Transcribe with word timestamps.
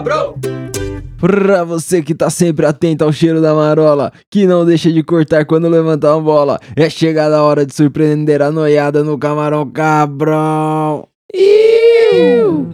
cabrão! 0.00 0.34
Pra 1.18 1.64
você 1.64 2.00
que 2.00 2.14
tá 2.14 2.30
sempre 2.30 2.64
atento 2.64 3.04
ao 3.04 3.12
cheiro 3.12 3.42
da 3.42 3.54
marola, 3.54 4.10
que 4.30 4.46
não 4.46 4.64
deixa 4.64 4.90
de 4.90 5.02
cortar 5.02 5.44
quando 5.44 5.68
levantar 5.68 6.16
uma 6.16 6.22
bola, 6.22 6.58
é 6.74 6.88
chegada 6.88 7.36
a 7.36 7.42
hora 7.42 7.66
de 7.66 7.74
surpreender 7.74 8.40
a 8.40 8.50
noiada 8.50 9.04
no 9.04 9.18
camarão 9.18 9.70
cabrão. 9.70 11.06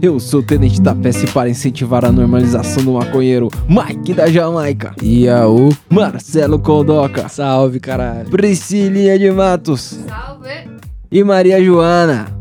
Eu 0.00 0.20
sou 0.20 0.40
o 0.40 0.42
Tenente 0.42 0.80
da 0.80 0.94
Peça 0.94 1.24
e 1.24 1.28
para 1.28 1.50
incentivar 1.50 2.04
a 2.04 2.12
normalização 2.12 2.84
do 2.84 2.92
maconheiro, 2.92 3.48
Mike 3.68 4.14
da 4.14 4.28
Jamaica. 4.28 4.94
E 5.02 5.28
a 5.28 5.48
o 5.48 5.70
Marcelo 5.90 6.60
Coldoca. 6.60 7.28
Salve, 7.28 7.80
caralho. 7.80 8.30
Priscilinha 8.30 9.18
de 9.18 9.30
Matos. 9.32 9.98
Salve! 10.06 10.70
E 11.10 11.24
Maria 11.24 11.62
Joana. 11.62 12.35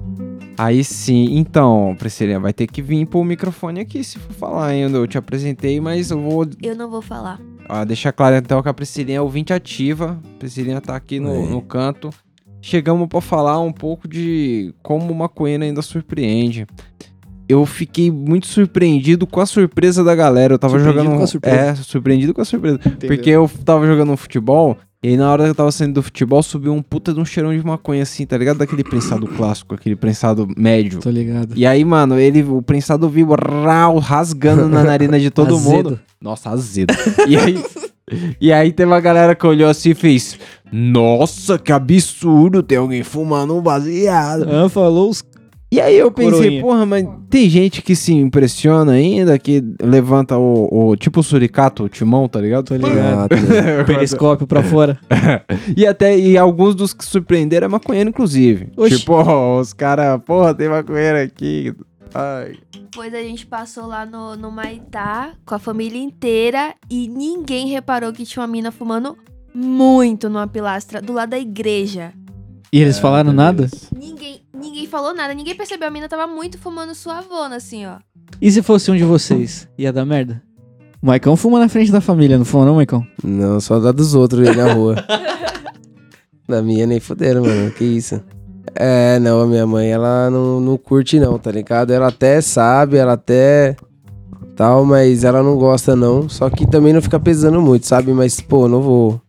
Aí 0.58 0.84
sim, 0.84 1.38
então, 1.38 1.96
Priscilinha, 2.00 2.40
vai 2.40 2.54
ter 2.54 2.66
que 2.68 2.82
vir 2.82 3.06
pro 3.06 3.24
microfone 3.24 3.82
aqui 3.82 4.04
se 4.04 4.18
for 4.18 4.32
falar 4.34 4.68
ainda. 4.68 4.98
Eu 4.98 5.08
te 5.08 5.18
apresentei, 5.18 5.80
mas 5.82 6.12
eu 6.12 6.20
vou 6.22 6.48
Eu 6.62 6.76
não 6.76 6.90
vou 6.90 7.02
falar. 7.02 7.40
ah, 7.68 7.84
deixar 7.84 8.12
claro 8.14 8.36
então 8.38 8.62
que 8.64 8.70
a 8.70 8.74
Priscilinha 8.74 9.18
é 9.18 9.22
ouvinte 9.22 9.52
ativa. 9.52 10.20
A 10.36 10.40
Priscilinha 10.40 10.80
tá 10.80 10.96
aqui 10.96 11.20
no, 11.20 11.34
É. 11.36 11.46
no 11.50 11.62
canto. 11.62 12.10
Chegamos 12.62 13.08
pra 13.08 13.22
falar 13.22 13.60
um 13.60 13.72
pouco 13.72 14.08
de 14.08 14.74
como 14.82 15.12
o 15.12 15.16
maconheiro 15.16 15.64
ainda 15.64 15.82
surpreende. 15.82 16.66
Eu 17.48 17.64
fiquei 17.66 18.10
muito 18.10 18.48
surpreendido 18.48 19.28
com 19.28 19.40
a 19.40 19.46
surpresa 19.46 20.04
da 20.04 20.16
galera. 20.16 20.56
Eu 20.56 20.58
tava 20.60 20.74
Surpreendido 20.80 21.04
jogando. 21.04 21.18
com 21.20 21.24
a 21.24 21.28
surpresa. 21.28 21.58
É, 21.58 21.76
surpreendido 21.76 22.34
com 22.34 22.42
a 22.42 22.46
surpresa. 22.46 22.80
Porque 23.06 23.30
eu 23.30 23.48
tava 23.64 23.86
jogando 23.86 24.12
um 24.14 24.18
futebol, 24.18 24.78
e 25.06 25.10
aí 25.10 25.18
na 25.18 25.32
hora 25.32 25.44
que 25.44 25.52
eu 25.52 25.56
tava 25.56 25.72
saindo 25.72 25.94
do 25.94 26.02
futebol, 26.02 26.42
subiu 26.42 26.74
um 26.74 26.82
puta 26.82 27.14
de 27.14 27.20
um 27.20 27.26
cheirão 27.26 27.56
de 27.56 27.64
maconha 27.64 28.02
assim, 28.02 28.26
tá 28.26 28.36
ligado? 28.36 28.58
Daquele 28.58 28.84
prensado 28.84 29.28
clássico, 29.28 29.76
aquele 29.76 29.96
prensado 29.96 30.48
médio. 30.58 31.00
Tô 31.00 31.12
ligado. 31.12 31.54
E 31.56 31.64
aí, 31.64 31.86
mano, 31.86 32.18
ele, 32.18 32.42
o 32.42 32.60
prensado 32.60 33.08
vivo 33.08 33.36
rau, 33.36 34.00
rasgando 34.00 34.68
na 34.68 34.84
narina 34.84 35.20
de 35.20 35.30
todo 35.30 35.60
mundo. 35.62 36.00
Nossa, 36.20 36.50
azedo. 36.50 36.92
E 37.28 37.38
aí, 37.38 37.64
e 38.42 38.52
aí 38.52 38.72
teve 38.72 38.90
uma 38.92 39.00
galera 39.00 39.36
que 39.36 39.46
olhou 39.46 39.70
assim 39.70 39.92
e 39.92 39.94
fez: 39.94 40.40
Nossa, 40.72 41.60
que 41.60 41.72
absurdo, 41.72 42.64
tem 42.64 42.80
alguém 42.80 43.04
fumando 43.04 43.56
um 43.56 43.62
baseado. 43.62 44.50
Ah, 44.50 44.68
falou 44.68 45.12
os... 45.12 45.24
E 45.76 45.82
aí 45.82 45.98
eu 45.98 46.10
pensei, 46.10 46.32
Coroinha. 46.32 46.62
porra, 46.62 46.86
mas 46.86 47.06
tem 47.30 47.50
gente 47.50 47.82
que 47.82 47.96
se 47.96 48.14
impressiona 48.14 48.94
ainda, 48.94 49.38
que 49.38 49.62
levanta 49.82 50.38
o, 50.38 50.90
o- 50.92 50.96
tipo 50.96 51.20
o 51.20 51.24
suricato, 51.24 51.84
o 51.84 51.90
timão, 51.90 52.30
tá 52.30 52.40
ligado? 52.40 52.66
Tô 52.66 52.76
ligado. 52.76 53.34
ligado. 53.36 53.86
Periscópio 53.88 54.48
pra 54.48 54.64
fora. 54.64 54.98
E 55.76 55.86
até 55.86 56.18
e 56.18 56.38
alguns 56.38 56.76
dos 56.76 56.94
que 56.94 57.04
surpreenderam 57.04 57.66
é 57.66 57.68
maconheiro, 57.68 58.10
inclusive. 58.10 58.70
Oxi. 58.78 59.00
Tipo, 59.00 59.60
os 59.60 59.74
caras, 59.74 60.22
porra, 60.26 60.54
tem 60.54 60.70
maconheiro 60.70 61.18
aqui. 61.22 61.74
Ai. 62.14 62.54
Depois 62.72 63.14
a 63.14 63.22
gente 63.22 63.46
passou 63.46 63.88
lá 63.88 64.06
no, 64.06 64.38
no 64.38 64.50
Maitá 64.52 65.32
com 65.46 65.56
a 65.56 65.60
família 65.60 66.00
inteira 66.02 66.74
e 66.90 67.10
ninguém 67.10 67.68
reparou 67.68 68.14
que 68.14 68.24
tinha 68.24 68.42
uma 68.42 68.48
mina 68.48 68.72
fumando 68.72 69.18
muito 69.54 70.30
numa 70.30 70.48
pilastra 70.48 71.02
do 71.02 71.12
lado 71.12 71.32
da 71.32 71.40
igreja. 71.40 72.14
E 72.72 72.80
eles 72.82 73.00
falaram 73.00 73.32
nada? 73.32 73.70
Falou 74.96 75.14
nada, 75.14 75.34
ninguém 75.34 75.54
percebeu. 75.54 75.90
A 75.90 75.92
mina 75.92 76.08
tava 76.08 76.26
muito 76.26 76.58
fumando 76.58 76.96
suavona, 76.96 77.58
assim, 77.58 77.86
ó. 77.86 77.98
E 78.42 78.50
se 78.50 78.62
fosse 78.62 78.90
um 78.90 78.96
de 78.96 79.04
vocês? 79.04 79.68
Ia 79.78 79.92
dar 79.92 80.06
merda? 80.06 80.42
O 81.02 81.08
Maicon 81.08 81.36
fuma 81.36 81.60
na 81.60 81.68
frente 81.68 81.92
da 81.92 82.00
família, 82.00 82.38
não 82.38 82.46
fuma 82.46 82.66
não, 82.66 82.76
Maicon? 82.76 83.06
Não, 83.22 83.60
só 83.60 83.78
dá 83.78 83.92
dos 83.92 84.16
outros 84.16 84.48
aí 84.48 84.56
na 84.56 84.72
rua. 84.72 84.96
da 86.48 86.62
minha 86.62 86.88
nem 86.88 87.02
fuderam, 87.02 87.42
mano. 87.42 87.72
Que 87.72 87.84
isso. 87.84 88.24
É, 88.74 89.20
não, 89.20 89.42
a 89.42 89.46
minha 89.46 89.68
mãe, 89.68 89.90
ela 89.90 90.30
não, 90.30 90.62
não 90.62 90.78
curte 90.78 91.20
não, 91.20 91.38
tá 91.38 91.52
ligado? 91.52 91.92
Ela 91.92 92.08
até 92.08 92.40
sabe, 92.40 92.96
ela 92.96 93.14
até 93.14 93.76
tal, 94.56 94.86
mas 94.86 95.26
ela 95.26 95.44
não 95.44 95.58
gosta 95.58 95.94
não. 95.94 96.30
Só 96.30 96.50
que 96.50 96.66
também 96.66 96.94
não 96.94 97.02
fica 97.02 97.20
pesando 97.20 97.62
muito, 97.62 97.86
sabe? 97.86 98.14
Mas, 98.14 98.40
pô, 98.40 98.70
não 98.70 98.82
vou 98.82 99.22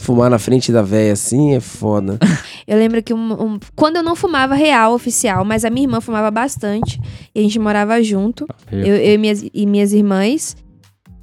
fumar 0.00 0.28
na 0.30 0.38
frente 0.38 0.72
da 0.72 0.82
véia 0.82 1.12
assim, 1.12 1.54
é 1.54 1.60
foda. 1.60 2.18
Eu 2.66 2.78
lembro 2.78 3.02
que 3.02 3.12
um- 3.14 3.32
um- 3.54 3.60
quando 3.76 3.96
eu 3.96 4.02
não 4.02 4.16
fumava 4.16 4.54
real, 4.54 4.94
oficial, 4.94 5.44
mas 5.44 5.64
a 5.64 5.70
minha 5.70 5.84
irmã 5.86 6.00
fumava 6.00 6.30
bastante. 6.30 7.00
E 7.34 7.40
a 7.40 7.42
gente 7.42 7.58
morava 7.58 8.02
junto. 8.02 8.46
Eu, 8.72 8.96
eu 8.96 9.14
e, 9.14 9.18
minhas, 9.18 9.44
e 9.52 9.66
minhas 9.66 9.92
irmãs. 9.92 10.56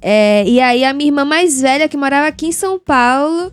É, 0.00 0.44
e 0.46 0.60
aí 0.60 0.84
a 0.84 0.92
minha 0.92 1.08
irmã 1.08 1.24
mais 1.24 1.60
velha, 1.60 1.88
que 1.88 1.96
morava 1.96 2.26
aqui 2.28 2.46
em 2.46 2.52
São 2.52 2.78
Paulo, 2.78 3.52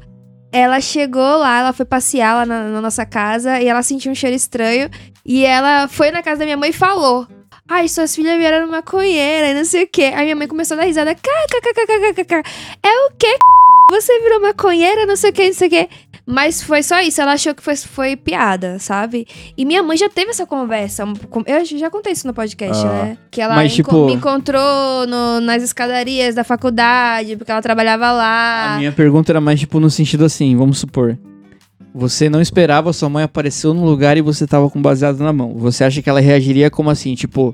ela 0.51 0.79
chegou 0.79 1.37
lá, 1.39 1.59
ela 1.59 1.73
foi 1.73 1.85
passear 1.85 2.35
lá 2.35 2.45
na, 2.45 2.69
na 2.69 2.81
nossa 2.81 3.05
casa 3.05 3.59
e 3.59 3.67
ela 3.67 3.81
sentiu 3.83 4.11
um 4.11 4.15
cheiro 4.15 4.35
estranho. 4.35 4.89
E 5.25 5.43
ela 5.43 5.87
foi 5.87 6.11
na 6.11 6.21
casa 6.21 6.39
da 6.39 6.45
minha 6.45 6.57
mãe 6.57 6.69
e 6.69 6.73
falou. 6.73 7.27
Ai, 7.67 7.87
suas 7.87 8.15
filhas 8.15 8.37
vieram 8.37 8.67
maconheira 8.69 9.47
e 9.49 9.53
não 9.55 9.65
sei 9.65 9.85
o 9.85 9.87
quê. 9.87 10.11
Aí 10.15 10.23
minha 10.25 10.35
mãe 10.35 10.47
começou 10.47 10.77
a 10.77 10.81
dar 10.81 10.85
risada. 10.85 11.15
KKKKKK. 11.15 12.43
É 12.83 13.07
o 13.07 13.11
quê? 13.17 13.35
Você 13.91 14.19
virou 14.21 14.41
maconheira, 14.41 15.05
não 15.05 15.15
sei 15.15 15.29
o 15.29 15.33
que, 15.33 15.45
não 15.47 15.53
sei 15.53 15.67
o 15.67 15.71
que. 15.71 15.89
Mas 16.27 16.59
foi 16.63 16.81
só 16.81 16.99
isso, 17.01 17.21
ela 17.21 17.33
achou 17.33 17.53
que 17.53 17.61
foi, 17.61 17.75
foi 17.75 18.15
piada, 18.15 18.79
sabe? 18.79 19.27
E 19.55 19.63
minha 19.63 19.83
mãe 19.83 19.95
já 19.95 20.09
teve 20.09 20.31
essa 20.31 20.43
conversa. 20.45 21.03
Eu 21.45 21.63
já 21.77 21.89
contei 21.91 22.13
isso 22.13 22.25
no 22.25 22.33
podcast, 22.33 22.83
Ah. 22.83 22.89
né? 22.89 23.17
Que 23.29 23.39
ela 23.41 23.53
Mas, 23.55 23.77
enco- 23.77 23.91
tipo- 23.91 24.05
me 24.07 24.13
encontrou 24.13 25.05
no- 25.07 25.39
nas 25.39 25.61
escadarias 25.61 26.33
da 26.33 26.43
faculdade, 26.43 27.35
porque 27.37 27.51
ela 27.51 27.61
trabalhava 27.61 28.07
A 28.07 28.11
lá. 28.11 28.75
minha 28.79 28.91
pergunta 28.91 29.31
era 29.31 29.39
mais 29.39 29.59
tipo 29.59 29.79
no 29.79 29.89
sentido 29.89 30.25
assim, 30.25 30.55
vamos 30.55 30.79
supor. 30.79 31.15
Você 31.93 32.27
não 32.27 32.41
esperava, 32.41 32.91
sua 32.91 33.07
mãe 33.07 33.23
apareceu 33.23 33.71
num 33.73 33.85
lugar 33.85 34.17
e 34.17 34.21
você 34.21 34.47
tava 34.47 34.67
com 34.67 34.81
baseado 34.81 35.19
na 35.19 35.31
mão. 35.31 35.53
Você 35.59 35.83
acha 35.83 36.01
que 36.01 36.09
ela 36.09 36.19
reagiria 36.19 36.71
como 36.71 36.89
assim, 36.89 37.13
tipo, 37.13 37.53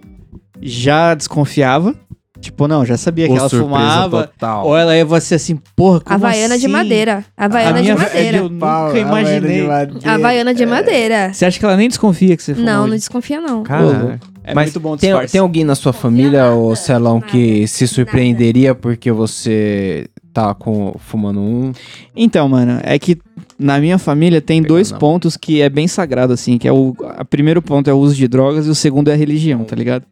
já 0.62 1.14
desconfiava? 1.14 1.94
Tipo, 2.42 2.68
não, 2.68 2.84
já 2.86 2.98
sabia 2.98 3.28
que 3.28 3.34
Ô, 3.34 3.38
ela 3.38 3.50
fumava. 3.50 4.28
total. 4.28 4.66
Ou 4.68 4.76
ela 4.76 4.98
ia 4.98 5.20
ser 5.22 5.36
assim, 5.36 5.58
porra, 5.76 6.00
como 6.02 6.16
Havaiana 6.16 6.58
de 6.58 6.66
assim? 6.66 6.74
madeira. 6.74 7.24
Havaiana 7.38 7.80
A 7.80 7.82
de 7.82 7.94
madeira. 7.94 8.38
eu 8.38 8.50
nunca 8.50 9.00
imaginei. 9.00 9.68
Havaiana 10.04 10.54
de 10.54 10.66
madeira. 10.66 11.32
Você 11.34 11.46
acha 11.46 11.58
que 11.60 11.64
ela 11.66 11.78
nem 11.78 11.88
desconfia 11.88 12.36
que 12.36 12.44
você 12.44 12.54
fumou? 12.56 12.70
Não, 12.70 12.88
não 12.88 12.96
desconfia, 12.96 13.40
não. 13.40 13.64
Cara, 13.64 14.20
É 14.44 14.54
mas 14.56 14.66
muito 14.66 14.80
bom 14.80 14.98
tem, 14.98 15.10
disfarce. 15.12 15.32
tem 15.32 15.40
alguém 15.42 15.64
na 15.64 15.76
sua 15.76 15.94
família, 15.94 16.52
ô 16.52 16.76
Celão, 16.76 17.22
que 17.22 17.68
se 17.68 17.88
surpreenderia 17.88 18.74
porque 18.74 19.12
você 19.12 20.08
tá 20.34 20.54
com, 20.56 20.96
fumando 20.98 21.40
um? 21.40 21.72
Então, 22.16 22.50
mano, 22.50 22.80
é 22.84 22.98
que 22.98 23.20
na 23.60 23.78
minha 23.80 24.00
família 24.00 24.42
tem 24.42 24.62
Pegou 24.64 24.78
dois 24.78 24.90
na 24.90 24.96
mão. 24.96 25.00
pontos 25.00 25.38
que 25.38 25.62
é 25.62 25.70
bem 25.70 25.88
sagrado, 25.88 26.34
assim, 26.34 26.58
que 26.58 26.68
é 26.68 26.72
o... 26.72 26.96
O 27.20 27.26
primeiro 27.26 27.62
ponto 27.62 27.88
é 27.90 27.94
o 27.94 27.98
uso 27.98 28.16
de 28.16 28.28
drogas 28.28 28.66
e 28.66 28.70
o 28.70 28.76
segundo 28.76 29.10
é 29.10 29.14
a 29.14 29.18
religião, 29.18 29.64
tá 29.64 29.76
ligado? 29.76 30.06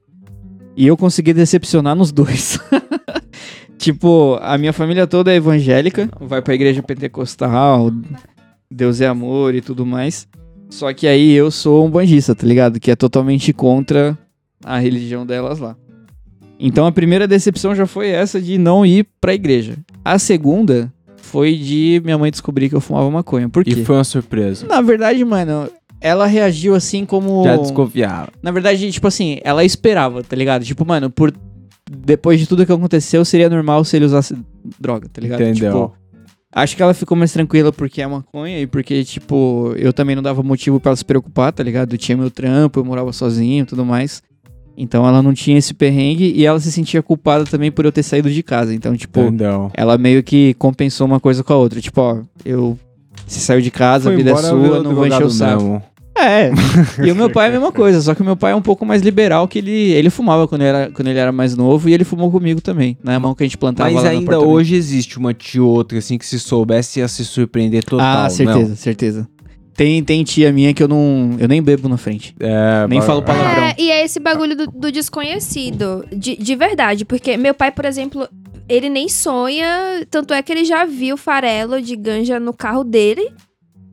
E 0.75 0.87
eu 0.87 0.95
consegui 0.95 1.33
decepcionar 1.33 1.95
nos 1.95 2.11
dois. 2.11 2.59
tipo, 3.77 4.37
a 4.41 4.57
minha 4.57 4.73
família 4.73 5.07
toda 5.07 5.31
é 5.31 5.35
evangélica, 5.35 6.09
vai 6.19 6.41
pra 6.41 6.53
igreja 6.53 6.81
pentecostal, 6.81 7.91
Deus 8.71 9.01
é 9.01 9.07
amor 9.07 9.55
e 9.55 9.61
tudo 9.61 9.85
mais. 9.85 10.27
Só 10.69 10.93
que 10.93 11.07
aí 11.07 11.31
eu 11.31 11.49
sou 11.49 11.85
um 11.85 11.89
bandista, 11.89 12.35
tá 12.35 12.45
ligado? 12.45 12.79
Que 12.79 12.91
é 12.91 12.95
totalmente 12.95 13.51
contra 13.51 14.17
a 14.63 14.77
religião 14.77 15.25
delas 15.25 15.59
lá. 15.59 15.75
Então 16.59 16.85
a 16.85 16.91
primeira 16.91 17.27
decepção 17.27 17.73
já 17.73 17.87
foi 17.87 18.09
essa 18.09 18.39
de 18.39 18.57
não 18.57 18.85
ir 18.85 19.07
pra 19.19 19.33
igreja. 19.33 19.77
A 20.03 20.19
segunda 20.19 20.93
foi 21.17 21.55
de 21.55 22.01
minha 22.03 22.17
mãe 22.17 22.29
descobrir 22.29 22.69
que 22.69 22.75
eu 22.75 22.81
fumava 22.81 23.09
maconha. 23.09 23.47
Por 23.49 23.63
quê? 23.63 23.71
E 23.71 23.85
foi 23.85 23.95
uma 23.95 24.03
surpresa. 24.03 24.67
Na 24.67 24.81
verdade, 24.81 25.23
mano, 25.23 25.69
ela 26.01 26.25
reagiu 26.25 26.75
assim 26.75 27.05
como. 27.05 27.43
Já 27.43 27.57
desconfiava. 27.57 28.29
Na 28.41 28.51
verdade, 28.51 28.91
tipo 28.91 29.07
assim, 29.07 29.39
ela 29.43 29.63
esperava, 29.63 30.23
tá 30.23 30.35
ligado? 30.35 30.63
Tipo, 30.63 30.85
mano, 30.85 31.09
por. 31.09 31.33
Depois 31.91 32.39
de 32.39 32.45
tudo 32.45 32.65
que 32.65 32.71
aconteceu, 32.71 33.25
seria 33.25 33.49
normal 33.49 33.83
se 33.83 33.95
ele 33.97 34.05
usasse 34.05 34.37
droga, 34.79 35.09
tá 35.11 35.19
ligado? 35.19 35.41
Entendeu. 35.41 35.71
Tipo, 35.71 35.93
acho 36.53 36.75
que 36.75 36.83
ela 36.83 36.93
ficou 36.93 37.17
mais 37.17 37.33
tranquila 37.33 37.71
porque 37.71 37.99
é 37.99 38.05
maconha 38.05 38.59
e 38.59 38.67
porque, 38.67 39.03
tipo, 39.03 39.73
eu 39.75 39.91
também 39.91 40.15
não 40.15 40.21
dava 40.21 40.43
motivo 40.43 40.79
pra 40.79 40.91
ela 40.91 40.95
se 40.95 41.03
preocupar, 41.03 41.51
tá 41.51 41.63
ligado? 41.63 41.93
Eu 41.93 41.97
tinha 41.97 42.15
meu 42.15 42.29
trampo, 42.29 42.79
eu 42.79 42.85
morava 42.85 43.11
sozinho 43.11 43.63
e 43.63 43.65
tudo 43.65 43.83
mais. 43.83 44.21
Então 44.77 45.05
ela 45.05 45.21
não 45.21 45.33
tinha 45.33 45.57
esse 45.57 45.73
perrengue 45.73 46.31
e 46.33 46.45
ela 46.45 46.57
se 46.57 46.71
sentia 46.71 47.03
culpada 47.03 47.43
também 47.43 47.69
por 47.69 47.83
eu 47.83 47.91
ter 47.91 48.01
saído 48.01 48.31
de 48.31 48.41
casa. 48.41 48.73
Então, 48.73 48.95
tipo, 48.95 49.19
Entendeu. 49.19 49.69
ela 49.73 49.97
meio 49.97 50.23
que 50.23 50.53
compensou 50.53 51.05
uma 51.05 51.19
coisa 51.19 51.43
com 51.43 51.51
a 51.51 51.57
outra. 51.57 51.81
Tipo, 51.81 52.01
ó, 52.01 52.21
eu. 52.45 52.79
Você 53.29 53.39
saiu 53.39 53.61
de 53.61 53.69
casa, 53.69 54.09
a 54.11 54.15
vida 54.15 54.31
é 54.31 54.33
embora, 54.33 54.47
sua, 54.47 54.59
virou 54.59 54.83
não 54.83 54.95
vou 54.95 55.05
encher 55.05 55.23
o 55.23 55.29
saco. 55.29 55.61
mesmo. 55.61 55.83
É. 56.17 56.51
E 57.05 57.11
o 57.11 57.15
meu 57.15 57.29
pai 57.29 57.45
é 57.45 57.49
a 57.49 57.51
mesma 57.53 57.71
coisa, 57.71 58.01
só 58.01 58.13
que 58.13 58.21
o 58.21 58.25
meu 58.25 58.35
pai 58.35 58.51
é 58.51 58.55
um 58.55 58.61
pouco 58.61 58.85
mais 58.85 59.01
liberal, 59.01 59.47
que 59.47 59.59
ele, 59.59 59.91
ele 59.91 60.09
fumava 60.09 60.47
quando 60.47 60.61
ele, 60.61 60.69
era, 60.69 60.91
quando 60.91 61.07
ele 61.07 61.19
era 61.19 61.31
mais 61.31 61.55
novo 61.55 61.87
e 61.87 61.93
ele 61.93 62.03
fumou 62.03 62.29
comigo 62.29 62.59
também. 62.59 62.97
Na 63.03 63.19
mão 63.19 63.33
que 63.33 63.43
a 63.43 63.45
gente 63.45 63.57
plantava 63.57 63.89
Mas 63.89 64.03
ainda 64.03 64.39
hoje 64.39 64.75
existe 64.75 65.17
uma 65.17 65.33
tia 65.33 65.63
ou 65.63 65.69
outra, 65.69 65.97
assim, 65.97 66.17
que 66.17 66.25
se 66.25 66.39
soubesse 66.39 66.99
ia 66.99 67.07
se 67.07 67.23
surpreender 67.23 67.85
total. 67.85 68.25
Ah, 68.25 68.29
certeza, 68.29 68.75
certeza. 68.75 69.27
Tem, 69.75 70.03
tem 70.03 70.23
tia 70.25 70.51
minha 70.51 70.73
que 70.73 70.83
eu 70.83 70.89
não. 70.89 71.37
Eu 71.39 71.47
nem 71.47 71.61
bebo 71.61 71.87
na 71.87 71.95
frente. 71.95 72.35
Não? 72.37 72.49
É, 72.49 72.87
Nem 72.89 73.01
falo 73.01 73.21
palavrão. 73.21 73.63
É, 73.63 73.75
e 73.77 73.89
é 73.89 74.03
esse 74.03 74.19
bagulho 74.19 74.53
do, 74.53 74.67
do 74.67 74.91
desconhecido, 74.91 76.03
de, 76.11 76.35
de 76.35 76.55
verdade. 76.55 77.05
Porque 77.05 77.37
meu 77.37 77.53
pai, 77.53 77.71
por 77.71 77.85
exemplo, 77.85 78.27
ele 78.69 78.89
nem 78.89 79.09
sonha. 79.09 80.05
Tanto 80.09 80.33
é 80.33 80.41
que 80.41 80.51
ele 80.51 80.63
já 80.63 80.85
viu 80.85 81.17
farelo 81.17 81.81
de 81.81 81.95
ganja 81.95 82.39
no 82.39 82.53
carro 82.53 82.83
dele. 82.83 83.33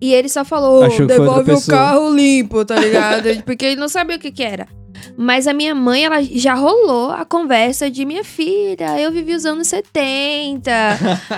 E 0.00 0.12
ele 0.12 0.28
só 0.28 0.44
falou, 0.44 0.86
devolve 1.06 1.52
o 1.52 1.54
pessoa." 1.54 1.78
carro 1.78 2.14
limpo, 2.14 2.64
tá 2.64 2.78
ligado? 2.78 3.28
porque 3.46 3.64
ele 3.64 3.76
não 3.76 3.88
sabia 3.88 4.16
o 4.16 4.18
que 4.18 4.30
que 4.30 4.42
era. 4.42 4.68
Mas 5.16 5.46
a 5.46 5.52
minha 5.52 5.74
mãe, 5.74 6.04
ela 6.04 6.22
já 6.22 6.54
rolou 6.54 7.10
a 7.10 7.24
conversa 7.24 7.90
de 7.90 8.04
minha 8.04 8.22
filha, 8.24 9.00
eu 9.00 9.10
vivi 9.10 9.34
os 9.34 9.44
anos 9.46 9.68
70. 9.68 10.70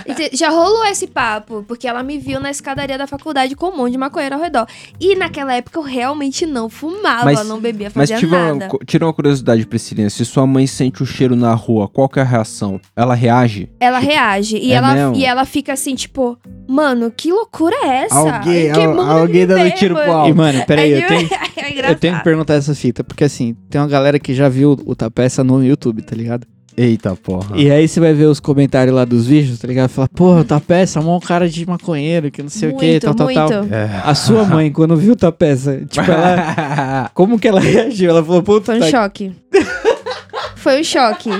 E 0.33 0.37
já 0.37 0.49
rolou 0.51 0.85
esse 0.87 1.07
papo, 1.07 1.65
porque 1.67 1.87
ela 1.87 2.03
me 2.03 2.19
viu 2.19 2.41
na 2.41 2.51
escadaria 2.51 2.97
da 2.99 3.07
faculdade 3.07 3.55
com 3.55 3.67
um 3.69 3.77
monte 3.77 3.93
de 3.93 3.99
maconheiro 3.99 4.35
ao 4.35 4.41
redor. 4.41 4.67
E 5.01 5.15
naquela 5.15 5.55
época 5.55 5.79
eu 5.79 5.83
realmente 5.83 6.45
não 6.47 6.69
fumava, 6.69 7.25
Mas- 7.27 7.47
não 7.47 7.61
bebia, 7.61 7.87
Mas 7.95 8.11
fazia 8.11 8.17
tive 8.19 8.35
uma, 8.35 8.53
nada. 8.55 8.69
co- 8.69 8.79
tira 8.85 9.05
uma 9.07 9.13
curiosidade, 9.13 9.67
Priscilinha. 9.67 10.11
Se 10.11 10.25
sua 10.25 10.47
mãe 10.47 10.67
sente 10.67 11.03
o 11.03 11.07
cheiro 11.07 11.37
na 11.37 11.53
rua, 11.55 11.89
qual 11.89 12.09
que 12.09 12.19
é 12.19 12.23
a 12.23 12.25
reação? 12.25 12.81
Ela 12.97 13.15
reage? 13.15 13.69
Ela 13.81 13.99
reage 13.99 14.57
e, 14.57 14.73
É 14.73 14.77
ela, 14.77 14.95
mesmo? 14.95 15.15
e 15.17 15.25
ela 15.25 15.45
fica 15.45 15.73
assim, 15.73 15.95
tipo, 15.95 16.39
mano, 16.69 17.13
que 17.15 17.31
loucura 17.31 17.77
é 17.85 18.05
essa? 18.05 18.17
Alguém- 18.19 18.73
que 18.73 18.81
al- 18.81 19.01
alguém 19.01 19.47
dando 19.47 19.59
vivemos?" 19.59 19.79
tiro 19.79 19.95
pro 19.95 20.11
alto. 20.13 20.31
E, 20.31 20.35
mano, 20.35 20.65
peraí, 20.67 20.93
É 20.95 21.05
eu 21.05 21.07
tenho, 21.09 21.29
é 21.33 21.91
eu 21.91 21.97
tenho 21.97 22.17
que 22.19 22.25
perguntar 22.25 22.55
essa 22.55 22.75
fita, 22.75 23.05
porque 23.05 23.25
assim, 23.25 23.57
tem 23.71 23.81
uma 23.81 23.87
galera 23.89 24.19
que 24.19 24.35
já 24.35 24.49
viu 24.49 24.77
o 24.85 24.95
Tapeça 24.95 25.43
no 25.45 25.65
YouTube, 25.65 26.03
tá 26.03 26.15
ligado? 26.17 26.47
Eita 26.77 27.17
porra. 27.17 27.57
E 27.57 27.69
aí 27.73 27.89
você 27.89 27.99
vai 27.99 28.15
ver 28.15 28.27
os 28.27 28.39
comentários 28.39 28.95
lá 28.95 29.05
dos 29.05 29.27
vídeos, 29.27 29.59
tá 29.59 29.67
ligado? 29.67 29.89
Fala, 29.89 30.09
porra, 30.09 30.41
o 30.43 30.45
Tapeça, 30.45 31.01
mó 31.03 31.19
cara 31.19 31.49
de 31.49 31.67
maconheiro, 31.67 32.31
que 32.31 32.41
não 32.41 32.49
sei 32.49 32.69
o 32.69 32.77
que, 32.77 32.87
Muito, 32.91 33.03
tal, 33.03 33.15
tal, 33.15 33.35
tal. 33.35 33.61
muito. 33.63 33.75
É. 33.75 34.01
A 34.05 34.15
sua 34.15 34.45
mãe, 34.45 34.71
quando 34.71 34.97
viu 34.97 35.15
o 35.15 35.17
Tapeça, 35.17 35.83
tipo, 35.89 36.09
ela. 36.09 37.11
Como 37.15 37.37
que 37.39 37.49
ela 37.49 37.59
reagiu? 37.59 38.11
Ela 38.11 38.25
falou, 38.25 38.43
puta, 38.45 38.67
Foi 38.67 38.77
um 38.77 38.81
tá- 38.81 38.87
choque. 38.91 39.33
Foi 40.55 40.81
um 40.81 40.85
choque. 40.85 41.31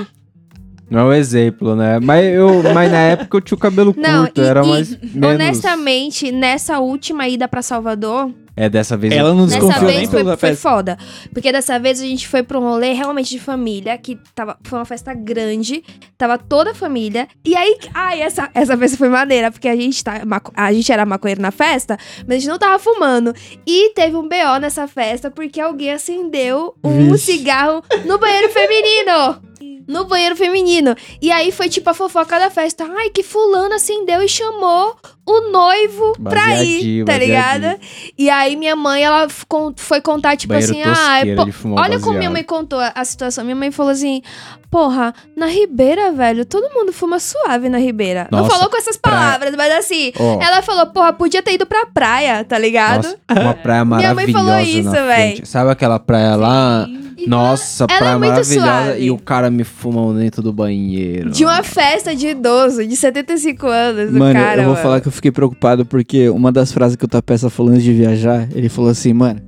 Não 0.89 0.99
é 1.01 1.03
um 1.05 1.13
exemplo, 1.13 1.75
né? 1.75 1.99
Mas, 1.99 2.25
eu, 2.33 2.63
mas 2.73 2.91
na 2.91 2.97
época 2.97 3.37
eu 3.37 3.41
tinha 3.41 3.55
o 3.55 3.59
cabelo 3.59 3.93
Não, 3.95 4.25
curto, 4.25 4.41
e- 4.41 4.43
era 4.43 4.63
e, 4.65 4.67
mais. 4.67 4.97
Menos... 5.13 5.35
Honestamente, 5.35 6.31
nessa 6.31 6.79
última 6.79 7.27
ida 7.27 7.47
pra 7.47 7.61
Salvador, 7.61 8.31
É, 8.59 8.69
dessa 8.69 8.97
vez. 8.97 9.13
Ela 9.13 9.33
não 9.33 9.45
desconfiou 9.45 9.85
nem 9.85 9.99
vez 9.99 10.09
foi, 10.09 10.21
pelo 10.21 10.37
foi 10.37 10.53
foda. 10.53 10.97
Porque 11.31 11.49
dessa 11.49 11.79
vez 11.79 12.01
a 12.01 12.03
gente 12.03 12.27
foi 12.27 12.43
pra 12.43 12.59
um 12.59 12.61
rolê 12.61 12.91
realmente 12.91 13.29
de 13.29 13.39
família, 13.39 13.97
que 13.97 14.19
tava, 14.35 14.57
foi 14.63 14.77
uma 14.77 14.83
festa 14.83 15.13
grande, 15.13 15.81
tava 16.17 16.37
toda 16.37 16.71
a 16.71 16.75
família. 16.75 17.25
E 17.45 17.55
aí, 17.55 17.77
ai, 17.93 18.21
essa, 18.21 18.49
essa 18.53 18.77
festa 18.77 18.97
foi 18.97 19.07
maneira, 19.07 19.49
porque 19.49 19.69
a 19.69 19.75
gente, 19.77 20.03
tá, 20.03 20.21
a 20.53 20.73
gente 20.73 20.91
era 20.91 21.05
maconheiro 21.05 21.41
na 21.41 21.51
festa, 21.51 21.97
mas 22.27 22.35
a 22.35 22.39
gente 22.39 22.49
não 22.49 22.59
tava 22.59 22.77
fumando. 22.77 23.33
E 23.65 23.93
teve 23.93 24.17
um 24.17 24.27
BO 24.27 24.59
nessa 24.59 24.89
festa, 24.89 25.31
porque 25.31 25.61
alguém 25.61 25.93
acendeu 25.93 26.75
um 26.83 27.11
Vixe. 27.13 27.37
cigarro 27.37 27.81
no 28.05 28.17
banheiro 28.17 28.49
feminino. 28.49 29.48
No 29.89 30.05
banheiro 30.05 30.35
feminino. 30.35 30.95
E 31.19 31.31
aí 31.31 31.51
foi 31.51 31.67
tipo 31.67 31.89
a 31.89 31.95
fofoca 31.95 32.37
da 32.37 32.51
festa. 32.51 32.85
Ai, 32.95 33.09
que 33.09 33.23
fulano 33.23 33.73
acendeu 33.73 34.21
e 34.21 34.29
chamou 34.29 34.95
o 35.25 35.51
noivo 35.51 36.13
pra 36.23 36.41
ir, 36.63 36.77
Baseadinho, 36.77 37.05
tá 37.05 37.17
ligado? 37.17 37.61
baseadinho. 37.61 38.13
E 38.17 38.29
aí 38.29 38.55
minha 38.55 38.75
mãe, 38.75 39.03
ela 39.03 39.27
foi 39.75 39.99
contar, 40.01 40.37
tipo 40.37 40.53
Banheiro 40.53 40.71
assim, 40.71 40.83
ah, 40.83 41.21
pô, 41.35 41.69
olha 41.81 41.99
como 41.99 42.11
minha 42.17 42.29
baseado. 42.29 42.33
mãe 42.33 42.43
contou 42.43 42.79
a, 42.79 42.91
a 42.95 43.03
situação. 43.03 43.43
Minha 43.43 43.55
mãe 43.55 43.71
falou 43.71 43.91
assim, 43.91 44.21
porra, 44.69 45.13
na 45.35 45.47
Ribeira, 45.47 46.11
velho, 46.11 46.45
todo 46.45 46.71
mundo 46.73 46.93
fuma 46.93 47.19
suave 47.19 47.67
na 47.67 47.79
Ribeira. 47.79 48.27
não 48.31 48.39
Nossa, 48.41 48.51
falou 48.51 48.69
com 48.69 48.77
essas 48.77 48.95
praia. 48.97 49.17
palavras, 49.17 49.55
mas 49.55 49.71
assim, 49.73 50.11
Ó, 50.19 50.39
ela 50.41 50.61
falou, 50.61 50.85
porra, 50.87 51.13
podia 51.13 51.41
ter 51.41 51.53
ido 51.53 51.65
pra 51.65 51.87
praia, 51.87 52.43
tá 52.43 52.57
ligado? 52.59 53.05
nossa, 53.05 53.17
uma 53.41 53.53
praia 53.55 53.85
Minha 53.85 54.13
mãe 54.13 54.31
falou 54.31 54.49
maravilhosa 54.51 54.79
isso, 54.97 55.05
frente. 55.07 55.47
Sabe 55.47 55.71
aquela 55.71 55.99
praia 55.99 56.35
lá? 56.35 56.87
Nossa, 57.27 57.83
Ela 57.85 57.93
é 57.93 57.97
praia 57.99 58.17
muito 58.19 58.31
maravilhosa. 58.31 58.83
suave. 58.85 58.99
E 59.01 59.11
o 59.11 59.17
cara 59.17 59.49
me 59.49 59.63
fuma 59.63 60.13
dentro 60.13 60.41
do 60.41 60.51
banheiro. 60.53 61.29
De 61.31 61.43
uma 61.45 61.63
festa 61.63 62.15
de 62.15 62.27
idoso, 62.27 62.85
de 62.85 62.95
75 62.95 63.67
anos, 63.67 64.11
Mano, 64.11 64.33
cara, 64.33 64.61
eu 64.61 64.65
vou 64.65 64.73
mano. 64.73 64.83
falar 64.83 65.01
que 65.01 65.07
eu 65.07 65.11
fiquei 65.11 65.31
preocupado 65.31 65.85
porque 65.85 66.29
uma 66.29 66.51
das 66.51 66.71
frases 66.71 66.95
que 66.95 67.05
o 67.05 67.07
Tapeça 67.07 67.49
falou 67.49 67.71
antes 67.71 67.83
de 67.83 67.93
viajar, 67.93 68.47
ele 68.53 68.69
falou 68.69 68.89
assim, 68.91 69.13
mano, 69.13 69.41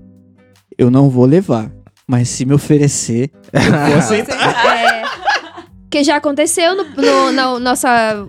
eu 0.77 0.89
não 0.91 1.09
vou 1.09 1.25
levar, 1.25 1.71
mas 2.07 2.29
se 2.29 2.45
me 2.45 2.53
oferecer, 2.53 3.31
eu 3.53 3.61
vou 3.89 3.95
aceitar. 3.99 4.77
É. 4.77 5.01
Que 5.89 6.05
já 6.05 6.15
aconteceu 6.15 6.73
no, 6.73 6.83
no- 6.85 7.31
na 7.33 7.59
nossa. 7.59 8.25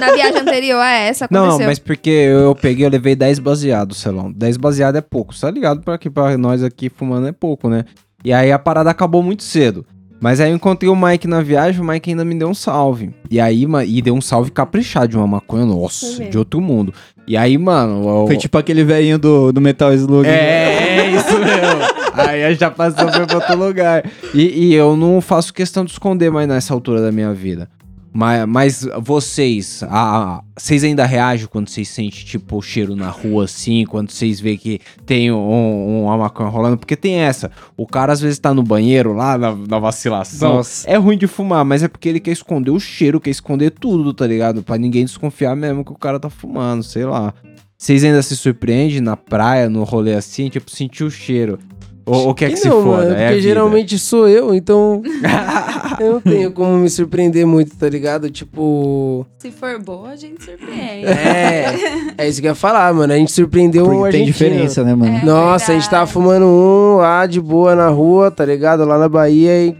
na 0.00 0.12
viagem 0.12 0.40
anterior 0.40 0.80
a 0.80 0.90
essa, 0.90 1.26
aconteceu. 1.26 1.58
Não, 1.60 1.66
mas 1.66 1.78
porque 1.78 2.10
eu, 2.10 2.40
eu 2.40 2.54
peguei, 2.56 2.84
eu 2.84 2.90
levei 2.90 3.14
10 3.14 3.38
baseados, 3.38 3.98
Celão. 3.98 4.32
10 4.32 4.56
baseados 4.56 4.98
é 4.98 5.00
pouco, 5.00 5.32
tá 5.40 5.48
ligado? 5.52 5.82
Pra, 5.82 5.96
que, 5.96 6.10
pra 6.10 6.36
nós 6.36 6.64
aqui 6.64 6.88
fumando 6.90 7.28
é 7.28 7.32
pouco, 7.32 7.68
né? 7.68 7.84
E 8.24 8.32
aí 8.32 8.52
a 8.52 8.58
parada 8.58 8.90
acabou 8.90 9.22
muito 9.22 9.42
cedo. 9.42 9.84
Mas 10.22 10.38
aí 10.38 10.50
eu 10.50 10.54
encontrei 10.56 10.90
o 10.90 10.94
Mike 10.94 11.26
na 11.26 11.40
viagem, 11.42 11.80
o 11.80 11.84
Mike 11.84 12.10
ainda 12.10 12.26
me 12.26 12.34
deu 12.34 12.48
um 12.48 12.52
salve. 12.54 13.10
E 13.30 13.40
aí, 13.40 13.66
ma- 13.66 13.84
e 13.86 14.02
deu 14.02 14.14
um 14.14 14.20
salve 14.20 14.50
caprichado 14.50 15.08
de 15.08 15.16
uma 15.16 15.26
maconha, 15.26 15.64
nossa, 15.64 16.24
de 16.28 16.36
outro 16.36 16.60
mundo. 16.60 16.92
E 17.26 17.38
aí, 17.38 17.56
mano. 17.56 18.06
o- 18.06 18.26
Foi 18.26 18.36
tipo 18.36 18.58
aquele 18.58 18.84
velhinho 18.84 19.18
do, 19.18 19.50
do 19.50 19.60
Metal 19.62 19.94
Slug. 19.94 20.26
né? 20.28 20.34
É, 20.34 20.96
é 21.06 21.10
isso 21.12 21.38
mesmo. 21.38 22.00
Aí 22.12 22.54
já 22.56 22.70
passou 22.70 23.06
pra 23.08 23.36
outro 23.36 23.56
lugar. 23.56 24.04
E, 24.34 24.66
e 24.66 24.74
eu 24.74 24.94
não 24.96 25.20
faço 25.20 25.54
questão 25.54 25.84
de 25.84 25.92
esconder 25.92 26.28
mais 26.30 26.46
nessa 26.48 26.74
altura 26.74 27.00
da 27.00 27.12
minha 27.12 27.32
vida. 27.32 27.68
Mas, 28.12 28.44
mas 28.46 28.88
vocês, 29.00 29.84
a- 29.88 30.42
vocês 30.58 30.82
ainda 30.82 31.06
reagem 31.06 31.46
quando 31.46 31.68
vocês 31.68 31.88
sentem, 31.88 32.24
tipo, 32.24 32.56
o 32.56 32.62
cheiro 32.62 32.96
na 32.96 33.08
rua, 33.08 33.44
assim, 33.44 33.84
quando 33.86 34.10
vocês 34.10 34.40
vê 34.40 34.56
que 34.56 34.80
tem 35.06 35.30
um, 35.30 35.36
um, 35.36 36.04
uma 36.06 36.18
maconha 36.18 36.48
rolando? 36.48 36.76
Porque 36.76 36.96
tem 36.96 37.14
essa, 37.20 37.52
o 37.76 37.86
cara 37.86 38.12
às 38.12 38.20
vezes 38.20 38.38
tá 38.40 38.52
no 38.52 38.64
banheiro 38.64 39.12
lá, 39.12 39.38
na, 39.38 39.54
na 39.54 39.78
vacilação, 39.78 40.54
Nossa. 40.56 40.90
é 40.90 40.96
ruim 40.96 41.16
de 41.16 41.28
fumar, 41.28 41.64
mas 41.64 41.84
é 41.84 41.88
porque 41.88 42.08
ele 42.08 42.18
quer 42.18 42.32
esconder 42.32 42.72
o 42.72 42.80
cheiro, 42.80 43.20
quer 43.20 43.30
esconder 43.30 43.70
tudo, 43.70 44.12
tá 44.12 44.26
ligado? 44.26 44.62
Pra 44.62 44.76
ninguém 44.76 45.04
desconfiar 45.04 45.54
mesmo 45.54 45.84
que 45.84 45.92
o 45.92 45.96
cara 45.98 46.18
tá 46.18 46.28
fumando, 46.28 46.82
sei 46.82 47.04
lá. 47.04 47.32
Vocês 47.78 48.02
ainda 48.04 48.20
se 48.22 48.36
surpreendem 48.36 49.00
na 49.00 49.16
praia, 49.16 49.70
no 49.70 49.84
rolê 49.84 50.14
assim, 50.14 50.48
tipo, 50.50 50.70
sentir 50.70 51.04
o 51.04 51.10
cheiro? 51.10 51.58
Ou, 52.06 52.28
ou 52.28 52.34
quer 52.34 52.50
que, 52.50 52.56
se 52.56 52.68
não, 52.68 52.82
foda? 52.82 53.04
mano, 53.04 53.14
é 53.16 53.26
porque 53.28 53.42
geralmente 53.42 53.98
sou 53.98 54.28
eu, 54.28 54.54
então 54.54 55.02
eu 56.00 56.12
não 56.14 56.20
tenho 56.20 56.50
como 56.52 56.76
me 56.78 56.88
surpreender 56.90 57.46
muito, 57.46 57.76
tá 57.76 57.88
ligado? 57.88 58.30
Tipo, 58.30 59.26
Se 59.38 59.50
for 59.50 59.78
boa, 59.78 60.10
a 60.10 60.16
gente 60.16 60.42
surpreende. 60.44 61.06
é, 61.06 62.14
é 62.18 62.28
isso 62.28 62.40
que 62.40 62.46
eu 62.46 62.50
ia 62.50 62.54
falar, 62.54 62.92
mano. 62.94 63.12
A 63.12 63.16
gente 63.16 63.32
surpreendeu 63.32 63.84
um 63.84 63.88
Porque 63.88 64.10
tem 64.12 64.20
argentino. 64.22 64.32
diferença, 64.32 64.82
né, 64.84 64.94
mano? 64.94 65.18
É. 65.18 65.24
Nossa, 65.24 65.72
a 65.72 65.74
gente 65.74 65.84
tava 65.90 66.06
verdade. 66.06 66.12
fumando 66.12 66.46
um 66.46 66.96
lá 66.96 67.26
de 67.26 67.40
boa 67.40 67.74
na 67.74 67.88
rua, 67.88 68.30
tá 68.30 68.44
ligado? 68.44 68.84
Lá 68.84 68.98
na 68.98 69.08
Bahia 69.08 69.66
e, 69.66 69.76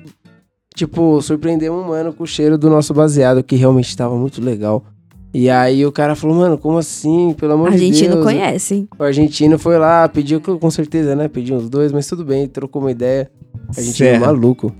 tipo, 0.77 1.21
surpreendeu 1.23 1.73
um 1.75 1.89
mano 1.89 2.13
com 2.13 2.25
o 2.25 2.27
cheiro 2.27 2.57
do 2.59 2.69
nosso 2.71 2.93
baseado, 2.95 3.43
que 3.43 3.57
realmente 3.57 3.97
tava 3.97 4.15
muito 4.17 4.41
legal. 4.43 4.85
E 5.33 5.49
aí 5.49 5.87
o 5.87 5.93
cara 5.93 6.17
falou, 6.17 6.37
mano, 6.37 6.59
como 6.59 6.79
assim? 6.79 7.33
Pelo 7.39 7.53
amor 7.53 7.69
A 7.73 7.77
de 7.77 7.91
Deus. 7.91 8.15
não 8.17 8.23
conhece, 8.23 8.75
hein? 8.75 8.89
O 8.99 9.05
argentino 9.05 9.59
foi 9.59 9.79
lá, 9.79 10.09
pediu, 10.09 10.41
com 10.41 10.71
certeza, 10.71 11.15
né? 11.15 11.29
Pediu 11.29 11.57
uns 11.57 11.69
dois, 11.71 11.93
mas 11.93 12.07
tudo 12.07 12.25
bem, 12.25 12.49
trocou 12.49 12.83
uma 12.83 12.91
ideia. 12.91 13.31
A 13.77 13.81
gente 13.81 14.03
é 14.03 14.11
Certo. 14.11 14.21
maluco. 14.23 14.75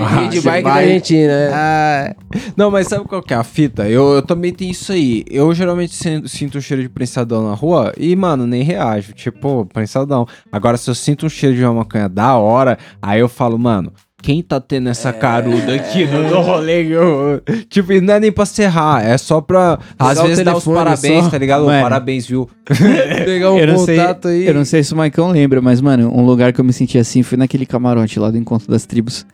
Ah, 0.00 0.26
de 0.28 0.40
bike 0.40 0.64
da 0.64 0.70
vai- 0.70 0.84
Argentina, 0.84 1.32
é. 1.32 1.50
Ah, 1.52 2.16
não, 2.56 2.70
mas 2.70 2.86
sabe 2.86 3.04
qual 3.06 3.20
que 3.22 3.34
é 3.34 3.36
a 3.36 3.44
fita? 3.44 3.86
Eu, 3.88 4.14
eu 4.14 4.22
também 4.22 4.54
tenho 4.54 4.70
isso 4.70 4.90
aí. 4.90 5.22
Eu 5.28 5.52
geralmente 5.52 5.94
sin- 5.94 6.26
sinto 6.26 6.56
um 6.56 6.60
cheiro 6.62 6.82
de 6.82 6.88
prensadão 6.88 7.46
na 7.46 7.54
rua 7.54 7.92
e, 7.98 8.16
mano, 8.16 8.46
nem 8.46 8.62
reajo. 8.62 9.12
Tipo, 9.12 9.66
prensadão. 9.66 10.26
Agora, 10.50 10.78
se 10.78 10.88
eu 10.88 10.94
sinto 10.94 11.26
um 11.26 11.28
cheiro 11.28 11.54
de 11.56 11.62
uma 11.62 11.74
maconha 11.74 12.08
da 12.08 12.36
hora, 12.38 12.78
aí 13.02 13.20
eu 13.20 13.28
falo, 13.28 13.58
mano. 13.58 13.92
Quem 14.22 14.42
tá 14.42 14.60
tendo 14.60 14.88
essa 14.90 15.12
caruda 15.14 15.74
aqui 15.74 16.04
no, 16.06 16.28
no 16.28 16.40
rolê? 16.42 16.82
Eu- 16.86 17.40
tipo, 17.70 17.92
não 18.02 18.14
é 18.14 18.20
nem 18.20 18.30
pra 18.30 18.44
serrar, 18.44 19.04
é 19.04 19.16
só 19.16 19.40
pra. 19.40 19.78
Às 19.98 20.08
Pegar 20.10 20.24
o 20.24 20.26
vezes 20.28 20.44
dar 20.44 20.56
os 20.56 20.64
parabéns, 20.64 21.24
só. 21.24 21.30
tá 21.30 21.38
ligado? 21.38 21.64
Mano. 21.64 21.82
Parabéns, 21.82 22.26
viu? 22.26 22.48
Pegar 23.24 23.50
um 23.52 23.58
eu 23.58 23.66
não 23.66 23.78
sei, 23.78 23.96
contato 23.96 24.28
aí. 24.28 24.46
Eu 24.46 24.54
não 24.54 24.64
sei 24.64 24.82
se 24.82 24.92
o 24.92 24.96
Maicon 24.96 25.30
lembra, 25.30 25.62
mas, 25.62 25.80
mano, 25.80 26.12
um 26.14 26.24
lugar 26.24 26.52
que 26.52 26.60
eu 26.60 26.64
me 26.64 26.72
senti 26.72 26.98
assim 26.98 27.22
foi 27.22 27.38
naquele 27.38 27.64
camarote 27.64 28.18
lá 28.20 28.30
do 28.30 28.36
Encontro 28.36 28.70
das 28.70 28.84
Tribos. 28.84 29.24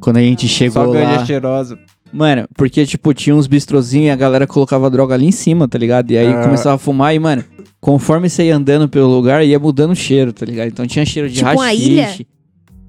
Quando 0.00 0.18
a 0.18 0.20
gente 0.20 0.46
Só 0.48 0.54
chegou 0.54 0.92
ganja 0.92 1.10
lá. 1.18 1.26
cheirosa. 1.26 1.78
Mano, 2.12 2.46
porque, 2.56 2.86
tipo, 2.86 3.12
tinha 3.12 3.34
uns 3.36 3.46
bistrozinhos 3.46 4.06
e 4.06 4.10
a 4.10 4.16
galera 4.16 4.46
colocava 4.46 4.88
droga 4.90 5.14
ali 5.14 5.26
em 5.26 5.30
cima, 5.32 5.68
tá 5.68 5.78
ligado? 5.78 6.10
E 6.10 6.18
aí 6.18 6.28
Ah. 6.32 6.42
começava 6.42 6.74
a 6.76 6.78
fumar 6.78 7.14
e, 7.14 7.18
mano, 7.18 7.44
conforme 7.80 8.28
você 8.28 8.44
ia 8.44 8.56
andando 8.56 8.88
pelo 8.88 9.06
lugar, 9.08 9.44
ia 9.44 9.58
mudando 9.58 9.90
o 9.90 9.96
cheiro, 9.96 10.32
tá 10.32 10.44
ligado? 10.46 10.68
Então 10.68 10.86
tinha 10.86 11.04
cheiro 11.04 11.28
de 11.28 11.36
Tipo 11.36 11.50
uma 11.50 11.64
rachixe. 11.66 12.26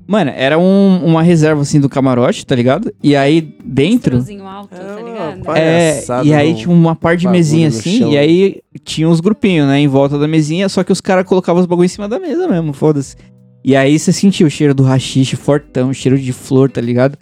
Mano, 0.08 0.31
era 0.36 0.58
um- 0.60 1.05
uma 1.05 1.22
reserva, 1.24 1.62
assim, 1.62 1.79
do 1.79 1.88
camarote, 1.88 2.46
tá 2.46 2.55
ligado? 2.55 2.91
E 3.01 3.15
aí, 3.15 3.55
dentro... 3.63 4.17
Bistrozinho 4.17 4.46
alto, 4.46 4.75
É 4.75 4.77
tá 4.77 4.98
uma 4.98 5.10
ligado? 5.10 5.58
É, 5.58 6.03
e 6.24 6.34
aí 6.34 6.53
tinha 6.55 6.70
uma 6.70 6.96
par 6.96 7.15
de 7.15 7.27
mesinha 7.27 7.67
assim, 7.70 8.12
e 8.12 8.17
aí 8.17 8.62
tinha 8.84 9.08
uns 9.08 9.20
grupinhos, 9.20 9.67
né, 9.67 9.79
em 9.79 9.88
volta 9.88 10.17
da 10.20 10.27
mesinha, 10.27 10.67
só 10.67 10.84
que 10.84 10.91
os 10.91 11.00
caras 11.00 11.25
colocavam 11.25 11.62
os 11.62 11.67
bagulho 11.67 11.86
em 11.86 11.89
cima 11.89 12.08
da 12.10 12.20
mesa 12.20 12.48
mesmo, 12.48 12.74
foda-se. 12.74 13.15
E 13.63 13.75
aí 13.75 13.98
você 13.98 14.12
sentia 14.12 14.46
o 14.46 14.50
cheiro 14.50 14.74
do 14.74 14.84
rachixe 14.84 15.36
fortão, 15.36 15.93
cheiro 15.93 16.17
de 16.17 16.34
flor, 16.34 16.70
tá 16.70 16.81
ligado? 16.81 17.17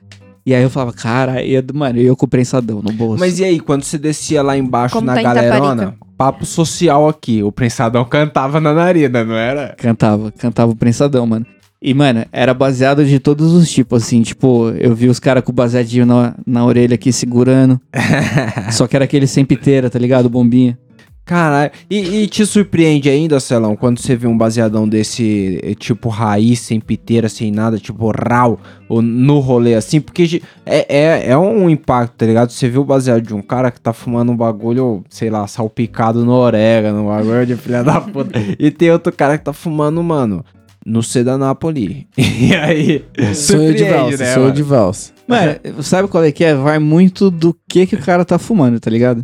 E 0.45 0.55
aí 0.55 0.63
eu 0.63 0.69
falava, 0.69 0.93
cara, 0.93 1.45
eu, 1.45 1.61
mano, 1.73 1.99
eu 1.99 2.15
com 2.15 2.25
o 2.25 2.29
prensadão 2.29 2.81
no 2.81 2.91
bolso. 2.93 3.19
Mas 3.19 3.39
e 3.39 3.43
aí, 3.43 3.59
quando 3.59 3.83
você 3.83 3.97
descia 3.97 4.41
lá 4.41 4.57
embaixo 4.57 4.95
Como 4.95 5.05
na 5.05 5.13
tá 5.15 5.21
galerona, 5.21 5.95
papo 6.17 6.45
social 6.45 7.07
aqui, 7.07 7.43
o 7.43 7.51
prensadão 7.51 8.03
cantava 8.09 8.59
na 8.59 8.73
narina, 8.73 9.23
não 9.23 9.35
era? 9.35 9.75
Cantava, 9.77 10.31
cantava 10.31 10.71
o 10.71 10.75
prensadão, 10.75 11.27
mano. 11.27 11.45
E, 11.81 11.93
mano, 11.93 12.25
era 12.33 12.53
baseado 12.53 13.05
de 13.05 13.19
todos 13.19 13.53
os 13.53 13.71
tipos, 13.71 14.03
assim, 14.03 14.21
tipo, 14.21 14.69
eu 14.71 14.93
vi 14.93 15.07
os 15.07 15.17
caras 15.17 15.43
com 15.43 15.51
o 15.51 15.55
baseadinho 15.55 16.05
na, 16.05 16.35
na 16.45 16.65
orelha 16.65 16.95
aqui 16.95 17.11
segurando. 17.13 17.79
só 18.71 18.85
que 18.85 18.97
era 18.97 19.05
aquele 19.05 19.25
sem 19.25 19.45
piteira, 19.45 19.89
tá 19.89 19.97
ligado? 19.97 20.29
Bombinha. 20.29 20.77
Caralho. 21.29 21.71
E, 21.89 22.23
e 22.23 22.27
te 22.27 22.43
surpreende 22.45 23.07
ainda, 23.07 23.39
Celão, 23.39 23.75
quando 23.75 23.99
você 23.99 24.15
vê 24.15 24.25
um 24.27 24.35
baseadão 24.35 24.89
desse, 24.89 25.59
eh, 25.63 25.75
tipo, 25.75 26.09
raiz, 26.09 26.59
sem 26.59 26.79
piteira, 26.79 27.29
sem 27.29 27.51
nada, 27.51 27.77
tipo, 27.77 28.11
rau, 28.11 28.59
ou 28.89 28.99
no 29.01 29.39
rolê 29.39 29.75
assim? 29.75 30.01
Porque 30.01 30.41
é, 30.65 30.85
é, 30.89 31.29
é 31.29 31.37
um 31.37 31.69
impacto, 31.69 32.15
tá 32.15 32.25
ligado? 32.25 32.49
Você 32.49 32.67
vê 32.67 32.79
o 32.79 32.83
baseado 32.83 33.21
de 33.21 33.33
um 33.35 33.43
cara 33.43 33.69
que 33.69 33.79
tá 33.79 33.93
fumando 33.93 34.31
um 34.31 34.35
bagulho, 34.35 35.03
sei 35.07 35.29
lá, 35.29 35.45
salpicado 35.47 36.25
no 36.25 36.33
orégano, 36.33 37.03
um 37.03 37.07
bagulho 37.07 37.45
de 37.45 37.55
filha 37.55 37.83
da 37.83 38.01
puta. 38.01 38.37
E 38.57 38.71
tem 38.71 38.91
outro 38.91 39.13
cara 39.13 39.37
que 39.37 39.45
tá 39.45 39.53
fumando, 39.53 40.01
mano, 40.01 40.43
no 40.89 41.03
C 41.03 41.23
da 41.23 41.37
Napoli. 41.37 42.07
E 42.17 42.55
aí, 42.55 43.05
Sonho 43.35 43.73
de 43.73 43.79
surpreende, 43.79 43.83
valsa, 43.83 44.17
né, 44.17 44.33
sonho 44.33 44.43
mano? 44.45 44.55
de 44.55 44.63
valsa. 44.63 45.11
Mano, 45.27 45.83
sabe 45.83 46.07
qual 46.07 46.23
é 46.23 46.31
que 46.31 46.43
é? 46.43 46.55
Vai 46.55 46.79
muito 46.79 47.29
do 47.29 47.55
que 47.67 47.85
que 47.85 47.95
o 47.95 47.99
cara 47.99 48.25
tá 48.25 48.39
fumando, 48.39 48.79
tá 48.79 48.89
ligado? 48.89 49.23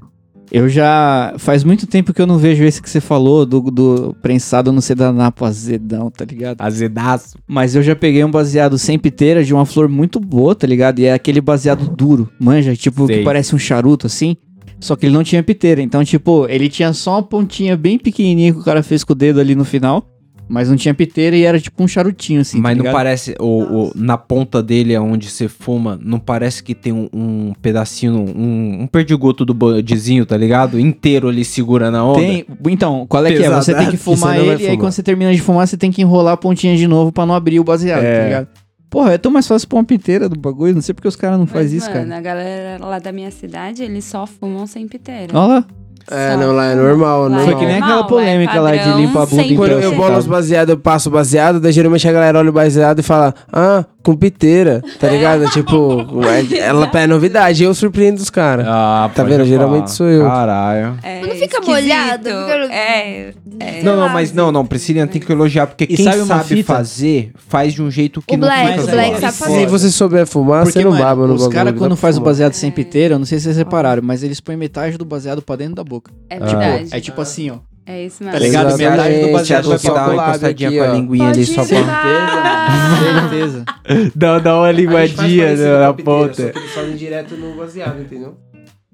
Eu 0.51 0.69
já. 0.69 1.33
Faz 1.37 1.63
muito 1.63 1.87
tempo 1.87 2.13
que 2.13 2.21
eu 2.21 2.27
não 2.27 2.37
vejo 2.37 2.63
esse 2.63 2.81
que 2.81 2.89
você 2.89 3.01
falou, 3.01 3.45
do, 3.45 3.59
do 3.61 4.15
prensado 4.21 4.71
no 4.71 4.81
sedanapo 4.81 5.43
azedão, 5.43 6.11
tá 6.11 6.23
ligado? 6.23 6.61
Azedaço. 6.61 7.37
Mas 7.47 7.75
eu 7.75 7.81
já 7.81 7.95
peguei 7.95 8.23
um 8.23 8.29
baseado 8.29 8.77
sem 8.77 8.99
piteira 8.99 9.43
de 9.43 9.53
uma 9.53 9.65
flor 9.65 9.89
muito 9.89 10.19
boa, 10.19 10.53
tá 10.53 10.67
ligado? 10.67 10.99
E 10.99 11.05
é 11.05 11.13
aquele 11.13 11.41
baseado 11.41 11.89
duro, 11.95 12.29
manja, 12.39 12.75
tipo, 12.75 13.07
Sei. 13.07 13.19
que 13.19 13.23
parece 13.23 13.55
um 13.55 13.59
charuto 13.59 14.05
assim. 14.07 14.37
Só 14.79 14.95
que 14.95 15.05
ele 15.05 15.13
não 15.13 15.23
tinha 15.23 15.41
piteira. 15.41 15.81
Então, 15.81 16.03
tipo, 16.03 16.45
ele 16.47 16.69
tinha 16.69 16.93
só 16.93 17.13
uma 17.13 17.23
pontinha 17.23 17.75
bem 17.75 17.97
pequenininha 17.97 18.53
que 18.53 18.59
o 18.59 18.63
cara 18.63 18.83
fez 18.83 19.03
com 19.03 19.13
o 19.13 19.15
dedo 19.15 19.39
ali 19.39 19.55
no 19.55 19.65
final. 19.65 20.05
Mas 20.47 20.69
não 20.69 20.75
tinha 20.75 20.93
piteira 20.93 21.35
e 21.35 21.43
era 21.43 21.59
tipo 21.59 21.83
um 21.83 21.87
charutinho 21.87 22.41
assim. 22.41 22.59
Mas 22.61 22.77
tá 22.77 22.83
não 22.83 22.91
parece, 22.91 23.35
o, 23.39 23.87
o- 23.87 23.91
na 23.95 24.15
ponta 24.17 24.61
dele, 24.61 24.95
onde 24.97 25.27
você 25.29 25.47
fuma, 25.47 25.99
não 26.03 26.19
parece 26.19 26.61
que 26.63 26.75
tem 26.75 26.93
um, 26.93 27.09
um 27.11 27.53
pedacinho, 27.61 28.13
um, 28.13 28.83
um 28.83 28.87
perdigoto 28.87 29.43
do 29.43 29.53
bodezinho, 29.55 30.23
tá 30.25 30.37
ligado? 30.37 30.79
Inteiro 30.79 31.27
ali 31.29 31.43
segurando 31.43 31.97
a 31.97 32.03
onda. 32.03 32.19
Tem. 32.19 32.45
Então, 32.69 33.07
qual 33.09 33.25
é 33.25 33.33
que 33.33 33.41
é? 33.43 33.49
Você 33.49 33.73
tem 33.73 33.89
que 33.89 33.97
fumar 33.97 34.37
ele 34.37 34.47
e 34.47 34.51
aí 34.51 34.57
fumar. 34.59 34.77
quando 34.77 34.91
você 34.91 35.01
termina 35.03 35.33
de 35.33 35.41
fumar, 35.41 35.67
você 35.67 35.77
tem 35.77 35.91
que 35.91 36.01
enrolar 36.03 36.33
a 36.33 36.37
pontinha 36.37 36.77
de 36.77 36.87
novo 36.87 37.11
pra 37.11 37.25
não 37.25 37.33
abrir 37.33 37.59
o 37.59 37.63
baseado, 37.63 38.03
É. 38.03 38.17
tá 38.19 38.23
ligado? 38.25 38.47
Porra, 38.87 39.13
é 39.13 39.17
tão 39.17 39.31
mais 39.31 39.45
fácil 39.47 39.67
pôr 39.67 39.77
uma 39.77 39.83
piteira 39.83 40.29
do 40.29 40.39
bagulho. 40.39 40.73
Não 40.75 40.81
sei 40.81 40.93
porque 40.93 41.07
os 41.07 41.15
caras 41.17 41.37
não 41.39 41.47
fazem 41.47 41.79
isso, 41.79 41.89
mano, 41.89 42.05
cara. 42.07 42.17
a 42.17 42.21
galera 42.21 42.85
lá 42.85 42.99
da 42.99 43.11
minha 43.11 43.29
cidade, 43.31 43.83
eles 43.83 44.05
só 44.05 44.25
fumam 44.25 44.65
sem 44.67 44.87
piteira. 44.87 45.37
Olha 45.37 45.47
lá. 45.55 45.65
É, 46.09 46.31
Só 46.31 46.37
não, 46.37 46.55
lá 46.55 46.65
é 46.65 46.75
normal, 46.75 47.29
normal. 47.29 47.45
Foi 47.45 47.55
que 47.55 47.65
nem 47.65 47.77
aquela 47.77 48.03
polêmica 48.03 48.53
é 48.53 48.59
lá 48.59 48.75
de 48.75 48.93
limpar 48.93 49.23
a 49.23 49.25
bunda 49.25 49.55
Quando 49.55 49.71
eu 49.71 49.95
bolo 49.95 50.17
os 50.17 50.27
baseados, 50.27 50.71
eu 50.71 50.77
passo 50.77 51.09
baseado, 51.09 51.59
daí 51.59 51.71
geralmente 51.71 52.07
a 52.07 52.11
galera 52.11 52.37
olha 52.37 52.49
o 52.49 52.53
baseado 52.53 52.99
e 52.99 53.03
fala, 53.03 53.33
ah, 53.51 53.83
com 54.05 54.15
piteira, 54.15 54.83
tá 54.99 55.09
ligado? 55.09 55.49
tipo, 55.51 56.05
é- 56.25 56.59
ela 56.59 56.89
é 56.93 57.07
novidade, 57.07 57.63
eu 57.63 57.73
surpreendo 57.73 58.21
os 58.21 58.29
caras. 58.29 58.65
Ah, 58.67 59.09
Tá 59.15 59.23
vendo? 59.23 59.33
falar. 59.37 59.45
Geralmente 59.45 59.91
sou 59.91 60.07
eu. 60.07 60.23
Caralho. 60.25 60.97
É 61.01 61.21
Não 61.21 61.29
fica 61.31 61.45
esquisito. 61.45 61.65
molhado, 61.67 62.23
fica- 62.29 62.73
É, 62.73 63.33
é. 63.59 63.81
Não, 63.83 63.95
não, 63.97 64.07
mas 64.09 64.31
não, 64.31 64.51
não, 64.51 64.63
Priscilinha 64.65 65.07
tem 65.07 65.19
que 65.19 65.31
elogiar, 65.31 65.65
porque 65.65 65.85
E 65.85 65.87
quem 65.95 66.05
sabe 66.05 66.19
sabe, 66.25 66.63
fazer, 66.63 67.31
faz 67.47 67.73
de 67.73 67.81
um 67.81 67.89
jeito 67.89 68.21
que 68.21 68.35
O 68.35 68.37
não 68.37 68.47
Black, 68.47 68.71
fica 68.79 68.83
o. 68.83 68.91
Black 68.91 69.19
sabe 69.21 69.37
fazer. 69.37 69.59
Se 69.61 69.65
você 69.65 69.89
souber 69.89 70.27
fumar, 70.27 70.65
você 70.65 70.83
não 70.83 70.91
mano, 70.91 71.03
baba 71.03 71.27
no 71.27 71.33
os 71.33 71.41
bagulho. 71.41 71.55
caras 71.57 71.73
dá 71.73 71.79
quando 71.79 71.95
faz 71.95 72.15
o 72.15 72.19
fumar. 72.19 72.31
baseado 72.33 72.53
sem 72.53 72.69
piteira, 72.71 73.15
eu 73.15 73.19
não 73.19 73.25
sei 73.25 73.39
se 73.39 73.45
vocês 73.45 73.57
repararam, 73.57 74.03
mas 74.03 74.21
eles 74.21 74.39
põem 74.39 74.55
metade 74.57 74.97
do 74.97 75.05
baseado 75.05 75.41
pra 75.41 75.55
dentro 75.55 75.75
da 75.75 75.83
boca. 75.83 76.11
É 76.29 76.39
verdade. 76.39 76.89
É 76.91 76.99
tipo 76.99 77.19
assim, 77.21 77.49
ó. 77.49 77.55
É 77.85 78.03
isso 78.05 78.23
Tá 78.23 78.31
mesmo. 78.31 78.39
ligado? 78.45 78.67
Exatamente, 78.67 78.89
Metade 78.97 79.19
do 79.21 79.31
baseado 79.31 79.69
vai 79.69 79.77
que 79.79 79.87
dá 79.87 80.07
uma 80.07 80.15
encostadinha 80.15 80.69
aqui, 80.69 80.77
com 80.77 80.83
a 80.83 80.87
linguinha 80.87 81.29
ali 81.29 81.45
só 81.45 81.65
Pode 81.65 81.83
pra... 81.83 82.65
Certeza, 82.99 83.29
certeza. 83.29 83.65
Dá, 84.15 84.39
dá 84.39 84.57
uma 84.57 84.71
linguadinha 84.71 85.55
né, 85.55 85.79
na 85.79 85.93
ponta. 85.93 86.41
eles 86.55 86.71
fazem 86.71 86.95
direto 86.95 87.35
no 87.37 87.55
baseado, 87.55 88.01
entendeu? 88.01 88.35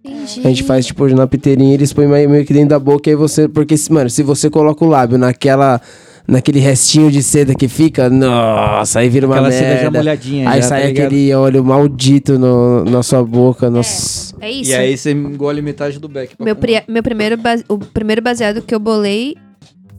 Entendi. 0.03 0.41
A 0.43 0.49
gente 0.49 0.63
faz, 0.63 0.85
tipo, 0.85 1.07
na 1.07 1.25
piteirinha, 1.27 1.73
eles 1.73 1.93
põem 1.93 2.07
meio 2.07 2.45
que 2.45 2.53
dentro 2.53 2.69
da 2.69 2.79
boca, 2.79 3.09
e 3.09 3.11
aí 3.11 3.15
você... 3.15 3.47
Porque, 3.47 3.75
mano, 3.89 4.09
se 4.09 4.23
você 4.23 4.49
coloca 4.49 4.83
o 4.83 4.87
lábio 4.89 5.17
naquela... 5.17 5.79
Naquele 6.27 6.59
restinho 6.59 7.11
de 7.11 7.21
seda 7.23 7.53
que 7.55 7.67
fica, 7.67 8.09
nossa, 8.09 8.99
aí 8.99 9.09
vira 9.09 9.25
uma 9.27 9.35
Aquela 9.35 9.51
seda 9.51 9.75
já 9.75 9.81
merda. 9.83 9.97
molhadinha. 9.99 10.49
Aí 10.49 10.61
já, 10.61 10.67
sai 10.67 10.81
tá 10.83 10.87
aquele 10.89 11.33
óleo 11.33 11.63
maldito 11.63 12.37
no, 12.39 12.85
na 12.85 13.03
sua 13.03 13.23
boca, 13.23 13.69
nossa. 13.69 14.35
É 14.39 14.49
isso. 14.49 14.71
E 14.71 14.75
aí 14.75 14.97
você 14.97 15.11
engole 15.11 15.61
metade 15.61 15.99
do 15.99 16.07
beck. 16.07 16.33
Meu, 16.39 16.55
pri- 16.55 16.83
meu 16.87 17.03
primeiro 17.03 17.35
base- 17.37 17.65
o 17.67 17.77
primeiro 17.77 18.21
baseado 18.21 18.61
que 18.61 18.73
eu 18.73 18.79
bolei 18.79 19.35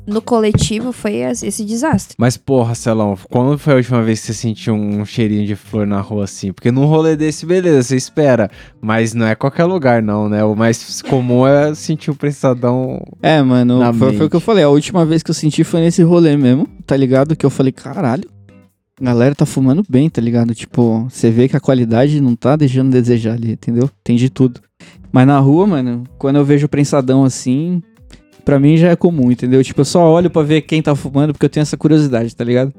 no 0.06 0.20
coletivo 0.20 0.92
foi 0.92 1.16
es- 1.16 1.42
esse 1.42 1.64
desastre. 1.64 2.14
Mas 2.18 2.36
porra, 2.36 2.74
Celão, 2.74 3.16
quando 3.30 3.56
foi 3.58 3.72
a 3.74 3.76
última 3.76 4.02
vez 4.02 4.20
que 4.20 4.26
você 4.26 4.34
sentiu 4.34 4.74
um 4.74 5.04
cheirinho 5.04 5.46
de 5.46 5.54
flor 5.54 5.86
na 5.86 6.00
rua 6.00 6.24
assim? 6.24 6.52
Porque 6.52 6.70
num 6.72 6.86
rolê 6.86 7.16
desse, 7.16 7.46
beleza, 7.46 7.82
você 7.82 7.96
espera. 7.96 8.50
Mas 8.80 9.14
não 9.14 9.26
é 9.26 9.34
qualquer 9.34 9.64
lugar, 9.64 10.02
não, 10.02 10.28
né? 10.28 10.42
O 10.44 10.54
mais 10.56 11.00
comum 11.02 11.46
é 11.46 11.74
sentir 11.74 12.10
o 12.10 12.14
prensadão. 12.16 13.00
É, 13.22 13.40
mano, 13.42 13.78
Na 13.78 13.92
foi, 13.92 14.12
foi 14.16 14.26
o 14.26 14.30
que 14.30 14.36
eu 14.36 14.40
falei. 14.40 14.64
A 14.64 14.68
última 14.68 15.04
vez 15.06 15.22
que 15.22 15.30
eu 15.30 15.34
senti 15.34 15.62
foi 15.64 15.80
nesse 15.80 16.02
rolê 16.02 16.36
mesmo, 16.36 16.66
tá 16.86 16.96
ligado? 16.96 17.36
Que 17.36 17.46
eu 17.46 17.50
falei, 17.50 17.72
caralho, 17.72 18.28
a 19.00 19.04
galera 19.04 19.34
tá 19.34 19.46
fumando 19.46 19.82
bem, 19.88 20.10
tá 20.10 20.20
ligado? 20.20 20.54
Tipo, 20.54 21.06
você 21.08 21.30
vê 21.30 21.48
que 21.48 21.56
a 21.56 21.60
qualidade 21.60 22.20
não 22.20 22.34
tá 22.36 22.56
deixando 22.56 22.88
a 22.88 23.00
desejar 23.00 23.34
ali, 23.34 23.52
entendeu? 23.52 23.88
Tem 24.04 24.16
de 24.16 24.28
tudo. 24.28 24.60
Mas 25.12 25.26
na 25.26 25.38
rua, 25.38 25.66
mano, 25.66 26.04
quando 26.18 26.36
eu 26.36 26.44
vejo 26.44 26.66
o 26.66 26.68
prensadão 26.68 27.22
assim, 27.24 27.82
pra 28.44 28.58
mim 28.58 28.76
já 28.76 28.88
é 28.90 28.96
comum, 28.96 29.30
entendeu? 29.30 29.62
Tipo, 29.62 29.80
eu 29.80 29.84
só 29.84 30.04
olho 30.10 30.30
pra 30.30 30.42
ver 30.42 30.62
quem 30.62 30.80
tá 30.82 30.94
fumando 30.94 31.32
porque 31.32 31.46
eu 31.46 31.50
tenho 31.50 31.62
essa 31.62 31.76
curiosidade, 31.76 32.34
tá 32.34 32.44
ligado? 32.44 32.72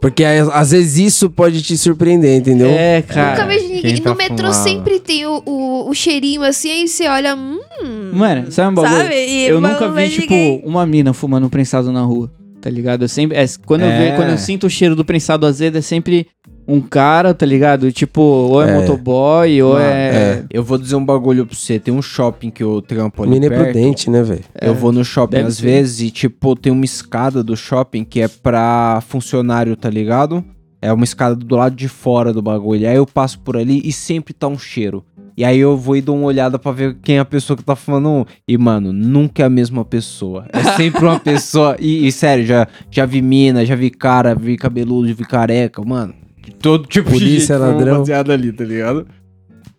Porque 0.00 0.22
aí, 0.22 0.38
às 0.52 0.70
vezes 0.72 0.98
isso 0.98 1.30
pode 1.30 1.62
te 1.62 1.78
surpreender, 1.78 2.38
entendeu? 2.38 2.68
É, 2.68 2.96
Nunca 3.00 3.14
cara. 3.14 3.46
vejo 3.46 3.68
ninguém. 3.68 3.96
tá 4.02 4.10
no 4.10 4.16
metrô 4.16 4.36
fumando? 4.52 4.52
sempre 4.52 5.00
tem 5.00 5.24
o, 5.24 5.42
o, 5.46 5.88
o 5.88 5.94
cheirinho 5.94 6.42
assim, 6.42 6.70
aí 6.70 6.86
você 6.86 7.08
olha. 7.08 7.34
Hum. 7.34 8.10
Mano, 8.12 8.52
sabe 8.52 8.70
um 8.70 8.74
bagulho? 8.74 9.02
Sabe? 9.02 9.14
E 9.14 9.46
Eu 9.46 9.62
nunca 9.62 9.90
vi, 9.90 10.08
tipo, 10.10 10.20
ninguém. 10.34 10.62
uma 10.66 10.84
mina 10.84 11.14
fumando 11.14 11.46
um 11.46 11.48
prensado 11.48 11.90
na 11.90 12.02
rua, 12.02 12.30
tá 12.60 12.68
ligado? 12.68 13.02
Eu 13.02 13.08
sempre. 13.08 13.36
é, 13.38 13.46
quando, 13.64 13.80
eu 13.82 13.88
É. 13.88 14.10
ve- 14.10 14.16
quando 14.16 14.28
eu 14.28 14.36
sinto 14.38 14.66
o 14.66 14.70
cheiro 14.70 14.94
do 14.94 15.06
prensado 15.06 15.46
azedo, 15.46 15.78
é 15.78 15.80
sempre 15.80 16.26
um 16.66 16.80
cara, 16.80 17.34
tá 17.34 17.44
ligado? 17.44 17.90
Tipo, 17.92 18.20
ou 18.22 18.62
é, 18.62 18.70
É. 18.70 18.80
motoboy, 18.80 19.62
ou 19.62 19.74
Mano, 19.74 19.84
é. 19.84 20.44
Eu 20.50 20.62
vou 20.64 20.78
dizer 20.78 20.96
um 20.96 21.04
bagulho 21.04 21.44
pra 21.46 21.54
você. 21.56 21.78
Tem 21.78 21.92
um 21.92 22.00
shopping 22.02 22.50
que 22.50 22.62
eu 22.62 22.80
trampo 22.82 23.22
ali 23.22 23.32
Mina 23.32 23.46
é 23.46 23.50
prudente, 23.50 24.08
né, 24.10 24.22
velho? 24.22 24.44
Eu 24.60 24.74
vou 24.74 24.90
no 24.92 25.04
shopping 25.04 25.36
deve 25.36 25.48
às 25.48 25.56
ser. 25.56 25.62
vezes 25.62 26.00
e, 26.00 26.10
tipo, 26.10 26.56
tem 26.56 26.72
uma 26.72 26.84
escada 26.84 27.42
do 27.42 27.56
shopping 27.56 28.04
que 28.04 28.20
é 28.20 28.28
pra 28.28 29.02
funcionário, 29.06 29.76
tá 29.76 29.90
ligado? 29.90 30.44
É 30.80 30.92
uma 30.92 31.04
escada 31.04 31.34
do 31.34 31.56
lado 31.56 31.74
de 31.74 31.88
fora 31.88 32.32
do 32.32 32.42
bagulho. 32.42 32.86
Aí 32.88 32.96
eu 32.96 33.06
passo 33.06 33.38
por 33.40 33.56
ali 33.56 33.80
e 33.84 33.92
sempre 33.92 34.34
tá 34.34 34.46
um 34.48 34.58
cheiro. 34.58 35.02
E 35.36 35.44
aí 35.44 35.58
eu 35.58 35.76
vou 35.76 35.96
e 35.96 36.00
dou 36.00 36.14
uma 36.16 36.26
olhada 36.26 36.58
pra 36.60 36.70
ver 36.70 36.96
quem 37.02 37.16
é 37.16 37.18
a 37.20 37.24
pessoa 37.24 37.56
que 37.56 37.64
tá 37.64 37.74
fumando 37.74 38.08
um. 38.08 38.24
E, 38.46 38.56
mano, 38.56 38.92
nunca 38.92 39.42
é 39.42 39.46
a 39.46 39.50
mesma 39.50 39.84
pessoa. 39.84 40.46
É 40.52 40.62
sempre 40.76 41.04
uma 41.04 41.18
pessoa. 41.20 41.76
E, 41.80 42.06
e, 42.06 42.12
sério, 42.12 42.44
já, 42.46 42.68
já 42.90 43.04
vi 43.04 43.20
mina, 43.20 43.64
já 43.66 43.74
vi 43.74 43.90
cara, 43.90 44.34
vi 44.34 44.56
cabeludo, 44.56 45.08
já 45.08 45.14
vi 45.14 45.24
careca, 45.24 45.82
mano. 45.84 46.14
De 46.44 46.52
todo 46.52 46.86
tipo 46.86 47.10
de 47.10 47.18
Polícia, 47.18 47.56
fuma 47.56 47.68
ladrão. 47.72 47.98
baseado 47.98 48.30
ali, 48.32 48.52
tá 48.52 48.64
ligado? 48.64 49.06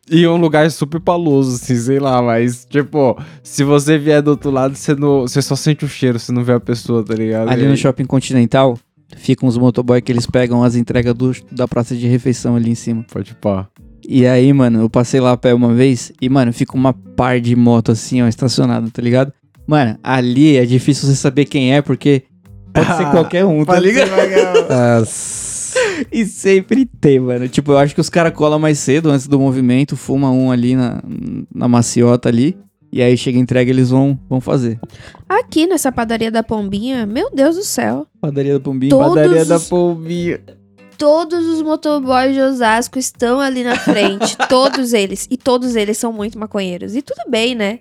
E 0.10 0.24
é 0.24 0.30
um 0.30 0.38
lugar 0.38 0.70
super 0.70 1.00
paloso, 1.00 1.56
assim, 1.56 1.76
sei 1.76 2.00
lá, 2.00 2.22
mas, 2.22 2.66
tipo, 2.70 3.18
se 3.42 3.64
você 3.64 3.98
vier 3.98 4.22
do 4.22 4.30
outro 4.32 4.52
lado, 4.52 4.76
você, 4.76 4.94
não, 4.94 5.22
você 5.22 5.42
só 5.42 5.56
sente 5.56 5.84
o 5.84 5.88
cheiro, 5.88 6.20
você 6.20 6.32
não 6.32 6.44
vê 6.44 6.54
a 6.54 6.60
pessoa, 6.60 7.04
tá 7.04 7.16
ligado? 7.16 7.50
Ali 7.50 7.68
no 7.68 7.76
shopping 7.76 8.06
continental, 8.06 8.78
ficam 9.18 9.50
os 9.50 9.58
motoboy 9.58 10.00
que 10.02 10.12
eles 10.12 10.28
pegam 10.28 10.64
as 10.64 10.76
entregas 10.76 11.14
do, 11.16 11.36
da 11.52 11.68
praça 11.68 11.96
de 11.96 12.06
refeição 12.08 12.56
ali 12.56 12.70
em 12.70 12.76
cima. 12.76 13.04
Pode 13.12 13.34
pá. 13.36 13.68
E 14.08 14.28
aí, 14.28 14.54
mano, 14.54 14.82
eu 14.82 14.90
passei 14.90 15.20
lá 15.20 15.32
a 15.32 15.38
pé 15.38 15.52
uma 15.56 15.74
vez 15.74 16.12
e, 16.22 16.30
mano, 16.30 16.54
fica 16.54 16.76
uma 16.76 16.94
par 16.94 17.40
de 17.42 17.56
moto 17.56 17.92
assim, 17.92 18.22
ó, 18.22 18.28
estacionada, 18.28 18.88
tá 18.92 19.02
ligado? 19.02 19.34
Mano, 19.66 19.98
ali 20.04 20.58
é 20.58 20.66
difícil 20.66 21.10
você 21.10 21.16
saber 21.16 21.46
quem 21.46 21.74
é, 21.74 21.82
porque 21.82 22.22
pode 22.72 22.86
ser 22.86 23.06
Ah, 23.06 23.10
qualquer 23.12 23.44
um, 23.44 23.66
tá 23.66 23.80
ligado? 23.80 24.12
Nossa. 24.70 25.45
E 26.12 26.26
sempre 26.26 26.86
tem, 26.86 27.20
mano. 27.20 27.48
Tipo, 27.48 27.72
eu 27.74 27.78
acho 27.78 27.94
que 27.96 28.02
os 28.02 28.10
caras 28.10 28.34
colam 28.34 28.60
mais 28.60 28.80
cedo 28.80 29.10
antes 29.10 29.28
do 29.28 29.40
movimento, 29.40 29.96
fuma 29.96 30.32
um 30.32 30.52
ali 30.52 30.76
na, 30.76 31.02
na 31.54 31.68
maciota 31.68 32.30
ali. 32.30 32.58
E 32.92 33.02
aí 33.02 33.18
chega 33.18 33.38
a 33.38 33.42
entrega, 33.42 33.70
eles 33.70 33.90
vão, 33.90 34.18
vão 34.30 34.40
fazer. 34.40 34.80
Aqui 35.28 35.68
nessa 35.68 35.92
padaria 35.92 36.32
da 36.32 36.42
Pombinha, 36.42 37.06
meu 37.06 37.30
Deus 37.34 37.56
do 37.58 37.64
céu. 37.64 38.08
Padaria 38.22 38.54
do 38.54 38.62
Pombinho. 38.62 38.90
Todos 38.92 39.16
Padaria 39.16 39.46
da 39.46 39.58
os- 39.58 39.68
Pombinha. 39.68 40.40
Todos 40.98 41.46
os 41.46 41.62
motoboys 41.62 42.34
de 42.34 42.40
Osasco 42.40 42.98
estão 42.98 43.42
ali 43.42 43.66
na 43.66 43.76
frente. 43.76 44.38
todos 44.48 44.94
eles. 44.94 45.28
E 45.30 45.36
todos 45.36 45.76
eles 45.76 45.98
são 45.98 46.14
muito 46.14 46.40
maconheiros. 46.40 46.96
E 46.96 47.02
tudo 47.02 47.30
bem, 47.30 47.54
né? 47.54 47.80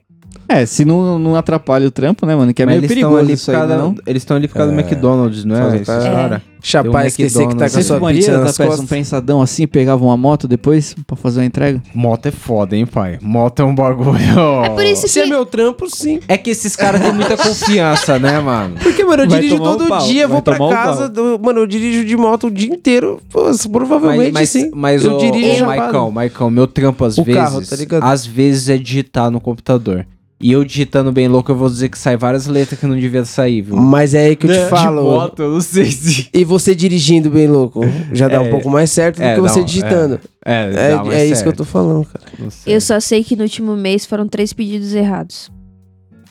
É, 0.48 0.66
se 0.66 0.84
não, 0.84 1.18
não 1.18 1.36
atrapalha 1.36 1.86
o 1.86 1.90
trampo, 1.90 2.26
né, 2.26 2.34
mano? 2.36 2.52
Que 2.52 2.62
é 2.62 2.66
Mas 2.66 2.74
meio 2.74 2.80
eles 2.80 2.90
estão 2.90 3.10
perigoso 3.10 3.24
ali 3.24 3.32
isso 3.34 3.50
aí, 3.50 3.56
causa, 3.56 3.76
não? 3.76 3.94
Eles 4.06 4.22
estão 4.22 4.36
ali 4.36 4.48
por 4.48 4.54
causa 4.56 4.72
do 4.72 4.78
É. 4.78 4.82
McDonald's, 4.82 5.44
não 5.44 5.56
é? 5.56 5.74
Esses 5.76 5.86
tá- 5.86 5.98
cara? 6.00 6.42
Chapar, 6.66 6.92
Tem 6.92 7.00
um 7.02 7.06
esquecer 7.08 7.46
que 7.46 7.56
tá 7.56 7.68
com 7.68 7.78
a 7.78 7.82
sua 7.82 7.96
fumaria 7.98 8.20
pizza 8.22 8.38
nas 8.38 8.56
peça 8.56 8.64
um 8.64 8.66
costas. 8.68 8.88
prensadão 8.88 9.42
assim, 9.42 9.66
pegava 9.66 10.02
uma 10.02 10.16
moto 10.16 10.48
depois 10.48 10.96
pra 11.06 11.14
fazer 11.14 11.40
uma 11.40 11.44
entrega? 11.46 11.82
Moto 11.94 12.24
é 12.24 12.30
foda, 12.30 12.74
hein, 12.74 12.86
pai? 12.86 13.18
Moto 13.20 13.60
é 13.60 13.64
um 13.66 13.74
bagulho. 13.74 14.16
É 14.64 14.70
por 14.70 14.82
isso 14.82 15.06
Se 15.06 15.20
é 15.20 15.24
que. 15.24 15.28
meu 15.28 15.44
trampo, 15.44 15.90
sim. 15.94 16.20
É 16.26 16.38
que 16.38 16.48
esses 16.48 16.74
caras 16.74 17.02
têm 17.02 17.12
muita 17.12 17.36
confiança, 17.36 18.18
né, 18.18 18.40
mano? 18.40 18.76
Porque, 18.82 19.04
mano, 19.04 19.24
eu 19.24 19.28
Vai 19.28 19.40
dirijo 19.40 19.58
tomar 19.58 19.70
um 19.72 19.76
todo 19.76 19.88
pau, 19.88 20.06
dia, 20.06 20.26
vai 20.26 20.32
vou 20.36 20.42
pra 20.42 20.56
tomar 20.56 20.68
um 20.68 20.72
casa. 20.72 21.08
do- 21.10 21.38
mano, 21.38 21.60
eu 21.60 21.66
dirijo 21.66 22.02
de 22.06 22.16
moto 22.16 22.46
o 22.46 22.50
dia 22.50 22.72
inteiro. 22.72 23.20
Pô, 23.30 23.42
provavelmente 23.70 24.32
mas, 24.32 24.48
sim. 24.48 24.70
mas 24.74 25.04
eu 25.04 25.16
o, 25.16 25.18
dirijo 25.18 25.50
o 25.50 25.58
chapado. 25.58 25.80
Maicão, 25.80 26.10
Maicão, 26.10 26.50
meu 26.50 26.66
trampo 26.66 27.04
às 27.04 27.18
O 27.18 27.24
vezes, 27.24 27.42
carro, 27.42 27.60
tá 27.60 27.76
ligado? 27.76 28.02
às 28.04 28.24
vezes 28.24 28.70
é 28.70 28.78
digitar 28.78 29.30
no 29.30 29.38
computador. 29.38 30.06
E 30.40 30.52
eu 30.52 30.64
digitando 30.64 31.10
bem 31.12 31.28
louco, 31.28 31.50
eu 31.52 31.56
vou 31.56 31.68
dizer 31.70 31.88
que 31.88 31.96
sai 31.96 32.16
várias 32.16 32.46
letras 32.46 32.78
que 32.78 32.86
não 32.86 32.96
devia 32.98 33.24
sair, 33.24 33.62
viu? 33.62 33.76
Mas 33.76 34.14
é 34.14 34.26
aí 34.26 34.36
que 34.36 34.46
eu 34.46 34.50
te 34.52 34.58
De 34.64 34.68
falo. 34.68 35.02
moto, 35.02 35.40
eu 35.42 35.52
não 35.52 35.60
sei 35.60 35.86
se. 35.86 36.28
E 36.34 36.44
você 36.44 36.74
dirigindo 36.74 37.30
bem 37.30 37.46
louco, 37.46 37.80
já 38.12 38.28
dá 38.28 38.36
É, 38.36 38.40
um 38.40 38.50
pouco 38.50 38.68
mais 38.68 38.90
certo 38.90 39.16
do 39.18 39.22
é, 39.22 39.36
que 39.36 39.40
você 39.40 39.60
não, 39.60 39.64
digitando. 39.66 40.20
É, 40.44 40.70
É, 41.12 41.14
é 41.22 41.26
isso 41.26 41.42
que 41.42 41.48
eu 41.48 41.52
tô 41.56 41.64
falando, 41.64 42.04
cara. 42.06 42.24
Eu 42.66 42.80
só 42.80 42.98
sei 43.00 43.22
que 43.24 43.36
no 43.36 43.44
último 43.44 43.76
mês 43.76 44.04
foram 44.04 44.26
três 44.28 44.52
pedidos 44.52 44.92
errados. 44.92 45.50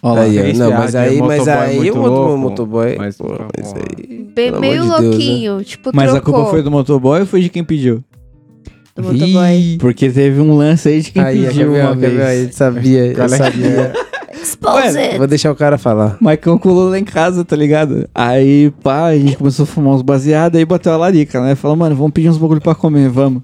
Lá. 0.04 0.22
Aí, 0.24 0.54
não, 0.54 0.70
mas 0.70 0.96
aí, 0.96 1.20
mas 1.22 1.40
motoboy 1.40 1.64
aí 1.66 1.92
o 1.92 1.96
moto- 1.96 2.10
louco, 2.12 2.38
motoboy. 2.38 2.96
mas- 2.98 3.16
pô, 3.18 3.30
mas 3.58 3.72
porra. 3.72 3.86
aí, 4.00 4.28
meio 4.60 4.82
de 4.84 4.90
Deus, 4.90 5.00
né? 5.00 5.08
louquinho, 5.08 5.64
tipo, 5.64 5.92
Mas 5.94 6.14
a 6.14 6.20
culpa 6.20 6.46
foi 6.48 6.62
do 6.62 6.70
motoboy 6.70 7.22
ou 7.22 7.26
foi 7.26 7.42
de 7.42 7.48
quem 7.48 7.64
pediu? 7.64 8.04
Do 8.96 9.04
motoboy. 9.04 9.78
Porque 9.80 10.10
teve 10.10 10.40
um 10.40 10.56
lance 10.56 10.90
aí 10.90 11.02
de 11.02 11.12
quem 11.12 11.22
Aí, 11.22 11.46
pediu 11.46 11.74
uma 11.74 11.96
vez. 11.96 12.40
Ele 12.40 12.52
sabia, 12.52 13.14
eu 13.14 13.24
é 13.24 13.28
sabia. 13.28 13.94
Exposed! 14.42 15.18
Vou 15.18 15.28
deixar 15.28 15.52
o 15.52 15.56
cara 15.56 15.78
falar. 15.78 16.18
Maicon 16.20 16.58
colou 16.60 16.90
lá 16.90 17.00
em 17.00 17.04
casa, 17.04 17.46
tá 17.46 17.56
ligado? 17.56 18.10
Aí, 18.14 18.72
pá, 18.84 19.08
a 19.08 19.18
gente 19.18 19.38
começou 19.38 19.64
a 19.64 19.68
fumar 19.68 19.96
uns 19.96 20.02
baseados, 20.02 20.58
aí 20.58 20.66
bateu 20.66 20.92
a 20.92 20.98
larica, 20.98 21.42
né? 21.42 21.56
Falou, 21.56 21.78
mano, 21.78 21.96
vamos 21.96 22.12
pedir 22.12 22.30
uns 22.30 22.38
bagulho 22.38 22.62
pra 22.62 22.76
comer, 22.76 23.10
vamos. 23.10 23.42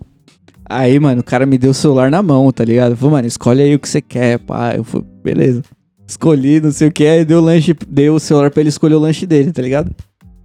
Aí, 0.65 0.99
mano, 0.99 1.21
o 1.21 1.23
cara 1.23 1.45
me 1.45 1.57
deu 1.57 1.71
o 1.71 1.73
celular 1.73 2.11
na 2.11 2.21
mão, 2.21 2.51
tá 2.51 2.63
ligado? 2.63 2.95
Falou, 2.95 3.13
mano, 3.13 3.27
escolhe 3.27 3.61
aí 3.61 3.73
o 3.73 3.79
que 3.79 3.89
você 3.89 4.01
quer, 4.01 4.39
pá. 4.39 4.75
Eu 4.75 4.83
falei, 4.83 5.07
beleza. 5.23 5.63
Escolhi, 6.07 6.59
não 6.59 6.71
sei 6.71 6.87
o 6.87 6.91
que, 6.91 7.05
aí 7.05 7.23
deu 7.23 7.39
o 7.39 7.41
lanche, 7.41 7.75
deu 7.87 8.15
o 8.15 8.19
celular 8.19 8.51
pra 8.51 8.61
ele 8.61 8.69
escolher 8.69 8.95
o 8.95 8.99
lanche 8.99 9.25
dele, 9.25 9.51
tá 9.51 9.61
ligado? 9.61 9.91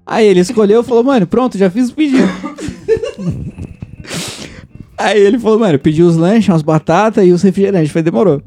Aí 0.07 0.27
ele 0.27 0.41
escolheu 0.41 0.83
e 0.83 0.85
falou, 0.85 1.03
mano, 1.03 1.27
pronto, 1.27 1.57
já 1.57 1.71
fiz 1.71 1.89
o 1.89 1.95
pedido. 1.95 2.29
aí 4.97 5.21
ele 5.21 5.39
falou, 5.39 5.59
mano, 5.59 5.79
pediu 5.79 6.07
os 6.07 6.17
lanches, 6.17 6.49
umas 6.49 6.63
batatas 6.63 7.27
e 7.27 7.33
os 7.33 7.43
refrigerantes. 7.43 7.91
Falei, 7.91 8.05
demorou. 8.05 8.43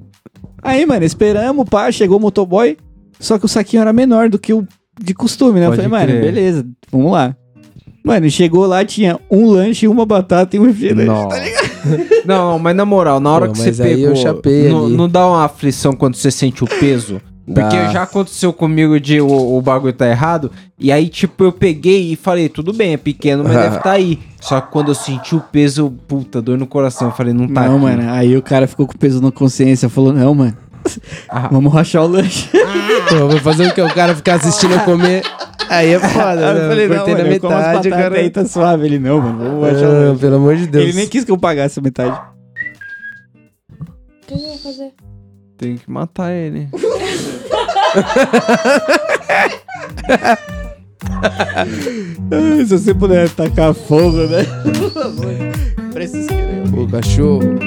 Aí, 0.62 0.86
mano, 0.86 1.06
esperamos, 1.06 1.68
pá, 1.70 1.92
chegou 1.92 2.18
o 2.18 2.22
motoboy. 2.22 2.77
Só 3.20 3.39
que 3.39 3.46
o 3.46 3.48
saquinho 3.48 3.82
era 3.82 3.94
menor 3.94 4.30
do 4.30 4.38
que 4.38 4.54
o 4.54 4.68
de 5.00 5.13
costume, 5.13 5.60
né? 5.60 5.68
Pode 5.68 5.82
eu 5.82 5.89
falei, 5.89 6.08
mano, 6.08 6.22
beleza, 6.22 6.66
vamos 6.92 7.12
lá. 7.12 7.36
Mano, 8.04 8.30
chegou 8.30 8.66
lá, 8.66 8.86
tinha 8.86 9.20
um 9.30 9.48
lanche, 9.48 9.88
uma 9.88 10.06
batata 10.06 10.56
e 10.56 10.60
um 10.60 10.66
refrigerante. 10.66 11.08
Não. 11.08 11.30
não, 12.25 12.51
não, 12.51 12.60
mas 12.60 12.75
na 12.75 12.86
moral, 12.86 13.20
na 13.20 13.32
hora 13.32 13.48
Pô, 13.48 13.54
que 13.54 13.60
mas 13.60 13.75
você 13.75 13.84
aí 13.84 13.96
pegou, 13.96 14.10
eu 14.10 14.16
chapei 14.16 14.70
não, 14.70 14.86
ali. 14.86 14.96
não 14.96 15.10
dá 15.10 15.27
uma 15.27 15.44
aflição 15.44 15.94
quando 15.94 16.16
você 16.16 16.32
sente 16.32 16.63
o 16.63 16.68
peso? 16.68 17.22
Porque 17.54 17.77
já 17.94 18.04
aconteceu 18.04 18.51
comigo 18.51 19.00
de 19.00 19.22
o, 19.22 19.58
o 19.58 19.62
bagulho 19.62 19.94
tá 19.94 20.06
errado, 20.08 20.51
e 20.77 20.92
aí, 20.92 21.08
tipo, 21.08 21.46
eu 21.46 21.51
peguei 21.51 22.12
e 22.12 22.16
falei, 22.18 22.50
tudo 22.50 22.74
bem, 22.74 22.94
é 22.94 22.98
pequeno, 22.98 23.44
mas 23.44 23.54
deve 23.54 23.80
tá 23.80 23.92
aí. 23.92 24.20
Só 24.42 24.60
que 24.60 24.70
quando 24.72 24.89
eu 24.89 24.96
senti 24.96 25.34
o 25.34 25.39
peso, 25.39 25.84
eu, 25.84 25.92
puta, 26.08 26.42
dor 26.42 26.58
no 26.58 26.68
coração, 26.68 27.08
eu 27.08 27.13
falei, 27.13 27.34
não 27.34 27.48
tá 27.48 27.63
não, 27.63 27.75
aqui. 27.75 27.84
mano, 27.86 28.12
aí 28.12 28.36
o 28.36 28.42
cara 28.42 28.68
ficou 28.68 28.86
com 28.86 28.98
peso 28.98 29.22
na 29.22 29.32
consciência, 29.32 29.88
falou, 29.88 30.12
não, 30.12 30.36
mano, 30.36 30.58
Ah, 31.30 31.48
vamos 31.50 31.72
rachar 31.74 32.04
o 32.04 32.08
lanche. 32.08 32.50
Pô, 33.10 33.27
vou 33.30 33.39
fazer 33.39 33.68
o 33.68 33.74
que? 33.74 33.82
O 33.82 33.94
cara 33.94 34.13
ficar 34.13 34.36
assistindo 34.36 34.74
eu 34.74 34.80
comer. 34.82 35.24
Aí 35.70 35.94
é 35.94 36.00
foda, 36.00 36.54
né? 36.54 36.66
eu 36.66 36.70
falei, 36.70 36.88
não, 36.88 36.96
mano, 36.98 37.18
na 37.24 37.30
eu 37.30 37.39
como 37.39 37.56
metade, 37.56 37.89
cara... 37.89 38.16
aí, 38.18 38.30
tá 38.30 38.46
suave. 38.46 38.86
Ele, 38.86 39.00
não, 39.00 39.22
mano, 39.22 39.38
vamos 39.38 39.63
rachar 39.68 39.89
o 39.89 39.92
Ah, 39.92 40.00
lanche. 40.10 40.20
pelo 40.22 40.36
amor 40.36 40.56
de 40.56 40.68
Deus. 40.68 40.84
Ele 40.84 40.94
nem 40.94 41.08
quis 41.08 41.24
que 41.24 41.32
eu 41.32 41.38
pagasse 41.38 41.80
a 41.80 41.82
metade. 41.82 42.18
O 43.72 44.27
que 44.27 44.34
eu 44.34 44.38
vou 44.39 44.58
fazer? 44.58 44.94
tem 45.58 45.75
que 45.75 45.89
matar 45.89 46.32
ele. 46.32 46.70
Se 52.66 52.77
você 52.77 52.94
puder 52.94 53.30
tacar 53.30 53.74
fogo, 53.74 54.27
né? 54.27 54.44
Por 54.63 54.92
favor. 54.92 55.34
O 56.77 56.88
cachorro. 56.88 57.58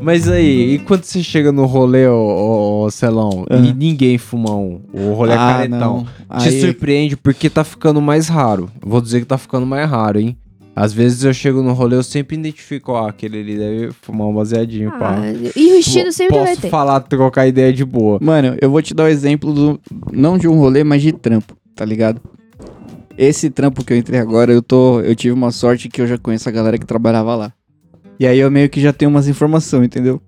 Mas 0.00 0.28
aí, 0.28 0.74
e 0.74 0.78
quando 0.80 1.04
você 1.04 1.22
chega 1.22 1.52
no 1.52 1.64
rolê, 1.64 2.08
ô, 2.08 2.16
ô, 2.16 2.61
ô, 2.82 2.90
Celão, 2.90 3.44
e 3.50 3.54
Ah. 3.54 3.74
ninguém 3.74 4.18
fuma 4.18 4.54
um, 4.54 4.80
o 4.92 5.12
rolê 5.14 5.32
é 5.32 5.36
caretão, 5.36 6.04
te 6.38 6.48
Aí, 6.48 6.60
surpreende 6.60 7.16
porque 7.16 7.48
tá 7.50 7.64
ficando 7.64 8.00
mais 8.00 8.28
raro. 8.28 8.70
Vou 8.80 9.00
dizer 9.00 9.20
que 9.20 9.26
tá 9.26 9.38
ficando 9.38 9.66
mais 9.66 9.88
raro, 9.88 10.18
hein? 10.20 10.36
Às 10.74 10.92
vezes 10.92 11.22
eu 11.22 11.34
chego 11.34 11.62
no 11.62 11.74
rolê, 11.74 11.96
eu 11.96 12.02
sempre 12.02 12.34
identifico, 12.34 12.92
ó, 12.92 13.06
aquele 13.08 13.40
ali 13.40 13.58
deve 13.58 13.90
fumar 14.00 14.26
um 14.28 14.34
baseadinho, 14.34 14.90
pá. 14.92 15.16
Ah, 15.20 15.50
e 15.54 15.72
o 15.74 15.78
estilo 15.78 16.10
sempre 16.10 16.32
Posso 16.34 16.46
vai 16.46 16.56
ter. 16.56 16.70
falar, 16.70 17.00
trocar 17.00 17.46
ideia 17.46 17.70
de 17.72 17.84
boa. 17.84 18.18
Mano, 18.22 18.56
eu 18.60 18.70
vou 18.70 18.80
te 18.80 18.94
dar 18.94 19.04
o 19.04 19.08
exemplo 19.08 19.52
do. 19.52 19.80
Não 20.10 20.38
de 20.38 20.48
um 20.48 20.54
rolê, 20.56 20.82
mas 20.82 21.02
de 21.02 21.12
trampo, 21.12 21.54
tá 21.76 21.84
ligado? 21.84 22.22
Esse 23.18 23.50
trampo 23.50 23.84
que 23.84 23.92
eu 23.92 23.96
entrei 23.98 24.18
agora, 24.18 24.50
eu 24.50 24.62
tô. 24.62 25.00
Eu 25.00 25.14
tive 25.14 25.34
uma 25.34 25.50
sorte 25.50 25.88
que 25.90 26.00
eu 26.00 26.06
já 26.06 26.16
conheço 26.16 26.48
a 26.48 26.52
galera 26.52 26.78
que 26.78 26.86
trabalhava 26.86 27.34
lá. 27.34 27.52
E 28.18 28.26
aí 28.26 28.38
eu 28.38 28.50
meio 28.50 28.70
que 28.70 28.80
já 28.80 28.92
tenho 28.94 29.10
umas 29.10 29.28
informações, 29.28 29.84
entendeu? 29.84 30.22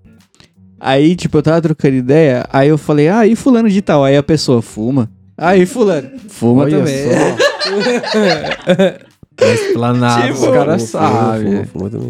Aí, 0.79 1.15
tipo, 1.15 1.37
eu 1.37 1.43
tava 1.43 1.61
trocando 1.61 1.95
ideia, 1.95 2.45
aí 2.51 2.69
eu 2.69 2.77
falei, 2.77 3.07
ah, 3.09 3.25
e 3.25 3.35
fulano 3.35 3.69
de 3.69 3.81
tal? 3.81 4.03
Aí 4.03 4.17
a 4.17 4.23
pessoa, 4.23 4.61
fuma. 4.61 5.09
Aí 5.37 5.65
fulano, 5.65 6.09
fuma 6.29 6.63
Olha 6.63 6.77
também. 6.79 6.95
só. 7.03 7.09
Tá 9.35 9.45
explanado, 9.53 10.33
Tipo, 10.33 10.45
os 10.45 10.53
caras 10.53 10.81
sabem. 10.83 11.63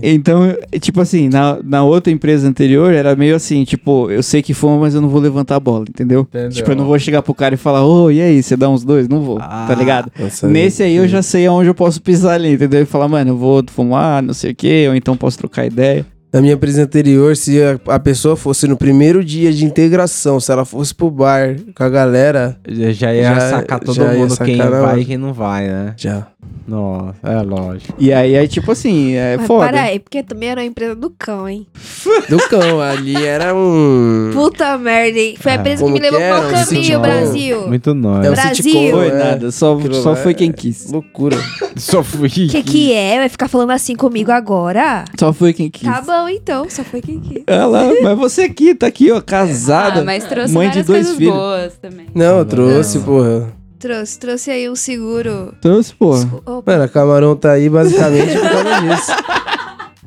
Então, 0.03 0.45
é, 0.71 0.79
tipo 0.79 1.01
assim, 1.01 1.27
na, 1.27 1.57
na 1.63 1.83
outra 1.83 2.13
empresa 2.13 2.47
anterior 2.47 2.93
era 2.93 3.15
meio 3.15 3.35
assim, 3.35 3.63
tipo, 3.63 4.11
eu 4.11 4.21
sei 4.21 4.43
que 4.43 4.53
fuma, 4.53 4.77
mas 4.77 4.93
eu 4.93 5.01
não 5.01 5.09
vou 5.09 5.19
levantar 5.19 5.55
a 5.55 5.59
bola, 5.59 5.85
entendeu? 5.89 6.21
Entendeu. 6.21 6.49
Tipo, 6.51 6.71
eu 6.71 6.75
não 6.75 6.85
vou 6.85 6.99
chegar 6.99 7.23
pro 7.23 7.33
cara 7.33 7.55
e 7.55 7.57
falar, 7.57 7.83
ô, 7.83 8.11
e 8.11 8.21
aí, 8.21 8.43
você 8.43 8.55
dá 8.55 8.69
uns 8.69 8.83
dois? 8.83 9.07
Não 9.07 9.21
vou, 9.21 9.39
Ah. 9.41 9.65
tá 9.67 9.73
ligado? 9.73 10.11
Nesse 10.43 10.83
aí 10.83 10.95
eu 10.95 11.07
já 11.07 11.21
sei 11.23 11.47
aonde 11.47 11.67
eu 11.67 11.75
posso 11.75 11.99
pisar 12.01 12.35
ali, 12.35 12.53
entendeu? 12.53 12.81
E 12.81 12.85
falar, 12.85 13.07
mano, 13.07 13.31
eu 13.31 13.37
vou 13.37 13.63
fumar, 13.71 14.21
não 14.21 14.33
sei 14.33 14.51
o 14.51 14.55
quê, 14.55 14.85
ou 14.87 14.95
então 14.95 15.17
posso 15.17 15.37
trocar 15.37 15.65
ideia. 15.65 16.05
Na 16.35 16.41
minha 16.41 16.53
empresa 16.53 16.83
anterior, 16.83 17.33
se 17.37 17.61
a, 17.63 17.79
a 17.93 17.97
pessoa 17.97 18.35
fosse 18.35 18.67
no 18.67 18.75
primeiro 18.75 19.23
dia 19.23 19.53
de 19.53 19.63
integração, 19.63 20.37
se 20.37 20.51
ela 20.51 20.65
fosse 20.65 20.93
pro 20.93 21.09
bar 21.09 21.55
com 21.73 21.81
a 21.81 21.87
galera, 21.87 22.57
Já, 22.67 22.91
já 22.91 23.13
ia 23.15 23.23
Já- 23.35 23.49
sacar 23.51 23.79
todo 23.79 23.95
já 23.95 24.11
mundo 24.11 24.31
sacar 24.31 24.47
quem 24.47 24.57
na 24.57 24.69
vai 24.69 24.81
hora. 24.81 24.99
e 24.99 25.05
quem 25.05 25.17
não 25.17 25.31
vai, 25.33 25.65
né? 25.67 25.93
já. 25.95 26.27
Nossa, 26.67 27.15
é 27.23 27.41
lógico. 27.41 27.93
E 27.97 28.11
aí, 28.11 28.33
é 28.33 28.47
tipo 28.47 28.71
assim, 28.71 29.13
é 29.13 29.37
Mas 29.37 29.45
foda. 29.47 29.67
para 29.67 29.83
aí, 29.83 29.99
porque 29.99 30.23
também 30.23 30.49
era 30.49 30.61
uma 30.61 30.65
empresa 30.67 30.95
do 30.95 31.09
cão, 31.11 31.47
hein? 31.47 31.65
Do 32.29 32.37
cão, 32.49 32.81
ali 32.81 33.15
era 33.23 33.53
um. 33.55 34.31
Puta 34.33 34.75
merda, 34.77 35.17
hein? 35.19 35.35
Foi 35.39 35.51
a 35.51 35.55
Ah. 35.55 35.57
empresa 35.59 35.85
que 35.85 35.91
me 35.91 35.99
levou 35.99 36.19
que 36.19 36.27
pro 36.27 36.37
Um 36.37 36.51
caminho, 36.51 36.65
sitcom. 36.83 37.01
Brasil. 37.01 37.67
Muito 37.67 37.93
nóis. 37.93 38.25
É 38.25 38.29
o 38.29 38.33
Brasil. 38.33 38.55
sitcom, 38.63 38.91
Foi 38.91 39.07
é. 39.07 39.13
nada, 39.13 39.51
só, 39.51 39.75
Aquilo 39.75 39.93
só 39.95 40.15
foi 40.15 40.31
é 40.31 40.35
quem 40.35 40.51
quis. 40.51 40.91
Loucura. 40.91 41.37
Só 41.77 42.01
fui. 42.01 42.29
Que 42.29 42.63
que 42.63 42.93
é? 42.93 43.17
Vai 43.19 43.27
ficar 43.27 43.49
falando 43.49 43.71
assim 43.71 43.95
comigo 43.97 44.31
agora? 44.31 45.03
Só 45.19 45.33
foi 45.33 45.51
quem 45.51 45.69
quis. 45.69 45.83
Tá 45.83 46.01
bom, 46.01 46.24
então. 46.29 46.69
Só 46.69 46.83
foi 46.83 47.01
quem 47.01 47.19
quis. 47.19 47.43
Olha 47.47 47.65
lá, 47.65 47.83
mas 48.03 48.17
você 48.17 48.43
aqui, 48.43 48.73
tá 48.75 48.87
aqui, 48.87 49.11
ó, 49.11 49.21
casada. 49.21 50.01
Ah, 50.01 50.03
mas 50.03 50.23
trouxe 50.25 50.53
mãe 50.53 50.67
de 50.69 50.81
várias 50.81 50.85
dois 50.87 50.99
coisas 51.05 51.17
filhos. 51.17 51.33
boas 51.33 51.77
também. 51.77 52.05
Não, 52.13 52.25
eu 52.25 52.37
não. 52.39 52.45
trouxe, 52.45 52.99
porra. 52.99 53.53
Trouxe, 53.79 54.19
trouxe 54.19 54.49
aí 54.51 54.69
um 54.69 54.75
seguro. 54.75 55.53
Trouxe, 55.61 55.93
porra. 55.93 56.27
Opa, 56.45 56.71
Mano, 56.71 56.83
a 56.83 56.87
camarão 56.87 57.35
tá 57.35 57.51
aí 57.51 57.69
basicamente 57.69 58.33
por 58.33 58.49
causa 58.49 58.81
disso. 58.81 59.11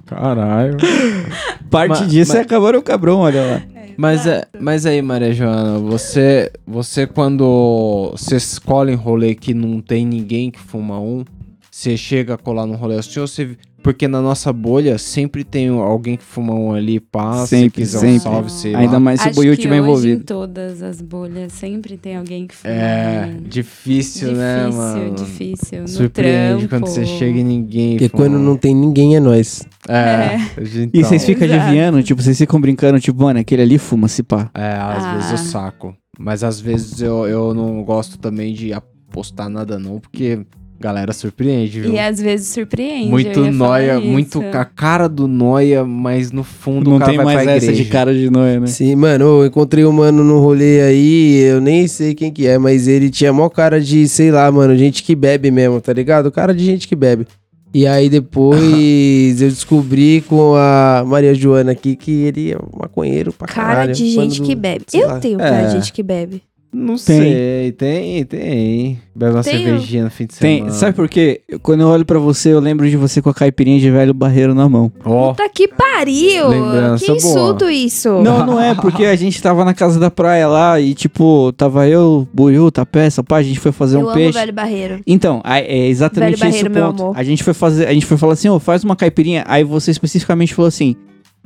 Caralho. 0.06 0.76
Parte 1.70 2.00
Mas- 2.00 2.10
disso 2.10 2.32
mas- 2.32 2.38
é 2.40 2.42
acabar 2.42 2.74
o 2.74 2.82
cabrão, 2.82 3.18
olha 3.18 3.42
lá. 3.44 3.62
Mas, 3.96 4.26
é, 4.28 4.46
mas 4.60 4.86
aí, 4.86 5.02
Maria 5.02 5.32
Joana, 5.34 5.76
você, 5.80 6.52
você 6.64 7.04
quando 7.04 8.10
você 8.12 8.36
escolhe 8.36 8.94
um 8.94 8.96
rolê 8.96 9.34
que 9.34 9.52
não 9.52 9.80
tem 9.80 10.06
ninguém 10.06 10.52
que 10.52 10.58
fuma 10.60 11.00
um, 11.00 11.24
você 11.68 11.96
chega 11.96 12.34
a 12.34 12.38
colar 12.38 12.64
no 12.64 12.76
rolê 12.76 12.96
assim, 12.96 13.18
ou 13.18 13.26
você... 13.26 13.56
Porque 13.88 14.06
na 14.06 14.20
nossa 14.20 14.52
bolha 14.52 14.98
sempre 14.98 15.42
tem 15.44 15.68
alguém 15.70 16.18
que 16.18 16.22
fuma 16.22 16.52
um 16.52 16.74
ali, 16.74 17.00
passa, 17.00 17.46
se 17.46 17.56
Sempre, 17.56 17.84
um 17.84 17.86
sempre. 17.86 18.20
salve, 18.20 18.52
sei 18.52 18.74
Ainda 18.74 18.92
lá. 18.92 19.00
mais 19.00 19.18
se 19.18 19.30
o 19.30 19.32
que 19.32 19.56
tiver 19.56 19.56
hoje 19.56 19.62
em 19.62 19.78
envolvido. 19.78 20.24
todas 20.24 20.82
as 20.82 21.00
bolhas 21.00 21.54
sempre 21.54 21.96
tem 21.96 22.14
alguém 22.16 22.46
que 22.46 22.54
fuma. 22.54 22.70
É, 22.74 23.26
né? 23.28 23.40
difícil, 23.48 24.32
né, 24.32 24.68
mano? 24.68 25.14
Difícil, 25.14 25.80
No 25.80 25.88
Surpreende 25.88 26.66
trampo. 26.66 26.68
quando 26.68 26.86
você 26.92 27.06
chega 27.06 27.38
e 27.38 27.42
ninguém 27.42 27.92
Porque 27.96 28.10
fuma. 28.10 28.24
quando 28.24 28.38
não 28.38 28.58
tem 28.58 28.74
ninguém 28.74 29.16
é 29.16 29.20
nós. 29.20 29.64
É, 29.88 30.36
E 30.60 30.80
então, 30.84 31.02
vocês 31.08 31.24
ficam 31.24 31.46
Exato. 31.48 31.62
adivinhando, 31.62 32.02
tipo, 32.02 32.20
vocês 32.22 32.36
ficam 32.36 32.60
brincando, 32.60 33.00
tipo, 33.00 33.22
mano, 33.22 33.40
aquele 33.40 33.62
ali 33.62 33.78
fuma, 33.78 34.06
se 34.06 34.22
pá. 34.22 34.50
É, 34.54 34.72
às 34.72 35.02
Ah. 35.02 35.14
vezes 35.14 35.30
eu 35.30 35.38
saco. 35.38 35.94
Mas 36.18 36.44
às 36.44 36.60
vezes 36.60 37.00
eu, 37.00 37.26
eu 37.26 37.54
não 37.54 37.82
gosto 37.84 38.18
também 38.18 38.52
de 38.52 38.70
apostar 38.70 39.48
nada 39.48 39.78
não, 39.78 39.98
porque 39.98 40.40
galera 40.80 41.12
surpreende, 41.12 41.80
viu? 41.80 41.92
E 41.92 41.98
às 41.98 42.20
vezes 42.20 42.48
surpreende. 42.48 43.08
muito 43.10 43.40
noia, 43.50 43.98
muito 43.98 44.40
a 44.52 44.64
cara 44.64 45.08
do 45.08 45.26
noia, 45.26 45.84
mas 45.84 46.30
no 46.30 46.44
fundo 46.44 46.88
o 46.88 46.92
Não 46.92 46.98
cara 46.98 47.10
tem 47.10 47.16
vai 47.16 47.24
mais 47.34 47.42
pra 47.44 47.52
essa 47.56 47.66
igreja. 47.66 47.82
de 47.84 47.90
cara 47.90 48.14
de 48.14 48.30
noia, 48.30 48.60
né? 48.60 48.66
Sim, 48.68 48.94
mano, 48.94 49.24
eu 49.42 49.46
encontrei 49.46 49.84
um 49.84 49.92
mano 49.92 50.22
no 50.22 50.38
rolê 50.38 50.80
aí, 50.82 51.40
eu 51.42 51.60
nem 51.60 51.86
sei 51.88 52.14
quem 52.14 52.32
que 52.32 52.46
é, 52.46 52.58
mas 52.58 52.86
ele 52.86 53.10
tinha 53.10 53.32
mó 53.32 53.48
cara 53.48 53.80
de, 53.80 54.06
sei 54.08 54.30
lá, 54.30 54.50
mano, 54.52 54.76
gente 54.76 55.02
que 55.02 55.14
bebe 55.14 55.50
mesmo, 55.50 55.80
tá 55.80 55.92
ligado? 55.92 56.30
Cara 56.30 56.54
de 56.54 56.64
gente 56.64 56.86
que 56.86 56.94
bebe. 56.94 57.26
E 57.74 57.86
aí 57.86 58.08
depois 58.08 58.62
eu 59.42 59.48
descobri 59.48 60.22
com 60.22 60.54
a 60.54 61.04
Maria 61.06 61.34
Joana 61.34 61.72
aqui 61.72 61.96
que 61.96 62.22
ele 62.22 62.52
é 62.52 62.56
um 62.56 62.78
maconheiro 62.80 63.32
pra 63.32 63.46
cara 63.46 63.68
caralho. 63.68 63.92
de 63.94 64.04
mano 64.16 64.22
gente 64.30 64.40
do- 64.40 64.46
que 64.46 64.54
bebe. 64.54 64.84
Eu 64.94 65.06
lá. 65.08 65.18
tenho 65.20 65.38
cara 65.38 65.56
É. 65.62 65.66
de 65.66 65.72
gente 65.72 65.92
que 65.92 66.02
bebe. 66.02 66.42
Não 66.70 66.96
Tem. 66.96 66.98
sei, 66.98 67.72
tem, 67.72 68.24
tem. 68.26 69.00
Bebe 69.14 69.32
uma 69.32 69.42
Tem, 69.42 69.64
cervejinha 69.64 70.04
no 70.04 70.10
fim 70.10 70.26
de 70.26 70.34
Tem, 70.36 70.58
semana. 70.58 70.72
sabe 70.74 70.92
por 70.94 71.08
quê? 71.08 71.40
Eu- 71.48 71.58
Quando 71.58 71.80
eu 71.80 71.88
olho 71.88 72.04
pra 72.04 72.18
você, 72.18 72.52
eu 72.52 72.60
lembro 72.60 72.88
de 72.88 72.94
você 72.96 73.22
com 73.22 73.30
a 73.30 73.34
caipirinha 73.34 73.80
de 73.80 73.90
velho 73.90 74.12
barreiro 74.12 74.54
na 74.54 74.68
mão. 74.68 74.92
Ó, 75.04 75.30
Puta 75.32 75.48
que 75.48 75.66
pariu! 75.66 76.48
Lembrança 76.48 77.04
que 77.04 77.10
boa. 77.10 77.16
insulto 77.16 77.70
isso! 77.70 78.10
Não, 78.22 78.44
não 78.44 78.60
é, 78.60 78.74
porque 78.74 79.06
a 79.06 79.16
gente 79.16 79.40
tava 79.42 79.64
na 79.64 79.72
casa 79.72 79.98
da 79.98 80.10
praia 80.10 80.46
lá 80.46 80.78
e, 80.78 80.92
tipo, 80.94 81.52
tava 81.56 81.88
eu, 81.88 82.28
Buiu, 82.34 82.70
Tapeça, 82.70 83.24
pá, 83.24 83.38
a 83.38 83.42
gente 83.42 83.58
foi 83.58 83.72
fazer 83.72 83.96
Eu 83.96 84.00
um 84.00 84.04
amo 84.04 84.14
peixe. 84.14 84.38
Velho 84.38 84.52
Barreiro. 84.52 85.00
Então, 85.06 85.40
é 85.44 85.88
exatamente 85.88 86.38
Velho 86.38 86.50
esse 86.50 86.62
barreiro, 86.64 86.70
meu 86.70 86.86
ponto. 86.92 87.02
amor. 87.02 87.18
A 87.18 87.24
gente 87.24 87.42
foi 87.42 87.54
fazer, 87.54 87.88
a 87.88 87.92
gente 87.94 88.04
foi 88.04 88.18
falar 88.18 88.34
assim, 88.34 88.48
ó, 88.48 88.58
faz 88.58 88.84
uma 88.84 88.94
caipirinha. 88.94 89.42
Aí 89.48 89.64
você 89.64 89.90
especificamente 89.90 90.52
falou 90.54 90.68
assim: 90.68 90.94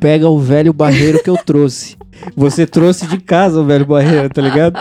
pega 0.03 0.29
o 0.29 0.39
velho 0.39 0.73
barreiro 0.73 1.23
que 1.23 1.31
eu 1.31 1.37
trouxe. 1.37 1.97
Você 2.37 2.67
trouxe 2.67 3.07
de 3.07 3.19
casa 3.19 3.61
o 3.61 3.65
velho 3.65 3.87
barreiro, 3.87 4.29
tá 4.29 4.43
ligado? 4.43 4.77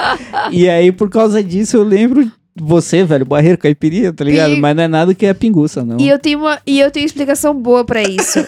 E 0.51 0.67
aí, 0.69 0.91
por 0.91 1.09
causa 1.09 1.41
disso, 1.43 1.77
eu 1.77 1.83
lembro 1.83 2.29
você, 2.59 3.03
velho 3.03 3.25
barreiro, 3.25 3.57
caipirinha, 3.57 4.11
tá 4.11 4.23
ligado? 4.23 4.53
E- 4.53 4.59
Mas 4.59 4.75
não 4.75 4.83
é 4.83 4.87
nada 4.87 5.15
que 5.15 5.25
é 5.25 5.33
pinguça, 5.33 5.83
não. 5.85 5.97
E 5.99 6.09
eu 6.09 6.19
tenho 6.19 6.39
uma, 6.39 6.59
e 6.67 6.79
eu 6.79 6.91
tenho 6.91 7.05
explicação 7.05 7.53
boa 7.55 7.85
pra 7.85 8.01
isso. 8.03 8.39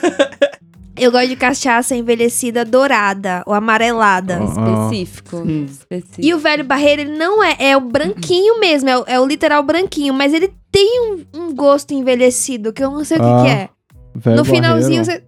eu 0.98 1.12
gosto 1.12 1.30
de 1.30 1.36
cachaça 1.36 1.96
envelhecida 1.96 2.64
dourada 2.66 3.42
ou 3.48 3.54
amarelada. 3.54 4.40
Ó. 4.42 4.90
Específico. 4.90 5.38
Hum. 5.38 5.66
específico. 5.66 6.22
E 6.22 6.34
o 6.34 6.38
velho 6.40 6.64
barreiro, 6.64 7.02
ele 7.04 7.18
não 7.18 7.44
é, 7.44 7.56
é 7.60 7.78
o 7.78 7.82
branquinho 7.82 8.60
mesmo, 8.60 8.90
é 8.90 8.98
o, 9.00 9.04
é 9.08 9.20
o 9.20 9.26
literal 9.26 9.64
branquinho, 9.64 10.14
mas 10.14 10.34
ele 10.34 10.52
tem 10.72 11.02
um, 11.02 11.40
um 11.40 11.56
gosto 11.56 11.94
envelhecido 11.94 12.74
que 12.74 12.84
eu 12.84 12.92
não 12.92 13.04
sei 13.06 13.18
o 13.18 13.22
que, 13.22 13.26
Ah, 13.28 13.42
que 13.44 13.50
é. 13.50 13.70
velho 14.16 14.38
no 14.38 14.46
finalzinho, 14.46 15.04
você. 15.06 15.24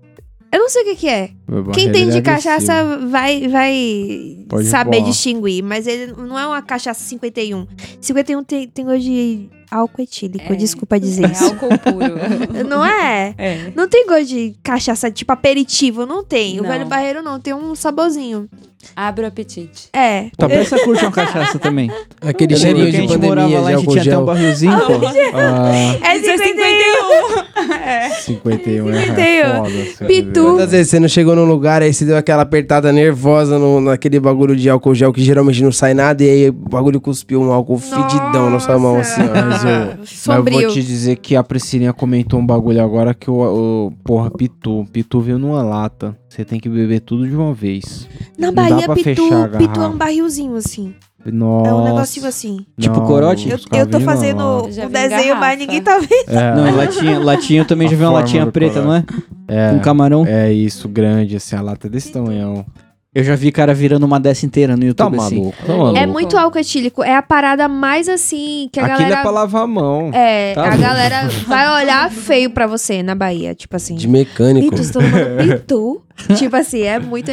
Eu 0.55 0.61
não 0.61 0.69
sei 0.69 0.83
o 0.83 0.85
que, 0.85 0.95
que 0.95 1.09
é. 1.09 1.31
Quem 1.73 1.91
tem 1.91 2.09
de 2.09 2.17
é 2.17 2.21
cachaça 2.21 2.97
vai, 3.07 3.47
vai 3.47 4.37
Pode 4.49 4.65
saber 4.67 4.97
voar. 4.99 5.09
distinguir, 5.09 5.63
mas 5.63 5.85
ele 5.85 6.11
não 6.13 6.37
é 6.39 6.45
uma 6.47 6.61
cachaça 6.61 7.03
51. 7.03 7.67
51 8.01 8.43
tem, 8.43 8.67
tem 8.67 8.83
gosto 8.85 9.01
de 9.01 9.47
álcool 9.69 10.01
etílico, 10.01 10.53
É. 10.53 10.55
desculpa 10.55 10.99
dizer 10.99 11.25
É 11.25 11.31
isso. 11.31 11.43
álcool 11.45 11.77
puro. 11.79 12.15
Não 12.67 12.83
é? 12.85 13.33
É. 13.37 13.71
Não 13.75 13.87
tem 13.87 14.07
gosto 14.07 14.25
de 14.27 14.55
cachaça 14.63 15.11
tipo 15.11 15.31
aperitivo, 15.33 16.05
não 16.05 16.23
tem. 16.23 16.59
O 16.59 16.63
Não. 16.63 16.69
velho 16.69 16.85
barreiro 16.85 17.21
não, 17.21 17.39
tem 17.39 17.53
um 17.53 17.75
saborzinho. 17.75 18.47
Abre 18.95 19.25
o 19.25 19.27
apetite. 19.27 19.89
É. 19.91 20.29
Tapeça 20.37 20.77
curte 20.79 21.03
uma 21.03 21.11
cachaça 21.11 21.57
também. 21.57 21.91
Aquele 22.21 22.55
cheirinho 22.55 22.85
que 22.91 22.97
a 22.97 23.01
de 23.01 23.07
gente 23.07 23.17
morava 23.17 23.47
pandemia 23.49 23.59
lá, 23.59 23.69
de 23.69 23.73
a 23.75 23.77
gente 23.79 23.87
álcool 23.87 23.91
tinha 24.01 24.01
até 24.03 24.11
um 24.11 24.17
gel. 24.17 24.25
barrilzinho, 24.25 24.79
pô. 24.85 24.93
Ah, 25.33 25.71
É 26.07 26.17
Isso 26.17 26.29
é 26.29 26.37
51. 26.37 28.15
51 28.21 28.89
é 28.89 29.05
51. 29.05 29.55
foda. 29.55 29.69
senhora. 29.69 30.05
Pitu. 30.07 30.43
Quantas 30.43 30.71
vezes 30.71 30.89
você 30.89 30.99
não 30.99 31.07
chegou 31.07 31.34
num 31.35 31.45
lugar, 31.45 31.81
aí 31.81 31.93
você 31.93 32.05
deu 32.05 32.17
aquela 32.17 32.41
apertada 32.43 32.91
nervosa 32.91 33.59
no, 33.59 33.79
naquele 33.81 34.19
bagulho 34.19 34.55
de 34.55 34.69
álcool 34.69 34.95
gel 34.95 35.11
que 35.13 35.21
geralmente 35.23 35.61
não 35.63 35.71
sai 35.71 35.93
nada, 35.93 36.23
e 36.23 36.29
aí 36.29 36.49
o 36.49 36.53
bagulho 36.53 36.99
cuspiu 37.01 37.41
um 37.41 37.51
álcool 37.51 37.77
fedidão 37.77 38.49
na 38.49 38.59
sua 38.59 38.79
mão, 38.79 38.97
assim, 38.97 39.21
ó. 39.21 39.45
Mas 39.49 39.63
eu- 39.63 40.05
Mas 40.27 40.27
eu 40.37 40.43
vou 40.43 40.67
te 40.73 40.81
dizer 40.83 41.17
que 41.17 41.35
a 41.35 41.43
Priscilinha 41.43 41.93
comentou 41.93 42.39
um 42.39 42.45
bagulho 42.45 42.83
agora 42.83 43.13
que 43.13 43.29
o, 43.29 43.91
porra, 44.03 44.31
Pitu. 44.31 44.85
Pitu 44.91 45.19
veio 45.21 45.37
numa 45.37 45.61
lata. 45.61 46.17
Você 46.27 46.43
tem 46.43 46.59
que 46.59 46.67
beber 46.67 46.99
tudo 47.01 47.27
de 47.27 47.35
uma 47.35 47.53
vez. 47.53 48.07
Na 48.37 48.47
Não 48.47 48.53
dá 48.53 48.69
Bahia, 48.69 48.85
pra 48.85 48.95
Pitu, 48.95 49.05
fechar 49.23 49.45
a 49.45 49.57
Pitu 49.57 49.81
é 49.81 49.87
um 49.87 49.97
barrilzinho 49.97 50.55
assim. 50.55 50.93
Nossa. 51.31 51.69
É 51.69 51.73
um 51.73 51.83
negocinho 51.83 52.27
assim. 52.27 52.65
Tipo 52.79 53.01
corote? 53.01 53.49
Eu, 53.49 53.59
eu 53.79 53.87
tô 53.87 53.99
fazendo 53.99 54.37
não. 54.39 54.63
vi 54.65 54.87
desenho, 54.87 55.09
garrafa. 55.09 55.35
mas 55.39 55.59
ninguém 55.59 55.81
tá 55.81 55.97
vendo. 55.97 56.29
É, 56.37 56.55
Não, 56.55 56.75
latinha, 56.77 57.19
latinha 57.19 57.61
eu 57.61 57.65
também 57.65 57.87
A 57.87 57.91
já 57.91 57.97
vi 57.97 58.03
uma 58.03 58.11
latinha 58.11 58.45
preta, 58.47 58.81
não 58.81 58.93
é? 58.95 59.03
é, 59.47 59.69
Com 59.71 59.79
camarão. 59.79 60.25
é 60.27 60.51
isso, 60.53 60.87
grande, 60.87 61.35
assim, 61.35 61.55
a 61.55 61.61
lata 61.61 61.87
é 61.87 61.89
desse 61.89 62.11
tamanhão. 62.11 62.65
Eu 63.13 63.23
já 63.23 63.33
vi 63.33 63.49
cara 63.49 63.73
virando 63.73 64.03
uma 64.05 64.19
dessa 64.19 64.45
inteira 64.45 64.75
no 64.75 64.81
Tá 64.93 65.05
YouTube 65.05 65.17
assim. 65.21 65.39
maluco, 65.39 65.57
tá 65.65 65.73
maluco. 65.77 65.97
É 65.97 66.05
muito 66.05 66.37
álcool 66.37 66.59
etílico. 66.59 67.01
É 67.01 67.15
a 67.15 67.21
parada 67.21 67.65
mais 67.69 68.09
assim 68.09 68.67
que 68.73 68.77
a 68.77 68.83
Aquilo 68.83 68.99
galera. 68.99 69.19
é 69.19 69.21
pra 69.21 69.31
lavar 69.31 69.63
a 69.63 69.67
mão. 69.67 70.11
É, 70.13 70.53
Tá 70.53 70.63
a 70.63 70.65
louco. 70.65 70.81
galera 70.81 71.29
vai 71.47 71.81
olhar 71.81 72.11
feio 72.11 72.49
pra 72.49 72.67
você 72.67 73.01
na 73.01 73.15
Bahia. 73.15 73.55
Tipo 73.55 73.73
assim. 73.77 73.95
De 73.95 74.05
mecânico. 74.09 74.69
Pitu, 74.69 74.83
você 74.83 74.91
tá 74.91 74.99
tomando 74.99 75.37
pitu. 75.59 76.01
tipo 76.37 76.55
assim, 76.55 76.81
é 76.81 76.99
muito. 76.99 77.29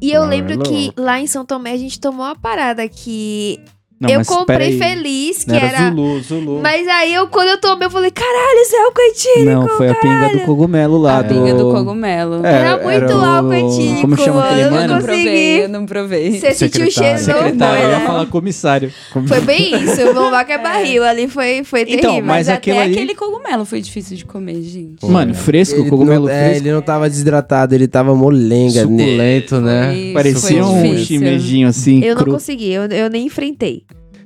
E 0.00 0.12
eu 0.12 0.22
Não, 0.22 0.28
lembro 0.28 0.54
é 0.54 0.64
que 0.64 0.92
lá 0.96 1.20
em 1.20 1.26
São 1.26 1.44
Tomé 1.44 1.72
a 1.72 1.76
gente 1.76 2.00
tomou 2.00 2.24
uma 2.26 2.36
parada 2.36 2.88
que 2.88 3.60
Não, 4.02 4.10
eu 4.10 4.18
mas 4.18 4.26
comprei 4.28 4.76
feliz, 4.78 5.44
que 5.44 5.50
Não 5.50 5.56
era, 5.56 5.66
era. 5.68 5.90
Zulu, 5.90 6.20
Zulu. 6.22 6.60
Mas 6.62 6.86
aí 6.88 7.14
eu, 7.14 7.26
quando 7.28 7.48
eu 7.50 7.60
tomei, 7.60 7.86
eu 7.86 7.90
falei, 7.90 8.10
caralho, 8.10 8.58
isso 8.60 8.74
é 8.76 8.82
álcool 8.84 9.00
etílico. 9.02 9.44
Não, 9.50 9.68
foi 9.76 9.88
a 9.90 9.94
pinga 9.94 10.28
do 10.30 10.40
cogumelo 10.40 10.98
lá. 10.98 11.18
A 11.18 11.22
do... 11.22 11.28
pinga 11.34 11.54
do 11.54 11.70
cogumelo. 11.72 12.44
É, 12.44 12.52
Era 12.52 12.76
muito 12.82 13.12
o- 13.12 13.24
álcool 13.24 13.54
etílico. 13.54 14.00
Como 14.00 14.16
chama 14.16 14.44
aquele 14.44 14.60
eu 14.62 14.70
não 14.70 14.76
eu 14.80 14.88
não 14.88 14.94
mano? 14.94 15.04
provei, 15.04 15.24
consegui. 15.24 15.58
eu 15.62 15.68
não 15.68 15.86
provei. 15.86 16.40
Você 16.40 16.52
sentiu 16.52 16.86
o 16.86 16.90
cheiro, 16.90 17.18
Secretário. 17.18 17.54
não? 17.56 17.74
Eu 17.76 17.90
ia 17.90 17.96
É. 17.96 18.06
falar 18.06 18.26
comissário. 18.26 18.92
Foi 19.26 19.40
bem 19.40 19.74
isso, 19.84 20.02
o 20.10 20.14
bombar 20.14 20.44
que 20.44 20.52
é 20.52 20.58
barril 20.58 21.04
ali 21.04 21.28
foi, 21.28 21.62
foi 21.64 21.82
Então, 21.82 21.96
terrível. 22.10 22.24
mas 22.24 22.46
Mas 22.46 22.48
aquilo 22.48 22.76
até 22.78 22.84
ali- 22.86 22.94
aquele 22.94 23.14
cogumelo 23.14 23.64
foi 23.64 23.80
difícil 23.80 24.16
de 24.16 24.24
comer, 24.24 24.60
gente. 24.62 24.96
Pô, 25.00 25.08
Mano, 25.08 25.30
é. 25.30 25.34
fresco, 25.34 25.78
Ele 25.80 25.88
cogumelo 25.90 26.26
não, 26.26 26.32
é, 26.32 26.44
fresco. 26.48 26.62
ele 26.64 26.72
não 26.72 26.82
tava 26.82 27.08
desidratado, 27.08 27.74
ele 27.74 27.86
tava 27.86 28.14
molenga. 28.14 28.82
Suculento, 28.82 29.60
né? 29.60 30.10
Parecia 30.12 30.64
um 30.64 30.96
chimejinho 30.98 31.68
assim, 31.68 32.02
Eu 32.02 32.16
não 32.16 32.24
consegui, 32.24 32.72
eu 32.72 33.10
nem 33.10 33.26
enfrentei. 33.26 33.82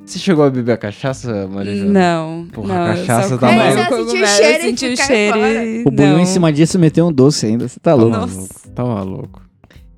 Você 0.06 0.18
chegou 0.20 0.44
a 0.44 0.50
beber 0.50 0.72
a 0.72 0.76
cachaça, 0.76 1.48
Maria 1.48 1.74
Joana? 1.76 1.92
Não, 1.92 2.46
Porra, 2.52 2.74
não. 2.74 2.86
eu 2.86 2.94
cachaça 2.96 3.36
tá 3.36 3.48
Aí 3.48 3.72
você 3.72 3.84
sentiu 3.96 4.22
o 4.22 4.26
cheiro 4.26 4.54
eu 4.54 4.58
e 4.58 4.62
senti 4.62 4.86
o 4.86 4.96
cheiro 4.96 5.38
e... 5.38 5.82
O 5.84 5.90
Buiu 5.90 6.18
em 6.20 6.26
cima 6.26 6.52
disso 6.52 6.78
meteu 6.78 7.06
um 7.08 7.12
doce 7.12 7.46
ainda, 7.46 7.66
você 7.68 7.80
tá 7.80 7.90
Tá 7.90 7.94
louco. 7.96 8.16
maluco, 8.16 8.54
tá 8.74 8.84
maluco. 8.84 9.42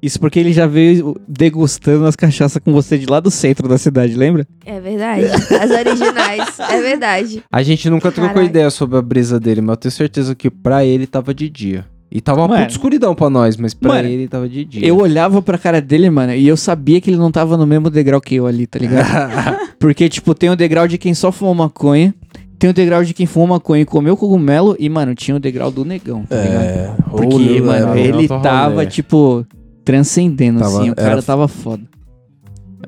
Isso 0.00 0.18
porque 0.20 0.38
ele 0.38 0.52
já 0.52 0.66
veio 0.66 1.14
degustando 1.26 2.06
as 2.06 2.14
cachaças 2.16 2.62
com 2.64 2.72
você 2.72 2.96
de 2.96 3.04
lá 3.06 3.18
do 3.20 3.30
centro 3.30 3.68
da 3.68 3.76
cidade, 3.76 4.14
lembra? 4.14 4.46
É 4.64 4.80
verdade. 4.80 5.24
As 5.26 5.70
originais. 5.70 6.58
é 6.60 6.80
verdade. 6.80 7.42
A 7.50 7.62
gente 7.64 7.90
nunca 7.90 8.10
trocou 8.12 8.28
Caralho. 8.34 8.48
ideia 8.48 8.70
sobre 8.70 8.96
a 8.96 9.02
brisa 9.02 9.38
dele, 9.40 9.60
mas 9.60 9.70
eu 9.70 9.76
tenho 9.76 9.92
certeza 9.92 10.34
que 10.36 10.48
pra 10.50 10.84
ele 10.84 11.06
tava 11.06 11.34
de 11.34 11.50
dia. 11.50 11.84
E 12.10 12.20
tava 12.22 12.40
uma 12.40 12.48
Mano. 12.48 12.60
puta 12.62 12.72
escuridão 12.72 13.14
pra 13.14 13.28
nós, 13.28 13.56
mas 13.58 13.74
pra 13.74 13.90
Mano, 13.94 14.08
ele 14.08 14.26
tava 14.28 14.48
de 14.48 14.64
dia. 14.64 14.86
Eu 14.86 14.96
olhava 14.96 15.42
pra 15.42 15.58
cara 15.58 15.80
dele, 15.80 16.08
mano, 16.08 16.32
e 16.32 16.48
eu 16.48 16.56
sabia 16.56 17.00
que 17.02 17.10
ele 17.10 17.18
não 17.18 17.30
tava 17.30 17.56
no 17.56 17.66
mesmo 17.66 17.90
degrau 17.90 18.18
que 18.20 18.34
eu 18.36 18.46
ali, 18.46 18.66
tá 18.66 18.78
ligado? 18.78 19.58
Porque, 19.78 20.08
tipo, 20.08 20.34
tem 20.34 20.48
o 20.48 20.56
degrau 20.56 20.88
de 20.88 20.96
quem 20.96 21.12
só 21.12 21.30
fumou 21.30 21.54
maconha, 21.54 22.14
tem 22.58 22.70
o 22.70 22.72
degrau 22.72 23.04
de 23.04 23.12
quem 23.12 23.26
fumou 23.26 23.48
maconha 23.48 23.82
e 23.82 23.84
comeu 23.84 24.16
cogumelo, 24.16 24.74
e, 24.78 24.88
mano, 24.88 25.14
tinha 25.14 25.36
o 25.36 25.40
degrau 25.40 25.70
do 25.70 25.84
negão, 25.84 26.24
tá 26.24 26.36
ligado? 26.42 26.62
É, 26.62 26.94
Porque, 27.10 27.26
rolê, 27.26 27.60
mano, 27.60 27.94
né? 27.94 28.00
ele 28.00 28.26
tava, 28.26 28.70
rolê. 28.76 28.86
tipo, 28.86 29.46
transcendendo, 29.84 30.60
Tava- 30.60 30.80
assim. 30.80 30.90
O 30.90 30.96
cara 30.96 31.10
era- 31.12 31.22
tava 31.22 31.46
foda. 31.46 31.82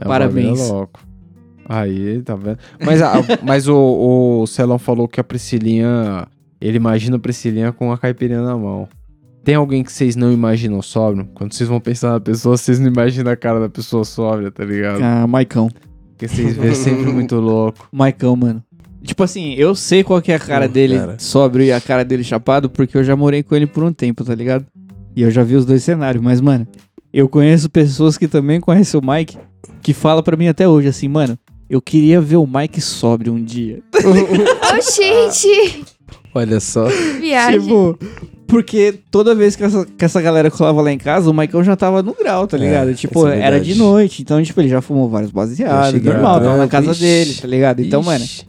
É, 0.01 0.05
Parabéns. 0.07 0.61
é 0.61 0.73
louco. 0.73 1.01
Aí, 1.69 2.21
tá 2.23 2.35
vendo? 2.35 2.59
Mas, 2.85 3.01
a- 3.03 3.13
mas 3.45 3.69
o, 3.69 4.41
o 4.43 4.47
Celão 4.47 4.79
falou 4.79 5.07
que 5.07 5.21
a 5.21 5.25
Priscilinha. 5.25 6.27
Ele 6.61 6.77
imagina 6.77 7.17
a 7.17 7.19
Priscilinha 7.21 7.71
com 7.73 7.93
a 7.93 7.99
caipirinha 7.99 8.43
na 8.43 8.57
mão. 8.57 8.89
Tem 9.43 9.55
alguém 9.55 9.83
que 9.83 9.93
vocês 9.93 10.17
não 10.17 10.33
imaginam 10.33 10.83
sóbrio? 10.83 11.29
Quando 11.35 11.53
vocês 11.53 11.69
vão 11.69 11.81
pensar 11.81 12.13
na 12.13 12.21
pessoa, 12.21 12.57
vocês 12.57 12.79
não 12.79 12.89
imaginam 12.89 13.33
a 13.33 13.37
cara 13.37 13.59
da 13.59 13.69
pessoa 13.69 14.05
sóbria, 14.05 14.51
tá 14.51 14.65
ligado? 14.65 15.03
Ah, 15.03 15.27
Maicão. 15.27 15.71
Porque 16.11 16.29
vocês 16.29 16.57
vê 16.57 16.75
sempre 16.75 17.07
muito 17.13 17.37
louco. 17.37 17.89
Maicão, 17.91 18.37
mano. 18.37 18.63
Tipo 19.03 19.23
assim, 19.23 19.55
eu 19.55 19.75
sei 19.75 20.05
qual 20.05 20.21
que 20.21 20.31
é 20.31 20.35
a 20.35 20.39
cara 20.39 20.67
Pô, 20.69 20.75
dele 20.75 20.99
cara. 20.99 21.17
sóbrio 21.19 21.65
e 21.65 21.73
a 21.73 21.81
cara 21.81 22.05
dele 22.05 22.23
chapado, 22.23 22.69
porque 22.69 22.99
eu 22.99 23.03
já 23.03 23.17
morei 23.17 23.43
com 23.43 23.57
ele 23.57 23.67
por 23.67 23.83
um 23.83 23.93
tempo, 23.93 24.23
tá 24.23 24.35
ligado? 24.35 24.67
E 25.17 25.23
eu 25.23 25.31
já 25.31 25.43
vi 25.43 25.57
os 25.57 25.65
dois 25.65 25.83
cenários, 25.83 26.23
mas, 26.23 26.41
mano, 26.41 26.69
eu 27.13 27.27
conheço 27.27 27.71
pessoas 27.71 28.19
que 28.19 28.29
também 28.29 28.61
conhecem 28.61 29.01
o 29.01 29.05
Mike, 29.05 29.39
que 29.81 29.95
fala 29.95 30.23
pra 30.23 30.37
mim 30.37 30.49
até 30.49 30.69
hoje 30.69 30.89
assim, 30.89 31.09
mano, 31.09 31.39
eu 31.69 31.81
queria 31.81 32.21
ver 32.21 32.37
o 32.37 32.47
Mike 32.47 32.81
sóbrio 32.81 33.33
um 33.33 33.43
dia. 33.43 33.81
Ô, 34.05 34.81
gente! 34.81 35.85
Olha 36.35 36.61
só. 36.61 36.87
Viagem. 37.19 37.61
Tipo, 37.61 37.99
porque 38.51 38.99
toda 39.11 39.35
vez 39.35 39.55
que 39.57 39.65
essa, 39.65 39.87
que 39.87 40.05
essa 40.05 40.21
galera 40.21 40.51
colava 40.51 40.83
lá 40.83 40.91
em 40.93 40.99
casa, 40.99 41.31
o 41.31 41.35
Maicon 41.35 41.63
já 41.63 41.77
tava 41.77 42.03
no 42.03 42.15
grau, 42.15 42.47
tá 42.47 42.57
É, 42.57 42.61
ligado? 42.61 42.95
tipo, 42.95 43.21
isso 43.21 43.29
é 43.29 43.41
era 43.41 43.61
de 43.61 43.75
noite, 43.75 44.23
então, 44.23 44.43
tipo, 44.43 44.61
ele 44.61 44.69
já 44.69 44.81
fumou 44.81 45.09
vários 45.09 45.31
baseados, 45.31 46.03
normal, 46.03 46.41
no 46.41 46.45
tava 46.47 46.57
na 46.59 46.69
casa 46.69 46.91
ixi, 46.93 47.01
dele, 47.01 47.35
tá 47.35 47.47
ligado? 47.49 47.81
Então, 47.81 48.03
mano, 48.03 48.25
Ixi. 48.25 48.47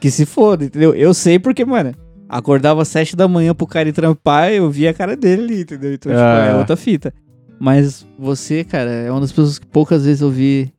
que 0.00 0.10
se 0.10 0.24
foda, 0.26 0.64
entendeu? 0.64 0.94
Eu 0.94 1.12
sei 1.14 1.38
porque, 1.38 1.64
mano, 1.64 1.94
acordava 2.28 2.82
às 2.82 2.88
sete 2.88 3.14
da 3.14 3.28
manhã 3.28 3.54
pro 3.54 3.66
cara 3.66 3.88
ir 3.88 3.92
trampar, 3.92 4.50
eu 4.52 4.70
via 4.70 4.90
a 4.90 4.94
cara 4.94 5.14
dele 5.16 5.42
ali, 5.42 5.60
entendeu? 5.62 5.92
Então, 5.92 6.10
tipo, 6.10 6.22
É. 6.24 6.50
é 6.50 6.54
outra 6.56 6.76
fita. 6.76 7.12
Mas 7.60 8.04
você, 8.18 8.64
cara, 8.64 8.90
é 8.90 9.10
uma 9.10 9.20
das 9.20 9.30
pessoas 9.30 9.58
que 9.58 9.66
poucas 9.66 10.04
vezes 10.04 10.20
eu 10.22 10.30
vi 10.30 10.72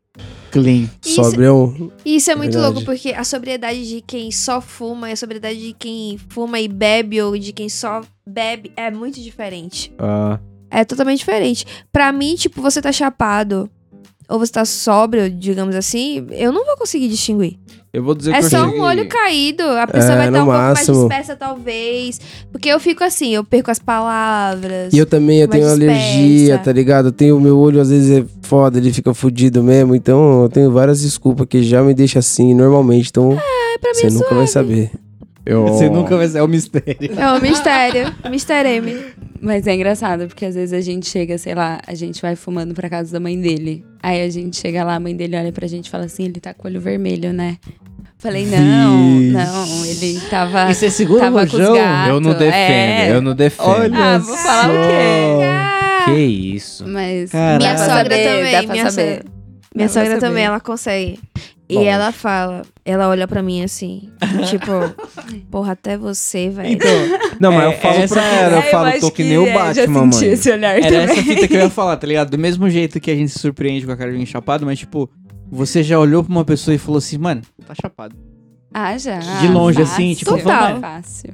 clean. 0.51 0.89
Isso- 1.03 1.23
Sobre 1.23 1.49
um. 1.49 1.91
Isso 2.05 2.31
é 2.31 2.35
muito 2.35 2.53
Verdade. 2.53 2.73
louco, 2.75 2.85
porque 2.85 3.09
a 3.09 3.23
sobriedade 3.23 3.87
de 3.87 4.01
quem 4.01 4.31
só 4.31 4.61
fuma 4.61 5.09
e 5.09 5.13
a 5.13 5.15
sobriedade 5.15 5.59
de 5.59 5.73
quem 5.73 6.17
fuma 6.29 6.59
e 6.59 6.67
bebe 6.67 7.21
ou 7.21 7.37
de 7.37 7.51
quem 7.53 7.67
só 7.69 8.01
bebe 8.25 8.71
é 8.75 8.89
muito 8.91 9.19
diferente. 9.21 9.91
Ah, 9.99 10.39
É 10.71 10.83
totalmente 10.83 11.19
diferente. 11.19 11.65
Pra 11.91 12.11
mim, 12.11 12.35
tipo, 12.35 12.61
você 12.61 12.81
tá 12.81 12.91
chapado 12.91 13.69
ou 14.29 14.39
você 14.39 14.51
tá 14.51 14.65
sóbrio, 14.65 15.29
digamos 15.29 15.75
assim, 15.75 16.25
eu 16.31 16.51
não 16.51 16.65
vou 16.65 16.75
conseguir 16.77 17.07
distinguir. 17.09 17.57
Eu 17.93 18.03
vou 18.03 18.13
dizer 18.13 18.31
É 18.31 18.39
que 18.39 18.45
eu 18.45 18.49
só 18.49 18.65
cheguei... 18.65 18.77
um 18.79 18.83
olho 18.83 19.07
caído. 19.07 19.63
A 19.63 19.87
pessoa 19.87 20.15
É, 20.15 20.17
vai 20.17 20.27
estar 20.27 20.41
um 20.41 20.45
pouco 20.45 20.57
mais 20.59 20.77
máximo. 20.79 20.97
dispersa, 21.07 21.35
talvez. 21.37 22.19
Porque 22.51 22.67
eu 22.67 22.77
fico 22.77 23.05
assim, 23.05 23.33
eu 23.33 23.41
perco 23.41 23.71
as 23.71 23.79
palavras. 23.79 24.91
E 24.93 24.97
eu 24.97 25.05
também, 25.05 25.39
eu 25.39 25.47
tenho 25.47 25.69
alergia, 25.69 26.39
dispersa. 26.39 26.63
tá 26.65 26.71
ligado? 26.73 27.05
Eu 27.07 27.11
tenho, 27.13 27.39
meu 27.39 27.57
olho 27.57 27.79
às 27.79 27.89
vezes 27.89 28.11
é 28.23 28.25
foda, 28.41 28.77
ele 28.79 28.91
fica 28.91 29.13
fudido 29.13 29.63
mesmo. 29.63 29.95
Então 29.95 30.43
eu 30.43 30.49
tenho 30.49 30.69
várias 30.73 31.01
desculpas 31.01 31.47
que 31.47 31.63
já 31.63 31.81
me 31.81 31.93
deixa 31.93 32.19
assim 32.19 32.53
normalmente. 32.53 33.07
Então 33.09 33.31
É, 33.31 33.77
pra 33.77 33.91
mim 33.91 33.95
você 34.01 34.07
é 34.07 34.09
nunca 34.09 34.35
vai 34.35 34.47
saber. 34.47 34.91
Eu... 35.45 35.67
Você 35.69 35.89
nunca 35.89 36.17
vai 36.17 36.27
ser 36.27 36.41
o 36.41 36.47
mistério. 36.47 37.11
É 37.17 37.31
um 37.31 37.39
mistério. 37.39 38.13
Mr. 38.25 38.67
M. 38.67 38.95
Mas 39.41 39.67
é 39.67 39.75
engraçado, 39.75 40.27
porque 40.27 40.45
às 40.45 40.55
vezes 40.55 40.73
a 40.73 40.81
gente 40.81 41.07
chega, 41.07 41.37
sei 41.37 41.53
lá, 41.53 41.79
a 41.85 41.93
gente 41.93 42.21
vai 42.21 42.35
fumando 42.35 42.73
pra 42.73 42.89
casa 42.89 43.11
da 43.13 43.19
mãe 43.19 43.39
dele. 43.39 43.85
Aí 44.01 44.21
a 44.23 44.29
gente 44.29 44.57
chega 44.57 44.83
lá, 44.83 44.95
a 44.95 44.99
mãe 44.99 45.15
dele 45.15 45.37
olha 45.37 45.51
pra 45.51 45.67
gente 45.67 45.85
e 45.87 45.89
fala 45.91 46.05
assim, 46.05 46.25
ele 46.25 46.39
tá 46.39 46.53
com 46.53 46.67
o 46.67 46.71
olho 46.71 46.81
vermelho, 46.81 47.31
né? 47.31 47.57
Falei, 48.17 48.45
não, 48.45 49.19
Vixe. 49.19 49.31
não, 49.33 49.85
ele 49.85 50.19
tava. 50.31 50.71
E 50.71 50.73
você 50.73 50.89
segura 50.89 51.19
o 51.19 51.23
tava 51.25 51.43
os 51.43 51.51
rojão? 51.51 51.75
Eu 52.07 52.19
não 52.19 52.31
defendo, 52.31 52.53
é. 52.55 53.11
eu 53.11 53.21
não 53.21 53.35
defendo. 53.35 53.67
Olha 53.67 53.97
Ah, 53.97 54.17
vou 54.17 54.35
falar 54.37 54.69
o 54.69 54.73
quê? 54.87 56.05
Que 56.05 56.21
isso. 56.21 56.87
Mas 56.87 57.29
Caralho. 57.31 57.57
Minha 57.59 57.77
sogra 57.77 58.03
também, 58.17 58.67
minha 58.67 58.91
sogra- 58.91 59.25
Minha 59.75 59.89
sogra 59.89 60.17
também, 60.19 60.43
ela 60.45 60.59
consegue. 60.59 61.19
E 61.67 61.73
Lógico. 61.75 61.91
ela 61.93 62.11
fala, 62.11 62.61
ela 62.85 63.09
olha 63.09 63.27
pra 63.27 63.41
mim 63.41 63.63
assim, 63.63 64.11
tipo, 64.49 64.71
porra, 65.49 65.71
até 65.71 65.97
você, 65.97 66.49
velho. 66.49 66.69
Então, 66.73 66.89
Não, 67.39 67.51
mas 67.51 67.63
É, 67.63 67.67
eu 67.67 67.71
falo 67.79 67.95
essa 67.95 68.13
pra 68.13 68.23
é- 68.23 68.41
ela, 68.43 68.51
eu 68.53 68.59
É, 68.59 68.61
falo, 68.71 68.85
acho 68.87 68.99
tô 68.99 69.11
que 69.11 69.23
que 69.23 69.29
nem 69.29 69.37
o 69.39 69.47
é, 69.47 69.51
já 69.73 69.81
Batman, 69.87 70.11
senti 70.11 70.25
mãe. 70.25 70.33
esse 70.33 70.51
olhar 70.51 70.77
era 70.77 70.81
também. 70.85 71.03
essa 71.03 71.23
fita 71.23 71.47
que 71.47 71.53
eu 71.55 71.59
ia 71.61 71.69
falar, 71.69 71.97
tá 71.97 72.05
ligado? 72.05 72.29
Do 72.29 72.37
mesmo 72.37 72.69
jeito 72.69 72.99
que 72.99 73.09
a 73.09 73.15
gente 73.15 73.31
se 73.31 73.39
surpreende 73.39 73.85
com 73.85 73.91
a 73.91 73.97
cara 73.97 74.09
de 74.11 74.15
alguém 74.15 74.25
chapado, 74.27 74.63
mas 74.65 74.77
tipo, 74.77 75.09
você 75.51 75.81
já 75.81 75.97
olhou 75.99 76.23
pra 76.23 76.31
uma 76.31 76.45
pessoa 76.45 76.75
e 76.75 76.77
falou 76.77 76.99
assim, 76.99 77.17
mano, 77.17 77.41
tá 77.65 77.73
chapado. 77.81 78.15
Ah, 78.71 78.95
já. 78.97 79.17
De 79.19 79.47
longe, 79.47 79.81
assim, 79.81 80.13
tipo. 80.13 80.37
Total. 80.37 80.79
Fácil. 80.79 81.33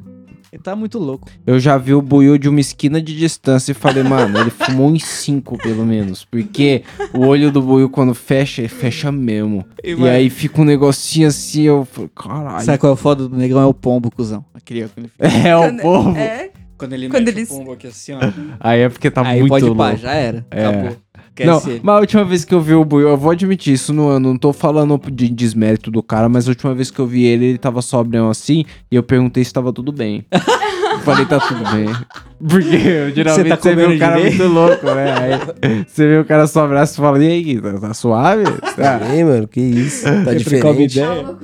Ele 0.52 0.62
tá 0.62 0.76
muito 0.76 1.00
louco. 1.00 1.30
Eu 1.48 1.60
já 1.62 1.78
vi 1.78 1.94
o 1.94 2.02
Buiu 2.02 2.38
de 2.38 2.50
uma 2.50 2.60
esquina 2.60 3.02
de 3.02 3.18
distância 3.18 3.72
e 3.72 3.76
falei, 3.76 4.04
mano, 4.04 4.38
ele 4.38 4.50
fumou 4.50 4.94
em 4.94 5.00
cinco, 5.00 5.58
pelo 5.58 5.86
menos. 5.86 6.26
Porque 6.26 6.84
o 7.14 7.26
olho 7.26 7.50
do 7.52 7.62
Buiu, 7.62 7.90
quando 7.90 8.14
fecha, 8.14 8.62
ele 8.62 8.68
fecha 8.68 9.12
mesmo. 9.14 9.66
E, 9.82 9.96
mano, 9.96 10.12
aí 10.12 10.30
fica 10.30 10.60
um 10.62 10.66
negocinho 10.66 11.30
assim, 11.30 11.62
eu 11.64 11.86
falei, 11.86 12.10
caralho. 12.14 12.66
Sabe 12.66 12.78
qual 12.80 12.90
é 12.92 12.94
o 12.94 12.98
foda 12.98 13.30
do 13.30 13.38
negão? 13.38 13.62
É 13.62 13.66
o 13.66 13.74
pombo, 13.74 14.12
cuzão. 14.12 14.44
Aquele, 14.54 14.82
ele, 14.82 15.10
É 15.48 15.56
o 15.56 15.78
povo. 15.78 16.18
É. 16.18 16.50
quando 16.78 16.94
ele 16.94 17.08
Quando 17.08 17.26
mete 17.28 17.38
eles- 17.38 17.50
o 17.50 17.58
pombo 17.58 17.72
aqui 17.72 17.88
assim, 17.88 18.12
ó. 18.14 18.20
Aí 18.60 18.82
é 18.82 18.90
porque 18.90 19.10
tá 19.10 19.22
aí 19.26 19.40
muito 19.40 19.52
pode 19.52 19.66
louco. 19.66 19.78
pá, 19.78 19.96
já 19.96 20.12
era. 20.14 20.46
É. 20.52 20.66
Acabou. 20.66 20.98
Não, 21.40 21.58
Esquece 21.58 21.70
ele. 21.76 21.82
mas 21.84 21.96
a 21.96 22.00
última 22.00 22.26
vez 22.26 22.44
que 22.44 22.54
eu 22.54 22.62
vi 22.62 22.74
o 22.74 22.84
Buiu, 22.84 23.08
eu 23.08 23.18
vou 23.18 23.32
admitir, 23.32 23.74
isso 23.74 23.94
não, 23.94 24.12
eu 24.12 24.20
não 24.20 24.38
tô 24.38 24.52
falando 24.52 25.00
de 25.12 25.30
desmérito 25.30 25.90
do 25.90 26.04
cara, 26.04 26.28
mas 26.28 26.46
a 26.48 26.52
última 26.52 26.76
vez 26.76 26.92
que 26.92 27.00
eu 27.00 27.08
vi 27.08 27.24
ele, 27.24 27.46
ele 27.46 27.58
tava 27.58 27.82
sobrão 27.82 28.30
assim, 28.30 28.66
e 28.92 28.96
eu 28.96 29.02
perguntei 29.04 29.44
se 29.44 29.54
tava 29.54 29.72
tudo 29.72 29.92
bem. 29.92 30.26
Eu 30.32 31.00
falei, 31.00 31.26
tá 31.26 31.40
tudo 31.40 31.64
bem. 31.72 31.88
Porque 32.48 33.12
geralmente 33.16 33.50
tá 33.50 33.56
você, 33.56 33.76
vê 33.76 33.84
comendo 33.84 33.96
o 33.96 34.00
cara 34.00 34.16
direito? 34.18 34.38
muito 34.38 34.54
louco, 34.54 34.86
né? 34.88 35.16
Aí 35.62 35.86
você 35.88 36.08
vê 36.08 36.18
o 36.20 36.26
cara 36.26 36.48
sobrar, 36.48 36.86
você 36.86 36.96
fala, 36.96 37.24
e 37.24 37.28
aí, 37.28 37.62
tá, 37.62 37.80
tá 37.80 37.94
suave? 37.94 38.44
Tá. 38.76 39.00
Ei, 39.14 39.24
mano, 39.24 39.48
que 39.48 39.62
isso? 39.62 40.04
Tá 40.26 40.34
diferente. 40.34 41.00
ideia. 41.00 41.38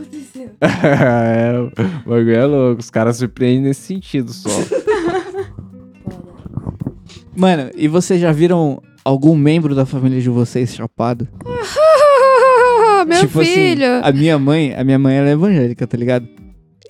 é, 0.60 1.54
o 2.06 2.10
bagulho 2.10 2.36
é 2.36 2.45
louco, 2.45 2.82
os 2.82 2.89
caras 2.89 3.17
surpreendem 3.17 3.62
nesse 3.62 3.82
sentido 3.82 4.34
só. 4.34 4.50
Mano, 7.36 7.69
e 7.76 7.88
vocês 7.88 8.19
já 8.19 8.32
viram 8.32 8.82
algum 9.08 9.36
membro 9.36 9.74
da 9.74 9.86
família 9.86 10.20
de 10.22 10.30
vocês 10.30 10.74
chapado? 10.76 11.28
Meu 13.08 13.20
Tipo 13.22 13.39
assim, 13.41 13.54
filho. 13.54 13.86
a 14.04 14.12
minha 14.12 14.38
mãe, 14.38 14.74
a 14.76 14.84
minha 14.84 15.00
mãe 15.00 15.15
ela 15.15 15.30
é 15.30 15.32
evangélica, 15.32 15.88
tá 15.88 15.96
ligado? 15.98 16.28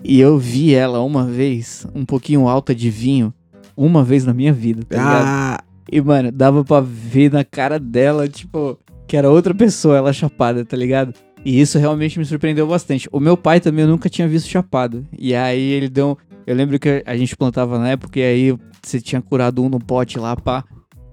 E 0.04 0.20
eu 0.20 0.38
vi 0.38 0.74
ela 0.74 1.00
uma 1.02 1.26
vez, 1.26 1.86
um 1.94 2.06
pouquinho 2.06 2.48
alta 2.48 2.74
de 2.74 2.90
vinho, 2.90 3.34
uma 3.76 4.04
vez 4.04 4.26
na 4.26 4.34
minha 4.34 4.52
vida, 4.54 4.84
tá 4.88 4.96
ligado? 4.98 5.26
Ah, 5.28 5.64
E, 5.92 6.02
mano, 6.02 6.32
dava 6.32 6.64
pra 6.64 6.82
ver 6.82 7.32
na 7.32 7.44
cara 7.44 7.80
dela, 7.80 8.28
tipo, 8.28 8.80
que 9.08 9.16
era 9.16 9.30
outra 9.30 9.54
pessoa, 9.54 9.98
ela 9.98 10.12
chapada, 10.14 10.66
tá 10.66 10.76
ligado? 10.76 11.14
E 11.46 11.60
isso 11.62 11.78
realmente 11.78 12.18
me 12.18 12.26
surpreendeu 12.26 12.68
bastante. 12.68 13.08
O 13.12 13.20
meu 13.20 13.38
pai 13.38 13.60
também 13.60 13.86
eu 13.86 13.90
nunca 13.92 14.10
tinha 14.10 14.28
visto 14.28 14.48
chapado. 14.50 15.06
E 15.18 15.36
aí 15.36 15.62
ele 15.72 15.88
deu. 15.88 16.10
um- 16.12 16.16
Eu 16.48 16.56
lembro 16.56 16.80
que 16.80 17.04
a 17.06 17.16
gente 17.18 17.36
plantava 17.38 17.78
na 17.78 17.90
época 17.90 18.20
e 18.20 18.24
aí 18.24 18.58
você 18.82 19.00
tinha 19.02 19.22
curado 19.22 19.62
um 19.64 19.70
no 19.70 19.80
pote 19.80 20.18
lá, 20.20 20.36
pá. 20.36 20.64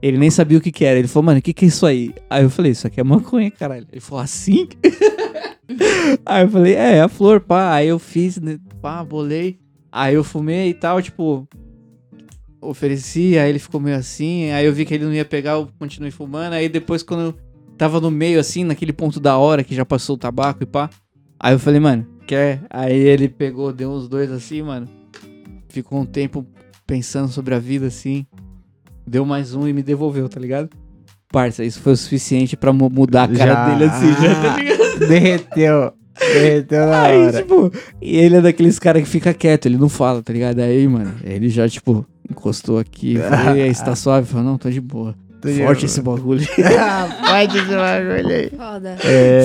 Ele 0.05 0.19
nem 0.19 0.29
sabia 0.29 0.59
o 0.59 0.61
que 0.61 0.71
que 0.71 0.85
era. 0.85 0.99
Ele 0.99 1.09
falou, 1.09 1.25
mano, 1.25 1.39
o 1.39 1.43
que 1.43 1.55
que 1.55 1.65
é 1.65 1.69
isso 1.69 1.87
aí? 1.87 2.15
Aí 2.29 2.43
eu 2.43 2.51
falei, 2.51 2.73
isso 2.73 2.87
aqui 2.87 3.01
é 3.01 3.03
maconha, 3.03 3.51
caralho. 3.51 3.87
Ele 3.91 4.03
falou, 4.03 4.23
assim? 4.23 4.69
aí 6.27 6.45
eu 6.45 6.51
falei, 6.51 6.75
é, 6.75 6.97
é 6.97 7.01
a 7.01 7.09
flor, 7.09 7.41
pá. 7.41 7.73
Aí 7.73 7.89
eu 7.89 7.99
fiz, 7.99 8.39
né, 8.39 8.59
pá, 8.83 9.03
bolei. 9.03 9.59
Aí 9.91 10.15
eu 10.15 10.23
fumei 10.23 10.69
e 10.69 10.75
tal, 10.75 11.01
tipo, 11.01 11.49
ofereci, 12.61 13.39
aí 13.39 13.49
ele 13.49 13.59
ficou 13.59 13.81
meio 13.81 13.97
assim, 13.97 14.51
aí 14.51 14.67
eu 14.67 14.75
vi 14.75 14.85
que 14.85 14.93
ele 14.93 15.07
não 15.07 15.15
ia 15.15 15.25
pegar, 15.25 15.53
eu 15.53 15.71
continuei 15.79 16.11
fumando, 16.11 16.53
aí 16.53 16.69
depois 16.69 17.03
quando 17.03 17.35
tava 17.79 18.01
no 18.01 18.11
meio 18.11 18.41
assim, 18.41 18.65
naquele 18.65 18.93
ponto 18.93 19.21
da 19.21 19.39
hora 19.39 19.63
que 19.63 19.75
já 19.75 19.87
passou 19.87 20.17
o 20.17 20.19
tabaco 20.19 20.65
e 20.65 20.67
pá, 20.67 20.91
aí 21.39 21.55
eu 21.55 21.59
falei, 21.61 21.79
mano, 21.79 22.05
quer? 22.27 22.63
Aí 22.69 22.95
ele 22.95 23.29
pegou, 23.29 23.73
deu 23.73 23.91
uns 23.91 24.09
dois 24.09 24.31
assim, 24.33 24.63
mano, 24.63 24.89
ficou 25.69 26.01
um 26.01 26.07
tempo 26.07 26.45
pensando 26.85 27.29
sobre 27.29 27.55
a 27.55 27.59
vida 27.61 27.87
assim, 27.87 28.27
deu 29.07 29.25
mais 29.25 29.55
um 29.55 29.67
e 29.69 29.73
me 29.73 29.83
devolveu, 29.83 30.29
tá 30.29 30.41
ligado? 30.41 30.69
Parça, 31.33 31.65
isso 31.65 31.81
foi 31.81 31.93
o 31.95 31.97
suficiente 31.97 32.57
pra 32.57 32.73
mu- 32.73 32.89
mudar 32.91 33.25
a 33.25 33.29
cara 33.37 33.55
Já. 33.55 33.69
dele 33.69 33.85
assim, 33.91 34.13
já, 34.23 34.35
tá 34.43 34.57
ligado? 34.57 35.09
derreteu. 35.09 35.93
Derreteu 36.21 36.87
na 36.87 37.03
Aí, 37.03 37.27
hora. 37.27 37.39
tipo, 37.43 37.73
e 38.01 38.17
ele 38.17 38.37
é 38.37 38.41
daqueles 38.41 38.79
caras 38.79 39.03
que 39.03 39.09
fica 39.09 39.35
quieto, 39.35 39.67
ele 39.67 39.77
não 39.77 39.89
fala, 39.89 40.23
tá 40.23 40.33
ligado? 40.33 40.61
Aí, 40.61 40.87
mano, 40.87 41.13
ele 41.25 41.49
já, 41.49 41.69
tipo, 41.69 42.07
encostou 42.31 42.79
aqui, 42.79 43.17
falei, 43.19 43.63
e 43.63 43.65
aí, 43.67 43.75
você 43.75 43.85
tá 43.85 43.97
suave? 43.97 44.29
Falou, 44.29 44.47
não, 44.47 44.57
tô 44.59 44.71
de 44.71 44.81
boa. 44.81 45.13
de 45.45 45.55
Forte 45.59 45.81
boa. 45.81 45.85
esse 45.87 46.01
bagulho. 46.01 46.47
Pode 47.27 47.59
esse 47.59 47.69
bagulho 47.75 48.29
aí. 48.29 48.51
Foda. 48.51 48.97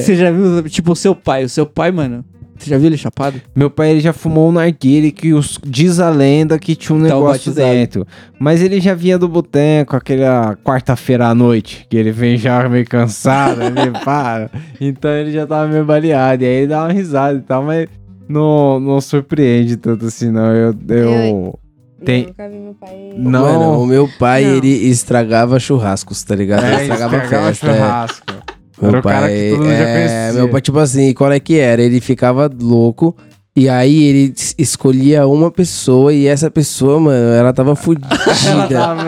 Você 0.04 0.16
já 0.16 0.30
viu, 0.32 0.62
tipo, 0.70 0.92
o 0.92 0.96
seu 0.96 1.16
pai? 1.16 1.44
O 1.44 1.50
seu 1.50 1.66
pai, 1.66 1.92
mano, 1.92 2.24
você 2.64 2.70
já 2.70 2.78
viu 2.78 2.88
ele 2.88 2.98
chapado? 2.98 3.42
Meu 3.56 3.70
pai 3.70 3.92
ele 3.92 4.00
já 4.00 4.14
fumou 4.14 4.50
um 4.50 4.52
narguile 4.52 5.12
que 5.12 5.34
os, 5.34 5.60
diz 5.66 6.00
a 6.00 6.10
lenda 6.10 6.58
que 6.60 6.76
tinha 6.76 6.96
um 6.96 7.00
Tá 7.02 7.06
negócio 7.16 7.52
batizado. 7.52 7.70
dentro. 7.74 8.08
Mas 8.40 8.62
ele 8.62 8.80
já 8.80 8.94
vinha 8.94 9.18
do 9.18 9.28
boteco, 9.28 9.96
aquela 9.96 10.56
quarta-feira 10.58 11.28
à 11.28 11.36
noite, 11.36 11.86
que 11.90 11.98
ele 11.98 12.12
vem 12.12 12.38
já 12.38 12.68
meio 12.70 12.86
cansado, 12.88 13.62
ele 13.64 13.92
para. 14.04 14.50
Então 14.80 15.12
ele 15.12 15.32
já 15.32 15.46
tava 15.48 15.68
meio 15.68 15.86
baleado. 15.86 16.44
E 16.44 16.46
aí 16.48 16.54
ele 16.54 16.68
dá 16.68 16.84
uma 16.84 16.92
risada 16.94 17.38
e 17.38 17.42
tal, 17.42 17.64
mas 17.64 17.88
não, 18.28 18.80
não 18.80 19.02
surpreende 19.02 19.76
tanto 19.78 20.06
assim, 20.06 20.30
não. 20.32 20.54
Eu. 20.54 20.76
eu... 20.90 21.60
Tem- 22.06 22.22
Eu 22.22 22.28
nunca 22.30 22.48
vi 22.50 22.58
meu 22.60 22.74
pai. 22.76 23.14
Não. 23.18 23.42
Mano, 23.42 23.82
o 23.82 23.86
meu 23.86 24.10
pai, 24.18 24.46
Não. 24.46 24.56
ele 24.56 24.70
estragava 24.70 25.60
churrascos, 25.60 26.24
tá 26.24 26.34
ligado? 26.34 26.64
ele 26.64 26.76
É, 26.76 26.82
estragava 26.84 27.18
estragava 27.18 27.54
festa. 27.54 28.24
é. 28.46 28.59
Meu 28.82 28.90
Era 28.90 29.00
o 29.00 29.02
pai, 29.04 29.14
cara 29.14 29.28
que 29.30 29.50
todo 29.50 29.60
mundo 29.60 29.70
já 29.70 29.84
é, 29.84 29.94
conhecia. 29.94 30.34
meu 30.34 30.50
pai, 30.50 30.62
tipo 30.62 30.80
assim, 30.80 31.14
qual 31.14 31.32
é 31.32 31.40
que 31.40 31.58
era? 31.60 31.82
Ele 31.82 32.00
ficava 32.00 32.50
louco. 32.62 33.16
E 33.56 33.68
aí 33.68 34.04
ele 34.04 34.34
es- 34.38 34.56
escolhia 34.58 35.28
uma 35.28 35.52
pessoa 35.52 36.14
e 36.14 36.28
essa 36.28 36.50
pessoa, 36.50 36.98
mano, 37.00 37.34
ela 37.34 37.52
tava 37.52 37.72
Ela 37.76 37.76
fudida. 37.76 38.68
tava. 38.70 39.04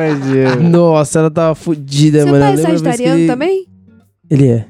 Nossa, 0.61 1.19
ela 1.19 1.31
tava 1.31 1.55
fudida, 1.55 2.23
Seu 2.23 2.27
mano. 2.27 2.43
pai 2.43 2.53
é 2.53 2.57
sagitariano 2.57 3.17
ele... 3.19 3.27
também? 3.27 3.65
Ele 4.29 4.47
é. 4.49 4.65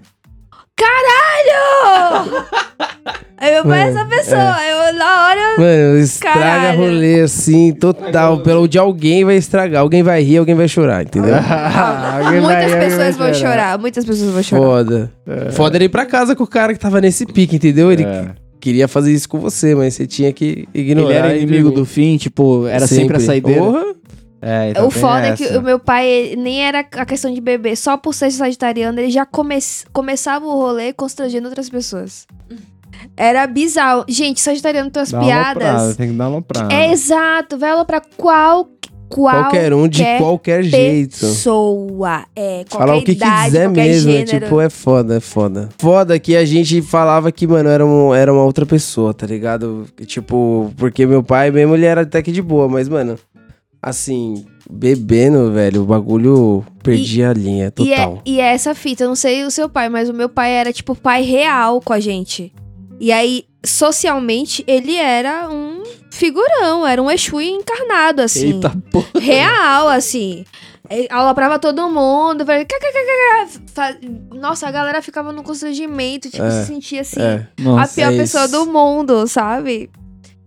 Caralho! 0.76 2.46
Aí 3.38 3.52
meu 3.54 3.64
pai 3.64 3.82
é 3.82 3.90
essa 3.90 4.06
pessoa. 4.06 4.58
Eu, 4.70 4.71
na 4.94 5.28
hora. 5.28 5.56
Mano, 5.58 5.98
estraga 6.00 6.40
Caralho. 6.40 6.80
rolê 6.80 7.22
assim, 7.22 7.74
total. 7.74 8.40
Pelo 8.40 8.68
de 8.68 8.78
alguém 8.78 9.24
vai 9.26 9.36
estragar. 9.38 9.82
Alguém 9.82 10.04
vai 10.04 10.22
rir, 10.24 10.38
alguém 10.38 10.56
vai 10.56 10.68
chorar, 10.68 11.04
entendeu? 11.04 11.34
Alguém 11.36 12.42
vai- 12.42 12.42
muitas 12.42 12.64
alguém 12.74 12.80
pessoas 12.90 13.18
vai 13.18 13.32
vão 13.32 13.34
chorar. 13.40 13.78
Muitas 13.80 14.06
pessoas 14.06 14.32
vão 14.32 14.44
chorar. 14.44 14.62
Foda. 14.64 15.12
Foda 15.52 15.78
ele 15.78 15.86
ir 15.86 15.90
pra 15.90 16.06
casa 16.06 16.36
com 16.36 16.44
o 16.44 16.48
cara 16.48 16.74
que 16.74 16.80
tava 16.80 17.00
nesse 17.02 17.26
pique, 17.26 17.56
entendeu? 17.56 17.92
Ele 17.92 18.04
É. 18.04 18.30
queria 18.60 18.88
fazer 18.88 19.12
isso 19.14 19.28
com 19.28 19.40
você, 19.40 19.74
mas 19.76 19.94
você 19.96 20.06
tinha 20.08 20.32
que 20.34 20.68
Ele 20.74 20.92
ignorar. 20.92 21.14
era 21.14 21.36
e 21.36 21.42
inimigo 21.44 21.72
do 21.72 21.86
fim, 21.86 22.18
tipo, 22.18 22.68
era 22.68 22.86
sempre, 22.88 23.18
a 23.18 23.20
saideira. 23.20 23.62
Porra. 23.62 23.84
É, 24.44 24.72
então 24.72 24.88
O 24.88 24.92
tem 24.92 25.00
foda 25.02 25.28
é 25.28 25.36
que 25.36 25.44
essa. 25.44 25.60
o 25.60 25.62
meu 25.62 25.78
pai 25.78 26.08
ele- 26.08 26.36
nem 26.42 26.64
era 26.66 26.80
a 26.80 27.06
questão 27.06 27.32
de 27.32 27.40
beber. 27.40 27.76
Só 27.78 27.96
por 27.96 28.12
ser 28.16 28.32
sagitariano, 28.32 29.00
ele 29.00 29.12
já 29.12 29.24
come 29.24 29.58
começava 29.94 30.46
o 30.48 30.54
rolê 30.56 30.92
constrangendo 30.94 31.48
outras 31.48 31.70
pessoas. 31.70 32.26
Era 33.16 33.46
bizarro. 33.48 34.06
Gente, 34.08 34.40
sagitariano 34.42 34.90
tem 34.90 35.02
umas 35.02 35.12
Dá 35.12 35.20
uma 35.20 35.26
aloprada, 35.34 35.60
piadas. 35.60 35.96
Tem 35.98 36.10
que 36.10 36.16
dar 36.16 36.30
uma 36.30 36.42
prada. 36.42 36.74
É 36.74 36.92
exato. 36.92 37.58
Vai 37.58 37.76
lá 37.76 37.86
pra 37.86 38.02
qual, 38.18 38.70
qual 39.10 39.44
Qualquer 39.44 39.74
um 39.74 39.88
de 39.88 40.04
qualquer 40.18 40.64
jeito. 40.64 41.20
pessoa. 41.20 42.26
É, 42.36 42.64
qualquer 42.70 42.78
Falar 42.88 42.96
o 42.98 43.04
que 43.04 43.12
idade, 43.12 43.46
quiser 43.46 43.66
qualquer 43.66 43.84
mesmo, 43.88 44.10
é, 44.10 44.14
gênero. 44.26 44.46
tipo, 44.46 44.62
é 44.62 44.70
foda, 44.70 45.18
é 45.18 45.20
foda. 45.20 45.70
Foda 45.80 46.20
que 46.20 46.36
a 46.36 46.46
gente 46.46 46.82
falava 46.82 47.32
que, 47.32 47.46
mano, 47.46 47.70
era, 47.70 47.86
um, 47.86 48.14
era 48.14 48.32
uma 48.32 48.44
outra 48.44 48.66
pessoa, 48.66 49.14
tá 49.14 49.26
ligado? 49.28 49.86
Tipo, 50.06 50.72
porque 50.78 51.06
meu 51.06 51.22
pai 51.24 51.52
mesmo, 51.52 51.76
ele 51.76 51.86
era 51.86 52.02
até 52.02 52.22
que 52.22 52.32
de 52.32 52.42
boa, 52.42 52.68
mas, 52.68 52.88
mano, 52.88 53.18
Assim, 53.84 54.46
bebendo, 54.70 55.52
velho, 55.52 55.82
o 55.82 55.86
bagulho 55.86 56.64
perdia 56.84 57.32
a 57.32 57.34
linha 57.34 57.64
E 57.80 57.92
é, 57.92 57.96
total. 57.98 58.22
e 58.24 58.40
é 58.40 58.54
essa 58.54 58.76
fita, 58.76 59.04
eu 59.06 59.08
não 59.08 59.16
sei 59.16 59.44
o 59.44 59.50
seu 59.50 59.68
pai, 59.68 59.90
mas 59.90 60.08
o 60.08 60.14
meu 60.14 60.30
pai 60.30 60.52
era, 60.52 60.72
tipo, 60.72 60.94
pai 60.94 61.24
real 61.24 61.82
com 61.82 61.92
a 61.92 62.00
gente. 62.00 62.54
E 63.02 63.12
aí, 63.12 63.46
socialmente, 63.66 64.64
ele 64.68 64.96
era 64.96 65.50
um 65.50 65.82
figurão, 66.12 66.86
era 66.86 67.02
um 67.02 67.10
Exu 67.10 67.42
encarnado, 67.42 68.22
assim. 68.22 68.54
Eita 68.54 68.70
porra. 68.92 69.08
Real, 69.20 69.88
assim. 69.90 70.46
Aloprava 71.10 71.58
todo 71.58 71.90
mundo. 71.90 72.46
falei, 72.46 72.68
Nossa, 74.36 74.68
a 74.68 74.72
galera 74.72 75.02
ficava 75.02 75.32
no 75.32 75.42
constrangimento, 75.42 76.30
tipo, 76.30 76.44
É, 76.44 76.52
se 76.52 76.68
sentia 76.68 77.02
assim, 77.02 77.20
É. 77.20 77.48
a 77.58 77.62
Nossa. 77.64 77.96
pior 77.96 78.14
é 78.14 78.18
pessoa 78.18 78.48
do 78.48 78.68
mundo, 78.68 79.26
sabe? 79.28 79.90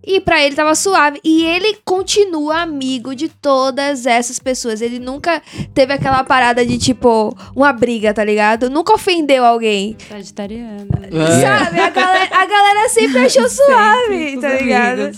E 0.06 0.20
pra 0.20 0.44
ele 0.44 0.54
tava 0.54 0.74
suave. 0.74 1.20
E 1.24 1.44
ele 1.44 1.78
continua 1.84 2.62
amigo 2.62 3.14
de 3.14 3.28
todas 3.28 4.06
essas 4.06 4.38
pessoas. 4.38 4.80
Ele 4.80 4.98
nunca 4.98 5.42
teve 5.72 5.92
aquela 5.92 6.22
parada 6.24 6.64
de, 6.64 6.78
tipo, 6.78 7.34
uma 7.54 7.72
briga, 7.72 8.12
tá 8.12 8.24
ligado? 8.24 8.68
Nunca 8.68 8.94
ofendeu 8.94 9.44
alguém. 9.44 9.96
Sagitariana. 10.08 10.86
É. 11.10 11.40
Sabe? 11.40 11.80
A 11.80 11.90
galera, 11.90 12.36
a 12.36 12.46
galera 12.46 12.88
sempre 12.88 13.18
achou 13.24 13.48
suave, 13.48 14.38
tá 14.40 14.54
ligado? 14.54 15.10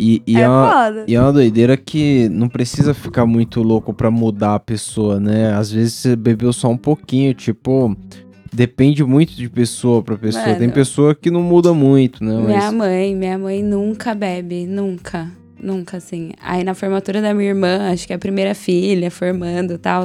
E, 0.00 0.22
e 0.26 0.36
é 0.36 0.40
é, 0.40 0.48
uma, 0.48 0.72
foda. 0.72 1.04
e 1.06 1.14
é 1.14 1.20
uma 1.20 1.32
doideira 1.32 1.76
que 1.76 2.28
não 2.30 2.48
precisa 2.48 2.94
ficar 2.94 3.26
muito 3.26 3.62
louco 3.62 3.92
pra 3.92 4.10
mudar 4.10 4.54
a 4.54 4.60
pessoa, 4.60 5.20
né? 5.20 5.52
Às 5.52 5.70
vezes 5.70 5.94
você 5.94 6.16
bebeu 6.16 6.52
só 6.52 6.68
um 6.68 6.76
pouquinho, 6.76 7.34
tipo. 7.34 7.94
Depende 8.52 9.04
muito 9.04 9.34
de 9.34 9.48
pessoa 9.48 10.02
pra 10.02 10.16
pessoa. 10.16 10.44
Tem 10.44 10.60
Mano. 10.60 10.72
pessoa 10.72 11.14
que 11.14 11.30
não 11.30 11.42
muda 11.42 11.72
muito, 11.72 12.24
né? 12.24 12.34
Minha 12.34 12.62
Mas 12.62 12.72
mãe, 12.72 13.14
minha 13.14 13.38
mãe 13.38 13.62
nunca 13.62 14.14
bebe, 14.14 14.66
nunca. 14.66 15.30
Nunca, 15.62 15.98
assim. 15.98 16.32
Aí 16.42 16.64
na 16.64 16.74
formatura 16.74 17.20
da 17.20 17.34
minha 17.34 17.50
irmã, 17.50 17.90
acho 17.92 18.06
que 18.06 18.12
é 18.12 18.16
a 18.16 18.18
primeira 18.18 18.54
filha, 18.54 19.10
formando 19.10 19.74
e 19.74 19.78
tal, 19.78 20.04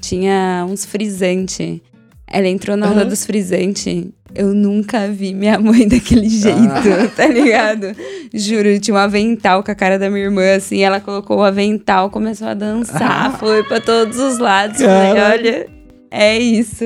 tinha 0.00 0.66
uns 0.68 0.84
frisantes. 0.84 1.80
Ela 2.26 2.48
entrou 2.48 2.76
na 2.76 2.90
onda 2.90 3.04
dos 3.04 3.24
frisantes. 3.24 4.06
Eu 4.34 4.54
nunca 4.54 5.06
vi 5.08 5.34
minha 5.34 5.58
mãe 5.58 5.86
daquele 5.88 6.28
jeito, 6.28 7.14
tá 7.14 7.26
ligado? 7.26 7.94
Juro, 8.32 8.78
tinha 8.80 8.94
um 8.94 8.98
avental 8.98 9.62
com 9.62 9.70
a 9.70 9.74
cara 9.74 9.98
da 9.98 10.08
minha 10.10 10.24
irmã, 10.24 10.54
assim. 10.56 10.82
Ela 10.82 11.00
colocou 11.00 11.38
o 11.38 11.42
avental, 11.42 12.10
começou 12.10 12.48
a 12.48 12.54
dançar, 12.54 13.38
foi 13.38 13.62
pra 13.64 13.80
todos 13.80 14.18
os 14.18 14.38
lados. 14.38 14.80
Falei, 14.80 15.22
olha, 15.22 15.66
é 16.10 16.38
isso. 16.38 16.84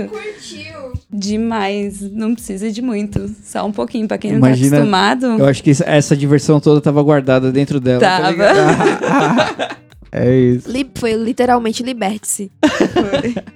Demais. 1.12 2.00
Não 2.12 2.34
precisa 2.34 2.70
de 2.70 2.82
muito. 2.82 3.30
Só 3.44 3.64
um 3.66 3.72
pouquinho. 3.72 4.08
Pra 4.08 4.18
quem 4.18 4.32
não 4.32 4.38
Imagina- 4.38 4.70
tá 4.70 4.76
acostumado. 4.76 5.26
Eu 5.38 5.46
acho 5.46 5.62
que 5.62 5.70
essa- 5.70 6.16
diversão 6.16 6.58
toda 6.60 6.80
tava 6.80 7.02
guardada 7.02 7.52
dentro 7.52 7.78
dela. 7.80 8.00
tá 8.00 8.20
Tava. 8.20 9.76
é 10.12 10.34
isso. 10.36 10.70
Li- 10.70 10.90
Foi 10.96 11.12
literalmente 11.14 11.82
liberte-se. 11.82 12.50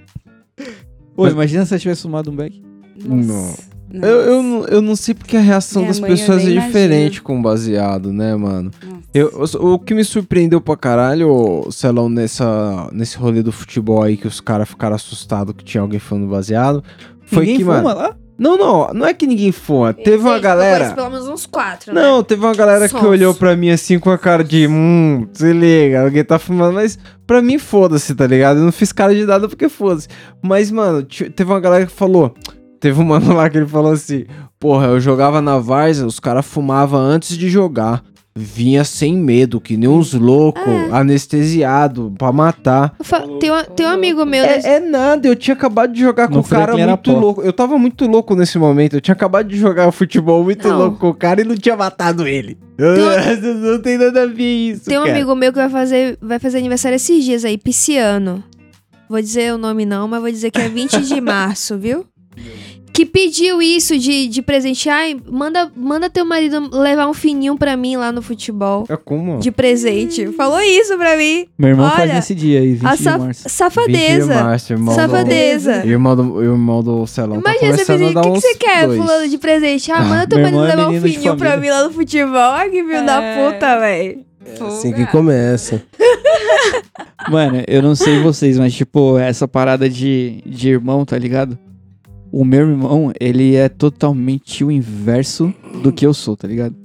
Pô, 1.15 1.27
imagina 1.29 1.65
se 1.67 1.75
ela 1.75 1.81
tivesse 1.81 2.03
fumado 2.03 2.31
um 2.31 2.37
beck. 2.37 2.63
Nossa. 3.05 3.69
Eu, 3.93 4.03
eu, 4.21 4.43
não- 4.43 4.65
eu 4.67 4.81
não 4.81 4.95
sei 4.95 5.15
porque 5.15 5.37
a 5.37 5.41
reação 5.41 5.83
Minha 5.83 5.91
das 5.91 6.01
mãe, 6.01 6.11
eu 6.11 6.17
pessoas 6.17 6.43
é 6.47 6.51
diferente 6.51 7.03
imagino. 7.17 7.23
com 7.25 7.43
baseado, 7.43 8.13
né, 8.13 8.37
mano? 8.37 8.71
Eu, 9.13 9.29
o, 9.61 9.73
o 9.75 9.79
que 9.81 9.93
me 9.95 10.05
surpreendeu 10.05 10.61
pra 10.61 10.77
caralho, 10.77 11.67
Celão, 11.73 12.09
nessa, 12.09 12.89
nesse 12.93 13.17
rolê 13.19 13.43
do 13.43 13.51
futebol 13.51 14.01
aí 14.05 14.17
que 14.17 14.29
os 14.29 14.41
caras 14.41 14.69
ficaram 14.69 14.95
assustados 14.95 15.53
que 15.59 15.65
tinha 15.65 15.81
alguém 15.81 15.99
falando 15.99 16.29
baseado, 16.29 16.85
foi 17.31 17.41
Ninguém 17.47 17.59
que, 17.59 17.65
fuma 17.65 17.83
mano. 17.83 17.99
lá? 18.01 18.17
Não, 18.39 18.57
não, 18.57 18.95
não 18.95 19.07
é 19.07 19.13
que 19.13 19.27
ninguém 19.27 19.53
fuma. 19.53 19.93
Teve 19.93 20.23
uma 20.23 20.39
galera. 20.39 20.79
conheço 20.79 20.95
Pelo 20.95 21.11
menos 21.11 21.29
uns 21.29 21.45
quatro, 21.45 21.93
né? 21.93 22.01
Não, 22.01 22.23
teve 22.23 22.43
uma 22.43 22.55
galera 22.55 22.87
que 22.87 22.93
Sonso. 22.93 23.07
olhou 23.07 23.35
pra 23.35 23.55
mim 23.55 23.69
assim 23.71 23.99
com 23.99 24.11
a 24.11 24.17
cara 24.17 24.43
de 24.43 24.67
hum, 24.67 25.27
se 25.33 25.53
liga, 25.53 26.01
alguém 26.03 26.25
tá 26.25 26.39
fumando, 26.39 26.73
mas 26.73 26.99
pra 27.27 27.43
mim 27.43 27.59
foda-se, 27.59 28.15
tá 28.15 28.27
ligado? 28.27 28.59
Eu 28.59 28.65
não 28.65 28.73
fiz 28.73 28.93
cara 28.93 29.15
de 29.15 29.27
nada 29.27 29.47
porque 29.47 29.69
foda-se. 29.69 30.09
Mas, 30.43 30.71
mano, 30.71 31.03
teve 31.03 31.51
uma 31.51 31.61
galera 31.61 31.85
que 31.85 31.93
falou. 31.93 32.35
Teve 32.81 32.99
um 32.99 33.05
mano 33.07 33.35
lá 33.35 33.51
que 33.51 33.59
ele 33.59 33.67
falou 33.67 33.93
assim: 33.93 34.25
Porra, 34.59 34.87
eu 34.87 35.01
jogava 35.01 35.43
na 35.43 35.59
Varsa, 35.59 36.07
os 36.07 36.19
caras 36.19 36.47
fumavam 36.47 36.99
antes 36.99 37.37
de 37.37 37.51
jogar. 37.51 38.03
Vinha 38.43 38.85
sem 38.85 39.15
medo, 39.17 39.61
que 39.61 39.77
nem 39.77 39.89
uns 39.89 40.15
loucos, 40.15 40.63
anestesiado, 40.93 42.13
pra 42.17 42.33
matar. 42.33 42.95
Fa- 43.03 43.21
Tem, 43.39 43.51
um- 43.51 43.65
tem 43.77 43.87
um 43.87 43.91
amigo 43.91 44.25
meu. 44.25 44.43
É, 44.45 44.61
é 44.77 44.81
nada, 44.81 45.29
eu 45.29 45.37
tinha 45.37 45.55
acabado 45.55 45.93
de 45.93 46.01
jogar 46.01 46.29
com 46.29 46.39
o 46.39 46.45
cara 46.45 46.77
muito 46.77 47.13
louco. 47.13 47.43
Eu 47.43 47.53
tava 47.53 47.77
muito 47.79 48.07
louco 48.07 48.35
nesse 48.35 48.59
momento. 48.59 48.95
Eu 48.97 49.01
tinha 49.01 49.13
acabado 49.15 49.49
de 49.49 49.57
jogar 49.57 49.91
futebol 49.93 50.43
muito 50.43 50.67
Não. 50.67 50.79
louco 50.79 50.99
com 50.99 51.09
o 51.11 51.15
cara 51.15 51.41
e 51.41 51.45
não 51.45 51.55
tinha 51.57 51.77
matado 51.77 52.27
ele. 52.27 52.59
não 52.79 53.81
tem 53.83 53.99
nada 53.99 54.23
a 54.23 54.27
ver 54.27 54.71
isso. 54.73 54.85
Tem 54.87 54.99
um 54.99 55.03
cara. 55.03 55.15
amigo 55.15 55.35
meu 55.35 55.53
que 55.53 55.59
vai 55.59 55.69
fazer, 55.69 56.17
vai 56.21 56.39
fazer 56.39 56.59
aniversário 56.59 56.97
esses 56.97 57.25
dias 57.25 57.45
aí, 57.45 57.59
pisciano. 57.59 58.43
Vou 59.09 59.21
dizer 59.21 59.53
o 59.53 59.59
nome 59.59 59.85
não, 59.85 60.07
mas 60.09 60.21
vou 60.21 60.31
dizer 60.31 60.51
que 60.51 60.61
é 60.61 60.69
20 60.69 61.01
de 61.03 61.21
março, 61.21 61.77
viu? 61.79 62.07
Que 63.01 63.07
pediu 63.07 63.63
isso 63.63 63.99
de, 63.99 64.27
de 64.27 64.43
presente. 64.43 64.87
Ai, 64.91 65.17
manda, 65.27 65.73
manda 65.75 66.11
teu 66.11 66.23
marido 66.23 66.69
levar 66.71 67.07
um 67.09 67.15
fininho 67.15 67.57
pra 67.57 67.75
mim 67.75 67.97
lá 67.97 68.13
no 68.13 68.21
futebol. 68.21 68.85
É 68.91 68.97
como? 68.97 69.39
De 69.39 69.51
presente. 69.51 70.27
Falou 70.33 70.61
isso 70.61 70.99
pra 70.99 71.17
mim. 71.17 71.47
Meu 71.59 71.71
irmão 71.71 71.89
faz 71.89 72.03
Olha, 72.03 72.15
nesse 72.17 72.35
dia 72.35 72.61
aí, 72.61 72.75
20 72.75 72.87
A 72.87 72.95
de 72.97 73.03
sa- 73.03 73.17
março. 73.19 73.49
safadeza. 73.49 74.35
Março, 74.43 74.73
irmão 74.75 74.95
Safadeza. 74.95 75.79
Do, 75.81 75.89
irmão 75.89 76.15
do, 76.15 76.43
irmão 76.43 76.83
do 76.83 77.07
Celão. 77.07 77.41
tá 77.41 77.53
Imagina 77.55 77.79
você 77.79 77.93
a 77.93 77.97
pedir, 77.97 78.13
dar 78.15 78.21
o 78.21 78.33
que, 78.35 78.41
você 78.43 78.55
quer, 78.57 78.87
dois. 78.87 79.01
fulano, 79.01 79.29
de 79.31 79.39
presente? 79.39 79.91
Ah, 79.91 80.03
manda 80.05 80.27
teu 80.27 80.39
marido 80.39 80.63
é 80.63 80.67
levar 80.67 80.89
um 80.89 80.93
de 80.93 81.01
fininho 81.01 81.37
pra 81.39 81.57
mim 81.57 81.71
lá 81.71 81.85
no 81.85 81.93
futebol. 81.95 82.37
Ai, 82.37 82.69
que 82.69 82.85
filho 82.85 83.07
da 83.07 83.23
É. 83.23 83.51
puta, 83.51 83.79
velho. 83.81 84.19
É 84.45 84.63
assim 84.63 84.93
que 84.93 85.07
começa. 85.07 85.83
Mano, 87.31 87.63
eu 87.67 87.81
não 87.81 87.95
sei 87.95 88.19
vocês, 88.21 88.59
mas 88.59 88.75
tipo, 88.75 89.17
essa 89.19 89.49
parada 89.49 89.89
de, 89.89 90.43
de 90.45 90.69
irmão, 90.69 91.03
tá 91.07 91.17
ligado? 91.17 91.59
O 92.33 92.45
meu 92.45 92.69
irmão, 92.69 93.13
ele 93.19 93.57
é 93.57 93.69
totalmente 93.69 94.63
o 94.65 94.71
inverso 94.71 95.53
do 95.83 95.93
que 95.93 96.07
eu 96.07 96.15
sou, 96.15 96.37
tá 96.37 96.47
ligado? 96.47 96.77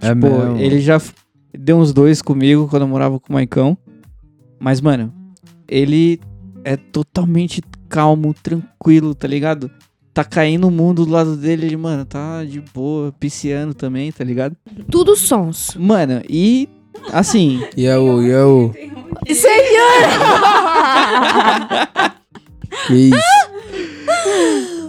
É 0.00 0.12
Tipo, 0.14 0.26
mesmo? 0.28 0.56
ele 0.58 0.80
já 0.80 1.00
deu 1.56 1.76
uns 1.78 1.92
dois 1.92 2.20
comigo 2.20 2.66
quando 2.68 2.82
eu 2.82 2.88
morava 2.88 3.20
com 3.20 3.30
o 3.30 3.34
Maicão. 3.34 3.78
Mas, 4.58 4.80
mano, 4.80 5.12
ele 5.68 6.20
é 6.64 6.76
totalmente 6.76 7.62
calmo, 7.88 8.34
tranquilo, 8.34 9.14
tá 9.14 9.28
ligado? 9.28 9.70
Tá 10.12 10.24
caindo 10.24 10.66
o 10.66 10.70
mundo 10.70 11.06
do 11.06 11.12
lado 11.12 11.36
dele, 11.36 11.66
ele, 11.66 11.76
mano, 11.76 12.04
tá 12.04 12.44
de 12.44 12.60
boa, 12.74 13.12
pisciano 13.12 13.72
também, 13.74 14.10
tá 14.12 14.24
ligado? 14.24 14.56
Tudo 14.90 15.14
sons. 15.16 15.74
Mano, 15.78 16.20
e 16.28 16.68
assim, 17.12 17.62
E 17.76 17.86
é 17.86 17.96
o, 17.96 18.20
e 18.22 18.30
é 18.30 18.44
o. 18.44 18.72
Que 22.86 22.94
isso? 22.94 23.52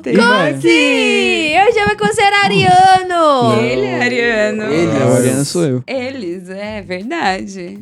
Tem- 0.03 0.15
Sim, 0.59 1.55
eu 1.55 1.73
já 1.73 1.87
me 1.87 1.95
considero 1.95 2.35
ariano. 2.43 3.61
Ele 3.61 3.85
é 3.85 4.01
ariano. 4.03 4.63
Ele 4.63 4.91
a 4.91 4.95
é 4.99 5.05
Mariana 5.05 5.45
sou 5.45 5.65
eu. 5.65 5.83
Eles, 5.87 6.49
é 6.49 6.81
verdade. 6.81 7.79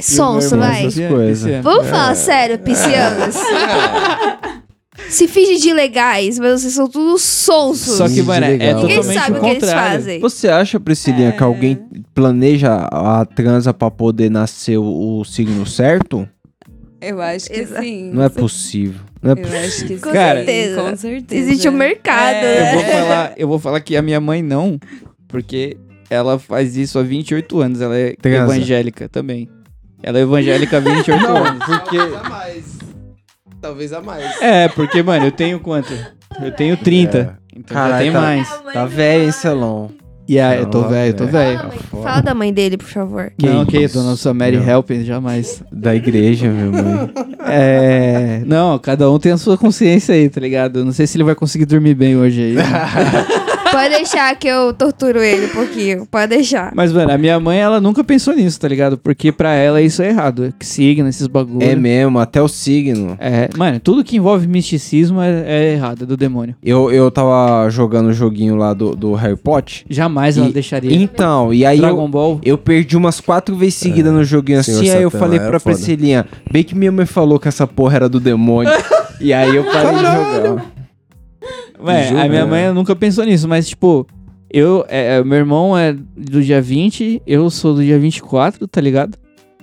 Sonso, 0.00 0.56
vai. 0.56 0.86
é. 0.86 1.60
Vamos 1.60 1.86
falar 1.88 2.14
sério, 2.14 2.58
piscianos. 2.58 3.36
Se 5.08 5.26
finge 5.28 5.58
de 5.58 5.72
legais, 5.74 6.38
mas 6.38 6.60
vocês 6.62 6.74
são 6.74 6.88
todos 6.88 7.20
sonsos. 7.22 7.96
Só 7.98 8.08
que, 8.08 8.22
mano, 8.22 8.46
é. 8.46 8.50
Ninguém 8.52 8.74
totalmente 8.74 9.14
sabe 9.14 9.38
o 9.38 9.40
que 9.40 9.46
eles 9.48 9.70
fazem. 9.72 10.20
Você 10.20 10.48
acha, 10.48 10.78
Priscilinha, 10.80 11.28
É. 11.30 11.32
que 11.32 11.42
alguém 11.42 11.78
planeja 12.14 12.74
a 12.90 13.24
transa 13.26 13.74
pra 13.74 13.90
poder 13.90 14.30
nascer 14.30 14.78
o, 14.78 15.18
o 15.20 15.24
signo 15.24 15.66
certo? 15.66 16.28
Eu 17.00 17.20
acho 17.22 17.46
que 17.48 17.60
Exato. 17.60 17.82
sim. 17.82 18.10
Não 18.12 18.22
é 18.24 18.28
possível. 18.28 19.00
Não 19.22 19.30
é 19.30 19.32
Eu 19.32 19.36
possível. 19.38 19.60
acho 19.60 19.80
que 19.82 19.88
sim. 19.88 19.98
Com 19.98 20.12
Cara, 20.12 20.44
certeza. 20.44 20.82
Com 20.82 20.96
certeza. 20.96 21.40
Existe 21.42 21.68
um 21.68 21.72
mercado, 21.72 22.34
É. 22.36 22.60
Eu 22.70 22.74
vou 22.74 22.82
né? 22.82 22.92
falar, 22.92 23.32
eu 23.36 23.48
vou 23.48 23.58
falar 23.58 23.80
que 23.80 23.96
a 23.96 24.02
minha 24.02 24.20
mãe 24.20 24.42
não, 24.42 24.78
porque 25.28 25.76
ela 26.08 26.38
faz 26.38 26.76
isso 26.76 26.98
há 26.98 27.02
28 27.02 27.60
anos, 27.60 27.80
ela 27.80 27.96
é 27.96 28.14
Transa. 28.20 28.54
evangélica 28.54 29.08
também. 29.08 29.48
Ela 30.02 30.18
é 30.18 30.22
evangélica 30.22 30.76
há 30.78 30.80
28 30.80 31.26
anos. 31.26 31.64
Porque 31.64 31.96
a 31.98 32.28
mais. 32.28 32.64
Talvez 33.60 33.92
a 33.92 34.00
mais. 34.00 34.40
É, 34.42 34.68
porque, 34.68 35.02
mano, 35.02 35.26
eu 35.26 35.32
tenho 35.32 35.60
quanto? 35.60 35.92
Eu 36.42 36.50
tenho 36.52 36.76
30. 36.76 37.38
Então 37.54 37.76
já 37.76 37.98
tem 37.98 38.10
tá- 38.12 38.20
mais. 38.20 38.48
tá 38.72 38.86
velho, 38.86 39.24
hein, 39.24 39.32
Celão? 39.32 39.90
E 40.30 40.38
aí, 40.38 40.60
eu 40.60 40.66
tô 40.66 40.82
Não, 40.82 40.88
velho, 40.88 41.10
eu 41.10 41.16
tô 41.16 41.26
velho. 41.26 41.58
Fala, 41.58 41.68
mãe. 41.68 42.02
Fala 42.04 42.20
da 42.20 42.34
mãe 42.34 42.52
dele, 42.52 42.76
por 42.76 42.86
favor. 42.86 43.32
Que 43.36 43.46
Não, 43.46 43.66
que 43.66 43.78
isso? 43.78 43.98
dona 43.98 44.14
Samary 44.14 44.58
Não. 44.58 44.68
Helping, 44.68 45.02
jamais. 45.02 45.60
Da 45.72 45.92
igreja, 45.92 46.48
meu 46.48 46.70
mãe. 46.70 47.10
É. 47.52 48.40
Não, 48.46 48.78
cada 48.78 49.10
um 49.10 49.18
tem 49.18 49.32
a 49.32 49.36
sua 49.36 49.58
consciência 49.58 50.14
aí, 50.14 50.28
tá 50.28 50.40
ligado? 50.40 50.78
Eu 50.78 50.84
não 50.84 50.92
sei 50.92 51.04
se 51.04 51.16
ele 51.16 51.24
vai 51.24 51.34
conseguir 51.34 51.64
dormir 51.66 51.94
bem 51.94 52.16
hoje 52.16 52.40
aí. 52.42 52.54
Pode 53.70 53.88
deixar 53.90 54.34
que 54.36 54.48
eu 54.48 54.72
torturo 54.72 55.22
ele 55.22 55.46
um 55.46 55.50
pouquinho. 55.50 56.06
Pode 56.06 56.26
deixar. 56.28 56.72
Mas, 56.74 56.92
mano, 56.92 57.12
a 57.12 57.18
minha 57.18 57.38
mãe, 57.38 57.58
ela 57.58 57.80
nunca 57.80 58.02
pensou 58.02 58.34
nisso, 58.34 58.58
tá 58.60 58.68
ligado? 58.68 58.98
Porque 58.98 59.30
pra 59.32 59.52
ela 59.54 59.80
isso 59.80 60.02
é 60.02 60.08
errado. 60.08 60.52
Que 60.58 60.66
signo, 60.66 61.08
esses 61.08 61.26
bagulho. 61.26 61.62
É 61.62 61.74
mesmo, 61.74 62.18
até 62.18 62.42
o 62.42 62.48
signo. 62.48 63.16
É, 63.20 63.48
mano, 63.56 63.78
tudo 63.80 64.02
que 64.04 64.16
envolve 64.16 64.46
misticismo 64.46 65.20
é, 65.20 65.44
é 65.46 65.72
errado, 65.72 66.02
é 66.02 66.06
do 66.06 66.16
demônio. 66.16 66.54
Eu, 66.62 66.90
eu 66.90 67.10
tava 67.10 67.68
jogando 67.70 68.08
o 68.08 68.12
joguinho 68.12 68.56
lá 68.56 68.74
do, 68.74 68.94
do 68.94 69.14
Harry 69.14 69.36
Potter. 69.36 69.84
Jamais 69.88 70.36
ela 70.36 70.48
E- 70.48 70.52
deixaria. 70.52 70.94
Então, 70.94 71.52
e 71.54 71.64
aí 71.64 71.78
Dragon 71.78 72.02
eu, 72.04 72.08
Ball. 72.08 72.40
eu 72.44 72.58
perdi 72.58 72.96
umas 72.96 73.20
quatro 73.20 73.54
vezes 73.56 73.74
seguidas 73.74 74.12
no 74.12 74.24
joguinho 74.24 74.58
assim. 74.60 74.90
Aí 74.90 75.02
eu 75.02 75.10
falei 75.10 75.38
era 75.38 75.48
pra. 75.48 75.60
Priscilinha, 75.60 76.26
bem 76.50 76.64
que 76.64 76.74
minha 76.74 76.90
mãe 76.90 77.06
falou 77.06 77.38
que 77.38 77.46
essa 77.46 77.66
porra 77.66 77.96
era 77.96 78.08
do 78.08 78.18
demônio. 78.18 78.72
e 79.20 79.32
aí 79.32 79.54
eu 79.54 79.64
parei 79.64 79.92
de 79.94 80.00
jogar. 80.00 80.79
Ué, 81.82 82.08
a 82.10 82.28
minha 82.28 82.42
é. 82.42 82.44
mãe 82.44 82.72
nunca 82.72 82.94
pensou 82.94 83.24
nisso, 83.24 83.48
mas 83.48 83.68
tipo, 83.68 84.06
eu, 84.52 84.84
é, 84.88 85.16
é, 85.18 85.24
meu 85.24 85.38
irmão 85.38 85.76
é 85.76 85.92
do 85.92 86.42
dia 86.42 86.60
20, 86.60 87.22
eu 87.26 87.48
sou 87.50 87.74
do 87.74 87.82
dia 87.84 87.98
24, 87.98 88.66
tá 88.66 88.80
ligado? 88.80 89.16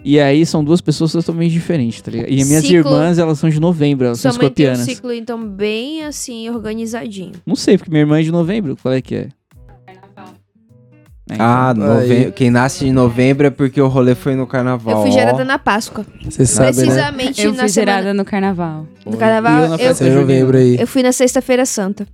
E 0.03 0.20
aí 0.20 0.45
são 0.45 0.63
duas 0.63 0.80
pessoas 0.80 1.11
totalmente 1.11 1.51
diferentes, 1.51 2.01
tá 2.01 2.09
ligado? 2.11 2.30
E 2.32 2.39
as 2.41 2.47
minhas 2.47 2.63
Ciclo- 2.63 2.78
irmãs, 2.78 3.18
elas 3.18 3.38
são 3.39 3.49
de 3.49 3.59
novembro, 3.59 4.05
elas 4.05 4.20
Sua 4.20 4.32
são 4.32 4.41
mãe 4.41 4.49
tem 4.49 4.68
um 4.68 4.72
escorpianas. 4.72 4.95
ciclo, 4.95 5.11
então, 5.13 5.45
bem 5.45 6.05
assim, 6.05 6.49
organizadinho. 6.49 7.34
Não 7.45 7.55
sei, 7.55 7.78
porque 7.78 7.91
minha 7.91 8.01
irmã 8.03 8.20
é 8.20 8.24
de 8.24 8.32
novembro, 8.32 8.78
qual 8.82 8.93
é 8.93 9.01
que 9.01 9.15
é? 9.15 9.28
É, 11.30 11.34
então. 11.34 11.45
Ah, 11.45 11.73
nove... 11.73 12.32
Quem 12.32 12.49
nasce 12.49 12.86
em 12.86 12.91
novembro 12.91 13.47
é 13.47 13.49
porque 13.49 13.82
o 13.82 13.88
rolê 13.88 14.15
foi 14.15 14.36
no 14.36 14.47
carnaval. 14.47 14.97
Eu 14.97 15.01
fui 15.01 15.09
ó. 15.09 15.13
gerada 15.13 15.43
na 15.43 15.59
Páscoa. 15.59 16.05
Você 16.23 16.45
sabe, 16.45 16.78
né? 16.78 16.84
Precisamente 16.84 17.41
Eu 17.41 17.51
na 17.51 17.59
fui 17.59 17.69
semana 17.69 17.91
gerada 17.91 18.13
no 18.13 18.23
carnaval. 18.25 18.88
do 19.05 19.17
carnaval. 19.17 19.59
E 19.59 19.63
eu 19.63 19.69
na 19.69 19.75
Eu, 19.78 20.07
é 20.07 20.15
novembro 20.15 20.57
aí. 20.57 20.78
eu 20.80 20.88
fui 20.88 21.03
na 21.03 21.11
sexta-feira 21.11 21.65
santa. 21.65 22.07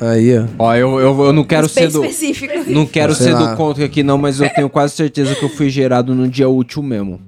Aí, 0.00 0.38
ó. 0.38 0.46
Ó, 0.58 0.74
eu, 0.74 0.98
eu, 0.98 1.24
eu 1.26 1.32
não 1.32 1.44
quero 1.44 1.68
ser 1.68 1.88
do... 1.88 2.02
específico. 2.04 2.52
Não 2.70 2.86
quero 2.86 3.14
Sei 3.14 3.26
ser 3.26 3.32
lá. 3.34 3.50
do 3.50 3.56
contra 3.56 3.84
aqui 3.84 4.02
não, 4.02 4.16
mas 4.16 4.40
eu 4.40 4.48
tenho 4.48 4.70
quase 4.70 4.94
certeza 4.94 5.34
que 5.34 5.44
eu 5.44 5.48
fui 5.50 5.68
gerado 5.68 6.14
no 6.14 6.26
dia 6.26 6.48
útil 6.48 6.82
mesmo. 6.82 7.20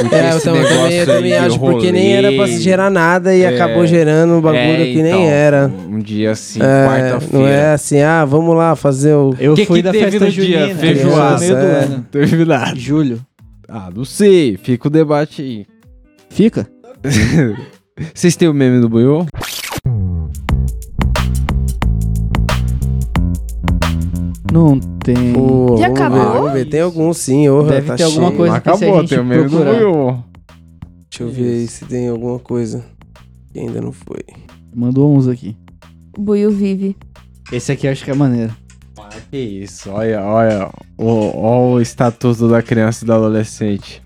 Porque 0.00 0.14
É, 0.14 0.32
eu 0.32 0.40
também, 0.40 0.62
eu 0.62 1.06
também, 1.06 1.36
acho, 1.36 1.58
porque 1.58 1.92
nem 1.92 2.12
era 2.14 2.32
pra 2.32 2.46
se 2.46 2.52
rolê- 2.52 2.62
gerar 2.62 2.90
nada 2.90 3.34
e 3.34 3.42
É. 3.42 3.48
acabou 3.48 3.86
gerando 3.86 4.34
um 4.34 4.40
bagulho 4.40 4.60
É, 4.82 4.84
que 4.86 5.02
nem 5.02 5.12
então, 5.12 5.24
era. 5.28 5.70
Um 5.88 5.98
dia 5.98 6.30
assim, 6.32 6.60
É, 6.62 6.86
quarta-feira. 6.86 7.38
não 7.38 7.46
é 7.46 7.72
assim, 7.72 8.00
ah, 8.00 8.24
vamos 8.24 8.56
lá 8.56 8.74
fazer 8.76 9.14
o. 9.14 9.34
Eu 9.38 9.54
Que 9.54 9.66
fui 9.66 9.78
que 9.78 9.82
da 9.82 9.92
teve 9.92 10.10
festa 10.18 10.24
no 10.26 10.30
dia? 10.32 10.74
Feijoada, 10.76 11.44
é. 11.44 11.88
Teve 12.10 12.44
nada. 12.44 12.74
Julho. 12.76 13.20
Ah, 13.68 13.88
não 13.94 14.04
sei. 14.04 14.56
Fica 14.62 14.88
o 14.88 14.90
debate 14.90 15.42
aí. 15.42 15.66
Fica? 16.28 16.66
Vocês 18.14 18.34
têm 18.36 18.48
o 18.48 18.54
meme 18.54 18.80
do 18.80 18.88
Buiô? 18.88 19.26
Não 24.52 24.78
tem. 24.78 25.32
Pô, 25.32 25.76
vamos 25.76 25.82
acabou? 25.82 26.18
Ver, 26.18 26.32
vamos 26.32 26.52
ver. 26.52 26.64
Tem 26.66 26.80
algum 26.80 27.12
sim, 27.12 27.48
ô. 27.48 27.62
Deve 27.62 27.86
tá 27.86 27.96
ter 27.96 28.02
alguma 28.04 28.26
cheio. 28.26 28.36
coisa. 28.36 28.54
Não 28.54 28.60
que 28.60 28.64
se 28.64 28.70
a 28.70 28.74
acabou, 28.86 29.00
gente 29.00 29.08
tem 29.08 29.18
o 29.18 29.24
meme 29.24 29.44
do 29.44 29.50
procurar. 29.50 30.24
Deixa 31.10 31.22
eu 31.22 31.28
ver 31.28 31.52
aí 31.52 31.66
se 31.66 31.84
tem 31.84 32.08
alguma 32.08 32.38
coisa 32.38 32.84
que 33.52 33.60
ainda 33.60 33.80
não 33.80 33.92
foi. 33.92 34.24
Mandou 34.74 35.14
uns 35.16 35.28
aqui. 35.28 35.56
Buiu 36.18 36.50
vive. 36.50 36.96
Esse 37.52 37.72
aqui 37.72 37.86
eu 37.86 37.92
acho 37.92 38.04
que 38.04 38.10
é 38.10 38.14
maneiro. 38.14 38.54
Que 39.30 39.36
isso, 39.36 39.90
olha, 39.90 40.22
olha. 40.22 40.70
O, 40.96 41.06
olha 41.06 41.74
o 41.74 41.80
estatuto 41.80 42.48
da 42.48 42.62
criança 42.62 43.04
e 43.04 43.06
do 43.06 43.12
adolescente. 43.12 44.02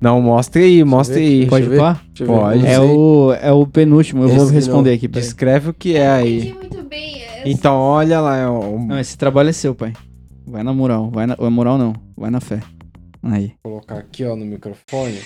Não, 0.00 0.20
mostre 0.20 0.62
aí, 0.62 0.84
mostre 0.84 1.18
aí. 1.20 1.46
Pode 1.46 1.66
ver. 1.68 1.78
Pode. 1.78 2.26
não 2.26 2.68
É 2.68 2.78
o, 2.80 3.32
é 3.40 3.52
o 3.52 3.66
penúltimo, 3.66 4.24
eu 4.24 4.28
vou 4.28 4.44
Esse 4.44 4.52
responder 4.54 4.90
não. 4.90 4.96
aqui. 4.96 5.08
peraí. 5.08 5.22
Descreve 5.24 5.70
o 5.70 5.74
que 5.74 5.96
é 5.96 6.08
aí. 6.08 6.52
muito 6.54 6.82
bem. 6.82 7.22
é 7.22 7.42
Então, 7.46 7.74
olha 7.76 8.20
lá. 8.20 8.36
é 8.36 8.48
um- 8.48 8.86
Não, 8.86 8.98
esse 9.00 9.16
trabalho 9.16 9.48
é 9.48 9.52
seu, 9.52 9.74
pai. 9.74 9.92
Vai 10.46 10.62
na 10.62 10.72
moral. 10.72 11.10
Vai 11.12 11.26
na 11.26 11.34
é 11.38 11.48
moral 11.48 11.78
não. 11.78 11.94
Vai 12.16 12.30
na 12.30 12.40
fé. 12.40 12.60
Aí. 13.22 13.52
Vou 13.64 13.72
colocar 13.80 13.96
aqui, 13.96 14.24
ó, 14.24 14.36
no 14.36 14.44
microfone. 14.44 15.18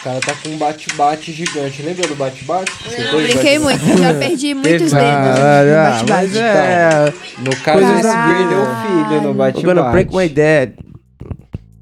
O 0.00 0.04
cara 0.04 0.20
tá 0.20 0.34
com 0.42 0.50
um 0.50 0.58
bate-bate 0.58 1.32
gigante. 1.32 1.80
Lembra 1.80 2.06
do 2.06 2.14
bate-bate? 2.14 2.70
Teve 2.90 3.22
brinquei 3.22 3.58
bate-bate? 3.58 3.84
muito, 3.86 3.98
já 4.02 4.12
perdi 4.14 4.52
muitos 4.54 4.70
dedos. 4.72 4.90
Caralho, 4.92 5.74
ah, 5.78 5.90
Bate-bate. 6.06 6.38
é. 6.38 7.14
No 7.38 7.56
caso, 7.56 7.86
você 7.86 8.02
da 8.02 8.26
perdeu 8.26 8.58
o 8.58 8.66
filho 8.82 9.22
no 9.22 9.30
I'm 9.30 9.34
bate-bate. 9.36 9.64
gonna 9.64 9.90
break 9.90 10.14
my 10.14 10.28
dad. 10.28 10.72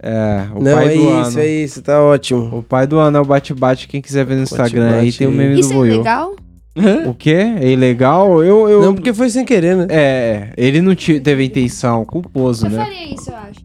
É, 0.02 0.46
o 0.54 0.62
não, 0.62 0.74
pai 0.74 0.86
é 0.86 0.96
do 0.96 1.02
isso, 1.02 1.10
ano. 1.10 1.38
é 1.40 1.46
isso, 1.46 1.82
tá 1.82 2.02
ótimo. 2.02 2.58
O 2.58 2.62
pai 2.62 2.86
do 2.86 2.98
ano 2.98 3.18
é 3.18 3.20
o 3.20 3.24
bate-bate. 3.24 3.86
Quem 3.86 4.00
quiser 4.02 4.24
ver 4.24 4.34
no 4.36 4.42
Instagram 4.42 4.84
aí, 4.86 4.90
Bate-bate 4.94 5.18
tem 5.18 5.26
o 5.26 5.30
aí. 5.30 5.36
meme 5.36 5.60
Isso 5.60 5.68
do 5.68 5.74
é 5.74 5.76
Buiu. 5.78 5.96
legal? 5.98 6.34
O 7.06 7.14
quê? 7.14 7.36
É 7.60 7.70
ilegal? 7.70 8.42
Eu, 8.42 8.68
eu... 8.68 8.82
Não, 8.82 8.94
porque 8.94 9.12
foi 9.12 9.28
sem 9.30 9.44
querer, 9.44 9.76
né? 9.76 9.86
É, 9.90 10.48
ele 10.56 10.80
não 10.80 10.94
ti- 10.94 11.20
teve 11.20 11.44
intenção, 11.44 12.04
culposo, 12.04 12.66
Eu 12.66 12.70
né? 12.70 12.78
faria 12.84 13.14
isso, 13.14 13.30
eu 13.30 13.36
acho. 13.36 13.60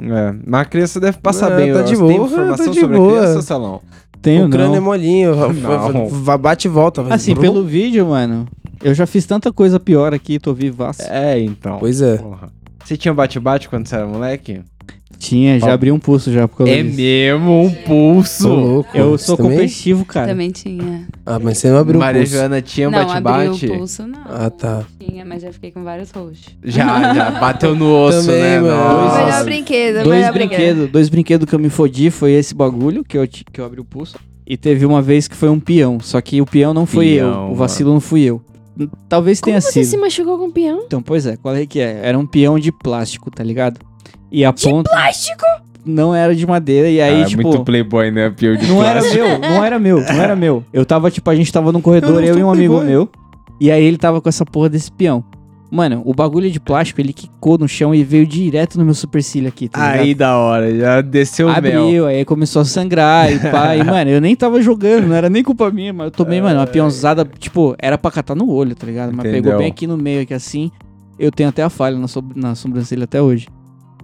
É, 0.00 0.34
mas 0.46 0.60
a 0.62 0.64
criança 0.64 0.98
deve 1.00 1.18
passar 1.18 1.50
Não, 1.50 1.56
bem. 1.58 1.72
tá 1.72 1.82
de 1.82 1.94
Você 1.94 2.06
tem 2.06 2.16
boa, 2.16 2.26
informação 2.28 2.66
tá 2.66 2.72
de 2.72 2.80
sobre 2.80 2.96
boa. 2.96 3.12
a 3.18 3.20
criança, 3.22 3.42
Salão? 3.42 3.80
Tenho 4.22 4.46
o 4.46 4.50
crânio 4.50 4.72
é 4.74 4.76
não. 4.80 4.84
molinho, 4.84 5.34
va- 5.34 5.52
Não. 5.92 6.08
va- 6.08 6.38
bate 6.38 6.66
e 6.66 6.70
volta. 6.70 7.02
vai. 7.02 7.12
Assim, 7.12 7.36
pelo 7.36 7.62
vídeo, 7.64 8.06
mano, 8.06 8.46
eu 8.82 8.94
já 8.94 9.06
fiz 9.06 9.26
tanta 9.26 9.52
coisa 9.52 9.78
pior 9.78 10.14
aqui, 10.14 10.38
tô 10.38 10.54
vivaço. 10.54 11.02
É, 11.02 11.38
então. 11.40 11.78
Pois 11.78 12.00
é. 12.00 12.16
Porra. 12.16 12.48
Você 12.84 12.96
tinha 12.96 13.12
bate-bate 13.12 13.68
quando 13.68 13.86
você 13.86 13.94
era 13.96 14.06
moleque? 14.06 14.62
Tinha, 15.18 15.58
já 15.58 15.72
abri 15.72 15.90
um 15.90 15.98
pulso 15.98 16.32
já 16.32 16.46
por 16.46 16.58
causa 16.58 16.72
É 16.72 16.82
disso. 16.82 16.96
mesmo 16.96 17.64
um 17.64 17.70
pulso. 17.84 18.44
Tô 18.48 18.54
louco. 18.54 18.96
Eu 18.96 19.10
Você 19.18 19.24
sou 19.24 19.36
também? 19.36 19.52
competitivo, 19.52 20.04
cara. 20.04 20.28
Também 20.28 20.50
tinha. 20.50 21.06
Ah, 21.26 21.38
mas 21.40 21.58
você 21.58 21.68
não 21.70 21.78
abriu 21.78 21.96
o 21.96 22.00
Maria 22.00 22.20
pulso. 22.22 22.34
Joana 22.36 22.62
tinha 22.62 22.88
não, 22.88 23.04
bate-bate? 23.04 23.48
abri 23.64 23.70
o 23.72 23.78
pulso, 23.78 24.06
não. 24.06 24.20
Ah, 24.24 24.48
tá. 24.48 24.84
Tinha, 25.00 25.24
mas 25.24 25.42
já 25.42 25.52
fiquei 25.52 25.72
com 25.72 25.82
vários 25.82 26.10
roxos. 26.12 26.46
Já, 26.64 27.12
já. 27.14 27.30
Bateu 27.40 27.74
no 27.74 27.92
osso, 27.92 28.26
Também, 28.26 28.40
né? 28.42 28.60
mano. 28.60 28.76
Nossa. 28.76 29.24
Melhor 29.24 29.44
brinquedo, 29.44 29.94
Dois 30.04 30.06
melhor 30.18 30.32
brinquedo. 30.32 30.56
brinquedos, 30.58 30.90
dois 30.90 31.08
brinquedos 31.08 31.48
que 31.48 31.54
eu 31.54 31.58
me 31.58 31.68
fodi 31.68 32.10
foi 32.10 32.32
esse 32.32 32.54
bagulho 32.54 33.02
que 33.02 33.18
eu, 33.18 33.26
ti- 33.26 33.44
que 33.52 33.60
eu 33.60 33.64
abri 33.64 33.80
o 33.80 33.84
pulso. 33.84 34.16
E 34.46 34.56
teve 34.56 34.86
uma 34.86 35.02
vez 35.02 35.26
que 35.28 35.34
foi 35.34 35.48
um 35.50 35.58
peão, 35.60 35.98
só 36.00 36.20
que 36.20 36.40
o 36.40 36.46
peão 36.46 36.72
não 36.72 36.86
foi 36.86 37.16
Peão, 37.16 37.46
eu, 37.48 37.52
o 37.52 37.54
vacilo 37.54 37.92
não 37.92 38.00
fui 38.00 38.22
eu. 38.22 38.40
Talvez 39.08 39.40
Como 39.40 39.50
tenha 39.50 39.60
você 39.60 39.82
sido. 39.84 39.90
se 39.90 39.96
machucou 39.96 40.38
com 40.38 40.46
o 40.46 40.52
peão? 40.52 40.82
Então, 40.86 41.02
pois 41.02 41.26
é, 41.26 41.36
qual 41.36 41.54
é 41.56 41.66
que 41.66 41.80
é? 41.80 42.00
Era 42.04 42.16
um 42.16 42.24
peão 42.24 42.58
de 42.60 42.70
plástico, 42.70 43.28
tá 43.30 43.42
ligado? 43.42 43.80
E 44.30 44.44
a 44.44 44.52
ponta 44.52 44.90
Plástico! 44.90 45.44
não 45.84 46.14
era 46.14 46.34
de 46.34 46.46
madeira 46.46 46.88
e 46.90 47.00
aí 47.00 47.22
Ah, 47.22 47.26
tipo 47.26 47.42
muito 47.48 47.64
playboy, 47.64 48.10
né? 48.10 48.28
Pior 48.30 48.56
de 48.56 48.66
Não 48.66 48.82
era 48.84 49.00
plástico. 49.00 49.24
meu, 49.24 49.38
não 49.38 49.64
era 49.64 49.78
meu, 49.78 50.00
não 50.00 50.22
era 50.22 50.36
meu. 50.36 50.64
Eu 50.72 50.84
tava, 50.84 51.10
tipo, 51.10 51.30
a 51.30 51.34
gente 51.34 51.50
tava 51.52 51.72
num 51.72 51.80
corredor, 51.80 52.22
Eu 52.22 52.34
eu, 52.34 52.38
e 52.38 52.44
um 52.44 52.50
amigo 52.50 52.74
playboy. 52.74 52.84
meu. 52.90 53.08
E 53.60 53.70
aí 53.70 53.82
ele 53.84 53.96
tava 53.96 54.20
com 54.20 54.28
essa 54.28 54.44
porra 54.44 54.68
desse 54.68 54.92
peão. 54.92 55.24
Mano, 55.70 56.00
o 56.06 56.14
bagulho 56.14 56.50
de 56.50 56.58
plástico, 56.58 56.98
ele 57.00 57.12
quicou 57.12 57.58
no 57.58 57.68
chão 57.68 57.94
e 57.94 58.02
veio 58.02 58.26
direto 58.26 58.78
no 58.78 58.84
meu 58.86 58.94
supercílio 58.94 59.48
aqui, 59.48 59.68
tá 59.68 59.80
ligado? 59.88 60.00
Aí 60.02 60.14
da 60.14 60.36
hora, 60.36 60.74
já 60.74 61.00
desceu 61.02 61.46
o 61.46 61.60
mel. 61.60 61.82
Abriu, 61.84 62.06
aí 62.06 62.24
começou 62.24 62.62
a 62.62 62.64
sangrar 62.64 63.30
e 63.30 63.38
pá. 63.50 63.76
e, 63.76 63.82
mano, 63.84 64.10
eu 64.10 64.18
nem 64.20 64.34
tava 64.34 64.62
jogando, 64.62 65.06
não 65.08 65.14
era 65.14 65.28
nem 65.28 65.42
culpa 65.42 65.70
minha, 65.70 65.92
mas 65.92 66.06
eu 66.06 66.10
tomei, 66.10 66.40
mano, 66.40 66.58
uma 66.60 66.66
peãozada, 66.66 67.22
tipo, 67.38 67.74
era 67.78 67.98
pra 67.98 68.10
catar 68.10 68.34
no 68.34 68.50
olho, 68.50 68.74
tá 68.74 68.86
ligado? 68.86 69.10
Mas 69.14 69.26
Entendeu. 69.26 69.42
pegou 69.42 69.58
bem 69.58 69.68
aqui 69.68 69.86
no 69.86 69.98
meio, 69.98 70.22
aqui 70.22 70.32
assim. 70.32 70.70
Eu 71.18 71.30
tenho 71.30 71.50
até 71.50 71.62
a 71.62 71.68
falha 71.68 71.98
na, 71.98 72.08
sob- 72.08 72.32
na 72.34 72.54
sobrancelha 72.54 73.04
até 73.04 73.20
hoje. 73.20 73.46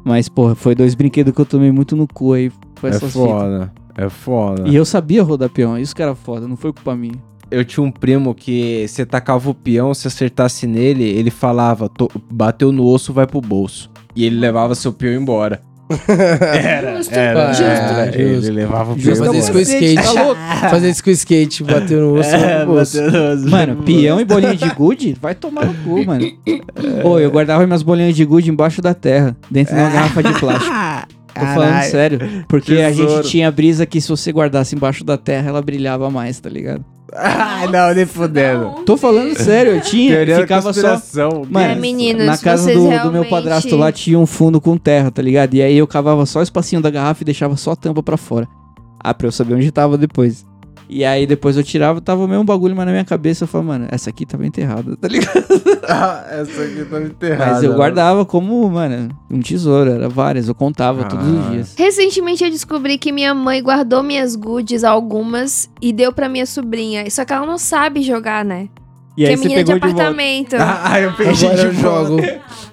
Mas, 0.05 0.29
porra, 0.29 0.55
foi 0.55 0.75
dois 0.75 0.95
brinquedos 0.95 1.33
que 1.35 1.41
eu 1.41 1.47
tomei 1.47 1.73
muito 1.73 1.97
no 1.97 2.07
cu 2.07 2.35
aí. 2.35 2.53
Foi 2.77 2.91
É 2.91 2.95
essas 2.95 3.13
fitas. 3.13 3.29
foda, 3.29 3.73
é 3.97 4.09
foda. 4.09 4.69
E 4.69 4.75
eu 4.77 4.85
sabia 4.85 5.23
rodar 5.23 5.49
peão, 5.49 5.79
isso 5.79 5.95
que 5.97 6.03
era 6.03 6.15
foda, 6.15 6.47
não 6.47 6.57
foi 6.57 6.73
culpa 6.73 6.95
minha. 6.95 7.15
Eu 7.51 7.65
tinha 7.65 7.85
um 7.85 7.91
primo 7.91 8.35
que 8.35 8.87
você 8.89 9.07
tacava 9.07 9.49
o 9.51 9.55
peão, 9.55 9.95
se 9.95 10.07
acertasse 10.09 10.67
nele, 10.67 11.05
ele 11.05 11.31
falava, 11.31 11.89
"Tô- 11.89 12.11
bateu 12.31 12.71
no 12.73 12.85
osso, 12.85 13.13
vai 13.13 13.27
pro 13.27 13.41
bolso. 13.41 13.91
E 14.17 14.25
ele 14.25 14.37
levava 14.37 14.75
seu 14.75 14.93
peão 14.93 15.21
embora. 15.21 15.61
Era, 15.89 16.97
Justo, 16.97 17.15
era, 17.15 17.49
justo. 17.49 17.63
era. 17.63 18.05
Justo. 18.07 18.47
Ele 18.47 18.51
levava 18.51 18.93
o 18.93 18.97
peão 18.97 19.17
fazer 19.17 19.39
isso 19.39 19.53
com 19.53 19.59
skate. 19.59 19.95
tá 20.03 20.13
louco? 20.13 20.41
Fazer 20.71 20.91
isso 20.91 21.05
com 21.05 21.11
skate, 21.11 21.65
bateu 21.65 22.01
no 22.01 22.19
osso. 22.19 22.35
É, 22.35 22.65
no 22.65 22.75
bateu 22.75 23.11
no 23.11 23.33
osso. 23.33 23.51
Mano, 23.51 23.83
peão 23.83 24.21
e 24.21 24.25
bolinha 24.25 24.57
de 24.57 24.69
gude, 24.71 25.17
vai 25.21 25.35
tomar 25.35 25.67
no 25.67 25.75
cu, 25.75 26.03
mano. 26.07 26.25
Pô, 27.03 27.19
eu 27.19 27.31
guardava 27.31 27.67
minhas 27.67 27.83
bolinhas 27.83 28.17
de 28.17 28.25
gude 28.25 28.51
embaixo 28.51 28.81
da 28.81 28.95
terra, 28.95 29.37
dentro 29.51 29.75
de 29.75 29.81
uma 29.81 29.91
garrafa 29.91 30.23
de 30.23 30.33
plástico. 30.39 30.75
Tô 31.35 31.41
falando 31.41 31.83
sério. 31.83 32.45
Porque 32.49 32.75
a 32.81 32.89
Tesouro. 32.91 33.17
gente 33.17 33.29
tinha 33.31 33.51
brisa 33.51 33.85
que 33.85 34.01
se 34.01 34.09
você 34.09 34.31
guardasse 34.31 34.77
embaixo 34.77 35.03
da 35.03 35.19
terra, 35.19 35.49
ela 35.49 35.61
brilhava 35.61 36.09
mais, 36.09 36.39
tá 36.39 36.49
ligado? 36.49 36.85
Ai, 37.17 37.69
não, 37.71 37.95
nem 37.95 38.05
fudendo. 38.07 38.83
Tô 38.85 38.97
falando 38.97 39.37
sério, 39.39 39.75
eu 39.77 39.81
tinha. 39.81 40.15
Teoria 40.17 40.35
da 40.37 40.43
ficava 40.43 40.73
só. 40.73 40.81
conspiração. 40.83 41.43
Mano, 41.49 41.67
É, 41.73 41.75
meninos, 41.77 42.27
na 42.27 42.37
casa 42.37 42.65
vocês 42.65 42.77
do, 42.77 42.83
do 42.85 42.89
realmente- 42.89 43.13
meu 43.13 43.25
padrasto 43.31 43.77
lá 43.77 43.93
tinha 43.93 44.19
um 44.19 44.27
fundo 44.27 44.61
com 44.61 44.77
terra, 44.77 45.11
tá 45.11 45.23
ligado? 45.23 45.55
E 45.55 45.63
aí 45.63 45.77
eu 45.79 45.87
cavava 45.87 46.27
só 46.27 46.41
o 46.41 46.43
espacinho 46.43 46.83
da 46.83 46.91
garrafa 46.91 47.23
e 47.23 47.25
deixava 47.25 47.57
só 47.57 47.71
a 47.73 47.77
tampa 47.77 48.03
pra 48.03 48.17
fora. 48.17 48.49
Ah, 48.99 49.15
pra 49.15 49.29
eu 49.29 49.33
saber 49.33 49.55
onde 49.55 49.71
tava 49.71 49.97
depois. 49.97 50.45
E 50.89 51.05
aí 51.05 51.27
depois 51.27 51.57
eu 51.57 51.63
tirava, 51.65 52.01
tava 52.01 52.25
o 52.25 52.29
mesmo 52.29 52.45
bagulho, 52.45 52.77
mas 52.77 52.85
na 52.87 52.93
minha 52.93 53.05
cabeça 53.05 53.45
eu 53.45 53.49
falava, 53.49 53.73
mano, 53.73 53.87
essa 53.91 54.11
aqui 54.11 54.27
tava 54.27 54.47
enterrada, 54.47 54.97
tá 54.97 55.09
ligado? 55.09 55.45
Ah, 55.87 56.25
essa 56.31 56.63
aqui 56.63 56.83
tá 56.91 56.99
enterrada. 57.01 57.53
Mas 57.53 57.63
eu 57.63 57.75
guardava 57.75 58.25
como, 58.25 58.69
mano, 58.71 59.09
um 59.31 59.39
tesouro, 59.41 59.91
era 59.91 60.09
várias, 60.09 60.49
eu 60.49 60.55
contava 60.55 61.05
todos 61.05 61.27
os 61.29 61.47
Ah. 61.47 61.51
dias. 61.51 61.75
Recentemente 61.77 62.43
eu 62.43 62.51
descobri 62.51 62.97
que 62.97 63.13
minha 63.13 63.35
mãe 63.35 63.63
guardou 63.63 64.03
minhas 64.03 64.35
goodies, 64.35 64.83
algumas, 64.83 65.69
e 65.83 65.93
deu 65.93 66.11
pra 66.13 66.27
minha 66.29 66.47
sobrinha. 66.47 67.09
Só 67.11 67.25
que 67.25 67.33
ela 67.35 67.45
não 67.47 67.59
sabe 67.59 68.01
jogar, 68.03 68.45
né? 68.45 68.69
E 69.17 69.23
que 69.23 69.27
aí 69.27 69.35
é 69.35 69.37
você 69.37 69.43
menina 69.45 69.63
de 69.65 69.73
pegou 69.73 69.89
de 69.89 69.95
volta. 69.95 70.03
apartamento. 70.11 70.57
Ah, 70.59 71.01
eu 71.01 71.13
peguei 71.13 71.33
Agora 71.49 71.57
de 71.57 71.67
eu 71.67 71.73
jogo. 71.75 72.17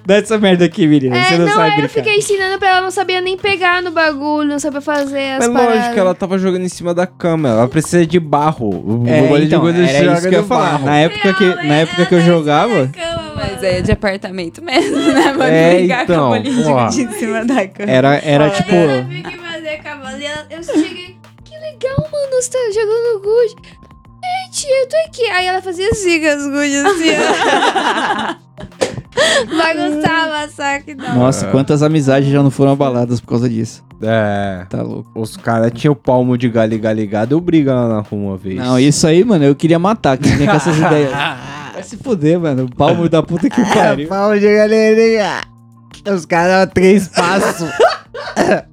Dá 0.04 0.16
essa 0.16 0.36
merda 0.38 0.64
aqui, 0.64 0.86
menina. 0.86 1.16
É, 1.16 1.24
Você 1.24 1.38
não, 1.38 1.46
não, 1.46 1.52
sabe 1.52 1.62
aí 1.62 1.68
eu 1.70 1.76
brincar. 1.76 1.88
fiquei 1.90 2.16
ensinando 2.18 2.58
pra 2.58 2.68
ela, 2.70 2.80
não 2.80 2.90
sabia 2.90 3.20
nem 3.20 3.36
pegar 3.36 3.80
no 3.82 3.90
bagulho, 3.92 4.48
não 4.48 4.58
sabia 4.58 4.80
fazer 4.80 5.32
as 5.34 5.46
Mas 5.46 5.48
paradas. 5.48 5.76
lógico, 5.82 6.00
ela 6.00 6.14
tava 6.14 6.38
jogando 6.38 6.62
em 6.64 6.68
cima 6.68 6.92
da 6.92 7.06
cama. 7.06 7.48
Ela 7.50 7.68
precisa 7.68 8.04
de 8.06 8.18
barro. 8.18 8.68
O 8.68 9.04
É, 9.08 9.18
então, 9.20 9.38
de 9.46 9.58
coisa 9.58 9.78
era 9.90 10.14
isso 10.18 10.28
que 10.28 10.34
eu 10.34 10.44
falar. 10.44 10.80
Na 10.80 10.96
época 10.98 11.34
que, 11.34 11.44
na 11.66 11.74
época 11.76 12.06
que 12.06 12.14
eu 12.14 12.20
jogava, 12.20 12.90
Mas 13.36 13.62
é 13.62 13.80
de 13.80 13.92
apartamento 13.92 14.62
mesmo, 14.62 14.96
né? 14.98 15.32
Vai 15.36 15.50
É, 15.54 15.74
brincar 15.76 16.04
então, 16.04 16.28
com 16.28 16.34
a 16.34 16.38
bolinha 16.40 16.64
porra. 16.64 16.88
de 16.88 17.12
cima 17.14 17.44
da 17.44 17.68
cama. 17.68 17.90
era, 17.92 18.14
era 18.24 18.50
tipo... 18.50 18.74
ela 18.74 19.02
viu 19.02 19.22
que 19.22 19.36
fazer 19.38 19.82
com 19.82 19.88
a 19.88 19.96
bola 19.96 20.18
e 20.18 20.24
ela- 20.26 20.46
Eu 20.50 20.62
cheguei, 20.64 21.16
que 21.44 21.54
legal, 21.58 21.96
mano, 22.10 22.32
você 22.32 22.50
tá 22.50 22.58
jogando 22.74 23.20
gude. 23.22 23.54
Ei, 24.24 24.50
tia, 24.52 24.80
eu 24.82 24.88
tô 24.88 24.96
aqui. 25.08 25.24
Aí 25.30 25.46
ela 25.46 25.60
fazia 25.62 25.88
assim 25.90 26.20
com 26.20 26.26
as 26.26 26.46
gudes, 26.46 26.84
assim, 26.84 27.10
ó. 29.16 29.56
Bagunçava, 29.56 30.48
sabe? 30.48 30.94
Não. 30.94 31.14
Nossa, 31.16 31.46
quantas 31.48 31.82
amizades 31.82 32.28
já 32.30 32.42
não 32.42 32.50
foram 32.50 32.72
abaladas 32.72 33.20
por 33.20 33.28
causa 33.28 33.48
disso. 33.48 33.84
É. 34.02 34.66
Tá 34.68 34.82
louco. 34.82 35.10
Os 35.14 35.36
caras 35.36 35.70
tinham 35.72 35.92
o 35.92 35.96
palmo 35.96 36.36
de 36.36 36.46
e 36.46 36.50
galho 36.50 36.78
ligado. 36.94 37.32
Eu 37.32 37.40
briga 37.40 37.74
lá 37.74 37.88
na 37.88 38.00
rua 38.00 38.30
uma 38.30 38.36
vez. 38.36 38.56
Não, 38.56 38.78
isso 38.78 39.06
aí, 39.06 39.24
mano, 39.24 39.44
eu 39.44 39.54
queria 39.54 39.78
matar. 39.78 40.18
Quem 40.18 40.36
vem 40.36 40.46
com 40.46 40.54
essas 40.56 40.76
ideias. 40.78 41.10
Vai 41.10 41.82
se 41.82 41.96
fuder, 41.96 42.38
mano. 42.40 42.64
O 42.64 42.74
palmo 42.74 43.08
da 43.08 43.22
puta 43.22 43.48
que 43.48 43.62
pariu. 43.72 44.08
palmo 44.08 44.38
de 44.38 44.52
galerinha. 44.54 45.40
Os 46.12 46.26
caras 46.26 46.68
três 46.74 47.08
passos. 47.08 47.68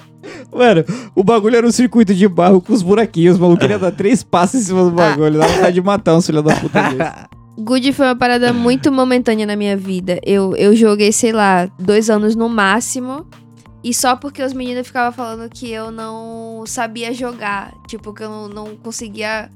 Mano, 0.52 0.84
o 1.16 1.24
bagulho 1.24 1.56
era 1.58 1.68
um 1.68 1.72
circuito 1.72 2.14
de 2.14 2.28
barro 2.28 2.60
com 2.60 2.74
os 2.74 2.82
buraquinhos. 2.82 3.38
O 3.38 3.42
maluco 3.42 3.62
queria 3.62 3.78
dar 3.78 3.92
três 3.92 4.24
passos 4.24 4.62
em 4.62 4.64
cima 4.64 4.84
do 4.84 4.92
bagulho. 4.92 5.38
Dá 5.38 5.46
vontade 5.46 5.74
de 5.74 5.82
matar 5.82 6.16
uns 6.16 6.26
filhos 6.26 6.44
da 6.44 6.56
puta 6.56 6.82
desse. 6.90 7.39
Good 7.60 7.92
foi 7.94 8.08
uma 8.08 8.16
parada 8.16 8.52
muito 8.54 8.92
momentânea 8.92 9.46
na 9.46 9.56
minha 9.56 9.76
vida. 9.76 10.20
Eu, 10.26 10.56
eu 10.56 10.76
joguei, 10.76 11.12
sei 11.12 11.32
lá, 11.32 11.66
dois 11.78 12.10
anos 12.10 12.36
no 12.36 12.48
máximo. 12.48 13.28
E 13.84 13.94
só 13.94 14.16
porque 14.16 14.44
os 14.44 14.52
meninos 14.52 14.88
ficavam 14.88 15.12
falando 15.12 15.50
que 15.50 15.72
eu 15.72 15.92
não 15.92 16.64
sabia 16.66 17.14
jogar. 17.14 17.74
Tipo, 17.88 18.14
que 18.14 18.24
eu 18.24 18.30
não, 18.30 18.50
não 18.50 18.76
conseguia 18.76 19.50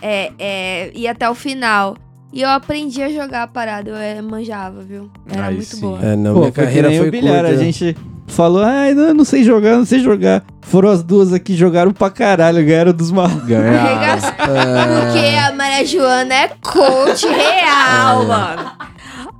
é, 0.00 0.32
é, 0.38 0.92
ir 0.94 1.08
até 1.08 1.28
o 1.28 1.34
final. 1.34 1.96
E 2.36 2.42
eu 2.42 2.50
aprendi 2.50 3.02
a 3.02 3.08
jogar 3.08 3.44
a 3.44 3.46
parada. 3.46 3.88
Eu 3.88 3.96
é, 3.96 4.20
manjava, 4.20 4.82
viu? 4.82 5.10
Era 5.26 5.46
Aí 5.46 5.54
muito 5.54 5.74
sim. 5.74 5.80
boa. 5.80 5.98
É, 6.04 6.14
não, 6.14 6.34
Pô, 6.34 6.40
minha 6.40 6.52
carreira 6.52 6.92
foi 6.92 7.10
bilhar. 7.10 7.44
curta. 7.44 7.48
A 7.48 7.56
gente 7.56 7.96
falou, 8.26 8.62
ai, 8.62 8.92
não, 8.92 9.14
não 9.14 9.24
sei 9.24 9.42
jogar, 9.42 9.78
não 9.78 9.86
sei 9.86 10.00
jogar. 10.00 10.44
Foram 10.60 10.90
as 10.90 11.02
duas 11.02 11.32
aqui, 11.32 11.56
jogaram 11.56 11.92
pra 11.92 12.10
caralho, 12.10 12.62
ganharam 12.62 12.92
dos 12.92 13.10
malucos. 13.10 13.50
Arregaçou. 13.50 14.28
É. 14.54 15.00
Porque 15.00 15.34
a 15.38 15.52
Maria 15.54 15.86
Joana 15.86 16.34
é 16.34 16.48
coach 16.62 17.26
real, 17.26 18.26
mano. 18.26 18.70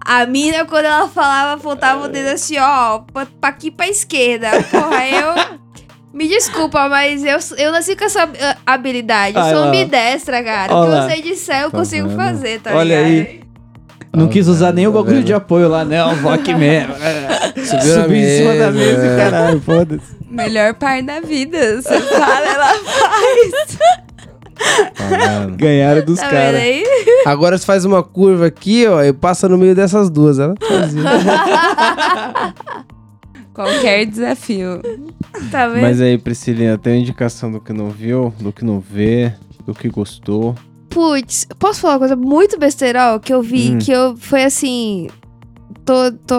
A 0.02 0.24
mina, 0.24 0.64
quando 0.64 0.86
ela 0.86 1.06
falava, 1.06 1.60
apontava 1.60 2.06
o 2.06 2.08
dedo 2.08 2.28
assim, 2.28 2.56
ó, 2.58 3.00
pra, 3.12 3.26
pra 3.40 3.50
aqui 3.50 3.70
pra 3.70 3.88
esquerda. 3.88 4.48
Porra, 4.70 5.06
eu. 5.06 5.34
Me 6.16 6.26
desculpa, 6.28 6.88
mas 6.88 7.22
eu, 7.22 7.38
eu 7.58 7.70
nasci 7.70 7.94
com 7.94 8.04
essa 8.04 8.22
ah, 8.24 8.56
habilidade. 8.64 9.36
Eu 9.36 9.42
Ai 9.42 9.52
sou 9.52 9.60
lá. 9.60 9.66
ambidestra, 9.68 10.42
cara. 10.42 10.74
O 10.74 10.86
que 10.86 10.90
você 11.14 11.20
disser, 11.20 11.60
eu 11.62 11.70
Tá 11.70 11.76
consigo 11.76 12.08
vendo? 12.08 12.16
fazer, 12.16 12.60
tá 12.60 12.74
Olha 12.74 13.02
ligado? 13.02 13.28
aí. 13.28 13.40
Não 14.16 14.26
quis 14.28 14.48
usar 14.48 14.72
nem 14.72 14.86
o 14.86 14.92
tá 14.92 14.98
bagulho 15.02 15.22
de 15.22 15.34
apoio 15.34 15.68
lá, 15.68 15.84
né? 15.84 16.02
O 16.02 16.14
VOC 16.16 16.54
mesmo. 16.56 16.94
Subiu 16.94 17.96
na 17.96 18.02
Subi 18.02 18.16
em 18.18 18.36
cima 18.38 18.54
da 18.54 18.70
mesa, 18.70 19.02
mesa, 19.02 19.06
é. 19.06 19.16
caralho, 19.18 19.60
foda-se. 19.60 20.16
Melhor 20.30 20.72
par 20.74 21.02
da 21.02 21.20
vida. 21.20 21.82
Você 21.82 22.00
fala, 22.00 22.46
ela 22.48 22.74
faz. 22.78 23.76
Tá? 23.76 25.46
Ganharam 25.54 26.02
dos 26.02 26.18
Tá 26.18 26.30
caras. 26.30 26.62
Agora 27.26 27.58
você 27.58 27.66
faz 27.66 27.84
uma 27.84 28.02
curva 28.02 28.46
aqui, 28.46 28.86
ó, 28.86 29.02
e 29.02 29.12
passa 29.12 29.46
no 29.50 29.58
meio 29.58 29.74
dessas 29.74 30.08
duas. 30.08 30.38
Ela 30.38 30.54
fazia. 30.66 31.02
Qualquer 33.56 34.04
desafio. 34.06 34.80
Tá 35.50 35.66
vendo? 35.66 35.80
Mas 35.82 36.00
aí, 36.00 36.18
Priscilinha, 36.18 36.76
tem 36.76 37.00
indicação 37.00 37.50
do 37.50 37.58
que 37.60 37.72
não 37.72 37.88
viu, 37.90 38.32
do 38.38 38.52
que 38.52 38.64
não 38.64 38.78
vê, 38.80 39.32
do 39.66 39.74
que 39.74 39.88
gostou. 39.88 40.54
Putz, 40.90 41.46
posso 41.58 41.80
falar 41.80 41.94
uma 41.94 41.98
coisa 42.00 42.16
muito 42.16 42.58
besterol 42.58 43.18
que 43.18 43.32
eu 43.32 43.42
vi, 43.42 43.70
Hum. 43.72 43.78
que 43.78 43.90
eu 43.90 44.14
foi 44.16 44.44
assim. 44.44 45.08
Tô, 45.84 46.10
tô 46.26 46.36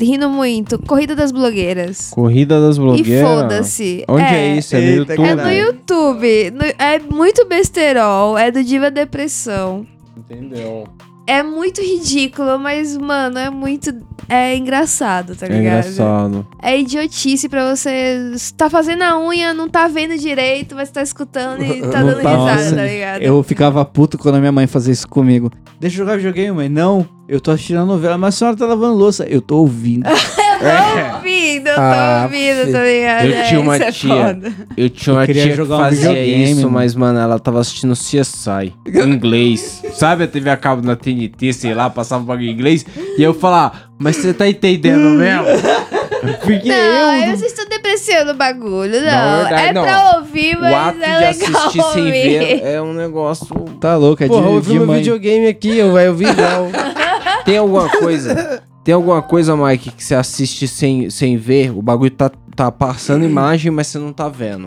rindo 0.00 0.28
muito. 0.30 0.78
Corrida 0.78 1.14
das 1.14 1.30
blogueiras. 1.30 2.10
Corrida 2.10 2.60
das 2.60 2.76
E 2.76 2.80
blogueiras. 2.80 3.28
foda-se. 3.28 4.04
Onde 4.08 4.22
é, 4.24 4.56
isso? 4.56 4.74
É 4.74 4.80
no 4.80 4.86
Eita, 4.86 5.12
YouTube? 5.14 5.28
É 5.28 5.34
no 5.34 5.52
YouTube. 5.52 6.50
No- 6.52 6.84
é 6.84 6.98
muito 6.98 7.46
besterol. 7.46 8.38
É 8.38 8.50
do 8.50 8.64
Diva 8.64 8.90
Depressão. 8.90 9.86
Entendeu? 10.16 10.84
É 11.26 11.42
muito 11.42 11.80
ridículo, 11.80 12.58
mas, 12.58 12.96
mano, 12.96 13.38
é 13.38 13.50
muito. 13.50 13.92
É 14.28 14.56
engraçado, 14.56 15.34
tá 15.36 15.46
É 15.46 15.48
ligado? 15.48 15.80
engraçado. 15.86 16.46
É 16.62 16.78
idiotice 16.78 17.48
pra 17.48 17.74
você. 17.74 18.32
Tá 18.56 18.68
fazendo 18.70 19.02
a 19.02 19.18
unha, 19.18 19.52
não 19.54 19.68
tá 19.68 19.88
vendo 19.88 20.16
direito, 20.16 20.74
mas 20.74 20.90
tá 20.90 21.02
escutando 21.02 21.62
e 21.62 21.80
tá 21.80 22.00
Não 22.02 22.08
dando 22.12 22.22
tá 22.22 22.36
risada, 22.54 22.76
tá 22.76 22.84
ligado? 22.84 23.22
Eu 23.22 23.42
ficava 23.42 23.84
puto 23.84 24.16
quando 24.18 24.36
a 24.36 24.38
minha 24.40 24.52
mãe 24.52 24.66
fazia 24.66 24.92
isso 24.92 25.08
comigo. 25.08 25.50
Deixa 25.80 25.94
eu 25.96 25.98
jogar 25.98 26.16
videogame, 26.16 26.52
mãe. 26.56 26.68
Não, 26.68 27.06
eu 27.28 27.40
tô 27.40 27.50
assistindo 27.50 27.80
a 27.80 27.84
novela, 27.84 28.16
mas 28.16 28.34
a 28.34 28.38
senhora 28.38 28.56
tá 28.56 28.66
lavando 28.66 28.94
louça. 28.96 29.24
Eu 29.24 29.40
tô 29.40 29.58
ouvindo. 29.58 30.04
Tô 30.58 31.16
ouvindo, 31.16 31.68
eu 31.68 31.74
tô 31.74 31.80
Ah, 31.80 32.20
ouvindo, 32.24 32.72
tá 32.72 32.82
ligado? 32.84 33.24
Eu 33.26 33.44
tinha 33.46 33.60
uma 33.60 33.76
Isso 33.76 33.84
é 33.84 33.92
tia. 33.92 34.08
foda. 34.14 34.52
Eu 34.76 34.90
tinha 34.90 35.14
uma 35.14 35.22
Eu 35.22 35.26
queria 35.26 35.42
tia 35.42 35.50
que 35.52 35.56
jogar 35.56 35.76
um 35.76 35.78
fazia 35.80 36.08
videogame, 36.10 36.44
isso, 36.44 36.56
mano. 36.62 36.70
mas, 36.70 36.94
mano, 36.94 37.18
ela 37.18 37.38
tava 37.38 37.60
assistindo 37.60 37.92
CSI 37.94 38.72
em 38.86 39.10
inglês. 39.10 39.82
Sabe 39.94 40.24
a 40.24 40.26
TV 40.28 40.50
a 40.50 40.56
cabo 40.56 40.82
na 40.86 40.96
TNT, 40.96 41.52
sei 41.52 41.74
lá, 41.74 41.90
passava 41.90 42.22
um 42.22 42.26
bagulho 42.26 42.48
em 42.48 42.52
inglês. 42.52 42.84
E 43.18 43.22
eu 43.22 43.34
falava, 43.34 43.72
mas 43.98 44.16
você 44.16 44.32
tá 44.34 44.48
entendendo 44.48 45.08
mesmo? 45.10 45.44
Porque 46.42 46.68
Não, 46.68 46.74
eu. 46.74 47.30
eu 47.30 47.36
vocês 47.36 47.52
estão 47.52 47.66
depreciando 47.68 48.32
o 48.32 48.34
bagulho, 48.34 49.00
não. 49.00 49.12
Não, 49.12 49.40
verdade, 49.42 49.68
é 49.68 49.72
não. 49.72 49.82
pra 49.84 50.16
ouvir, 50.16 50.58
mas 50.58 50.72
O 50.72 50.76
ato 50.76 51.02
é 51.02 51.32
de 51.32 51.38
legal 51.44 51.62
assistir 51.62 51.82
sem 51.92 52.02
ouvir. 52.04 52.12
ver 52.12 52.60
é 52.64 52.82
um 52.82 52.92
negócio. 52.94 53.46
Tá 53.80 53.96
louco, 53.96 54.24
é 54.24 54.26
Porra, 54.26 54.48
eu 54.50 54.60
de, 54.60 54.66
vi 54.66 54.72
de 54.72 54.78
meu 54.78 54.86
mãe. 54.88 54.98
videogame 54.98 55.46
aqui, 55.46 55.76
eu 55.78 55.92
vai 55.92 56.08
ouvir 56.08 56.28
igual. 56.28 56.68
Tem 57.44 57.58
alguma 57.58 57.88
coisa. 57.88 58.60
Tem 58.86 58.94
alguma 58.94 59.20
coisa, 59.20 59.56
Mike, 59.56 59.90
que 59.90 60.04
você 60.04 60.14
assiste 60.14 60.68
sem, 60.68 61.10
sem 61.10 61.36
ver? 61.36 61.76
O 61.76 61.82
bagulho 61.82 62.12
tá, 62.12 62.30
tá 62.54 62.70
passando 62.70 63.24
imagem, 63.26 63.72
mas 63.72 63.88
você 63.88 63.98
não 63.98 64.12
tá 64.12 64.28
vendo. 64.28 64.66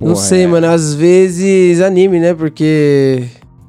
Não 0.00 0.12
Porra, 0.12 0.16
sei, 0.16 0.44
é. 0.44 0.46
mano. 0.46 0.66
Às 0.66 0.94
vezes 0.94 1.82
anime, 1.82 2.18
né? 2.20 2.32
Porque. 2.32 3.24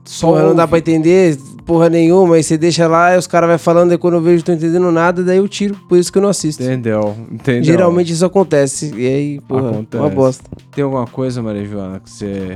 Só 0.05 0.28
porra, 0.28 0.43
não 0.43 0.55
dá 0.55 0.66
pra 0.66 0.78
entender 0.78 1.38
porra 1.66 1.89
nenhuma. 1.89 2.36
Aí 2.36 2.43
você 2.43 2.57
deixa 2.57 2.88
lá, 2.88 3.14
e 3.14 3.18
os 3.18 3.28
caras 3.28 3.49
vão 3.49 3.60
falando, 3.60 3.93
e 3.93 3.97
quando 3.97 4.14
eu 4.14 4.22
vejo, 4.22 4.45
tô 4.45 4.53
entendendo 4.53 4.89
nada, 4.93 5.26
daí 5.26 5.39
eu 5.39 5.47
tiro. 5.49 5.76
Por 5.89 5.97
isso 5.97 6.10
que 6.10 6.18
eu 6.18 6.22
não 6.22 6.30
assisto. 6.30 6.64
Entendeu? 6.64 7.14
Entendeu? 7.30 7.64
Geralmente 7.66 8.14
isso 8.14 8.24
acontece. 8.26 8.93
E 8.95 9.05
aí, 9.05 9.41
porra, 9.41 9.72
Acontece. 9.72 10.01
uma 10.01 10.10
bosta. 10.10 10.49
Tem 10.72 10.86
alguma 10.86 11.05
coisa, 11.05 11.43
Maria 11.43 11.66
Joana, 11.66 11.99
que 11.99 12.10
você. 12.10 12.55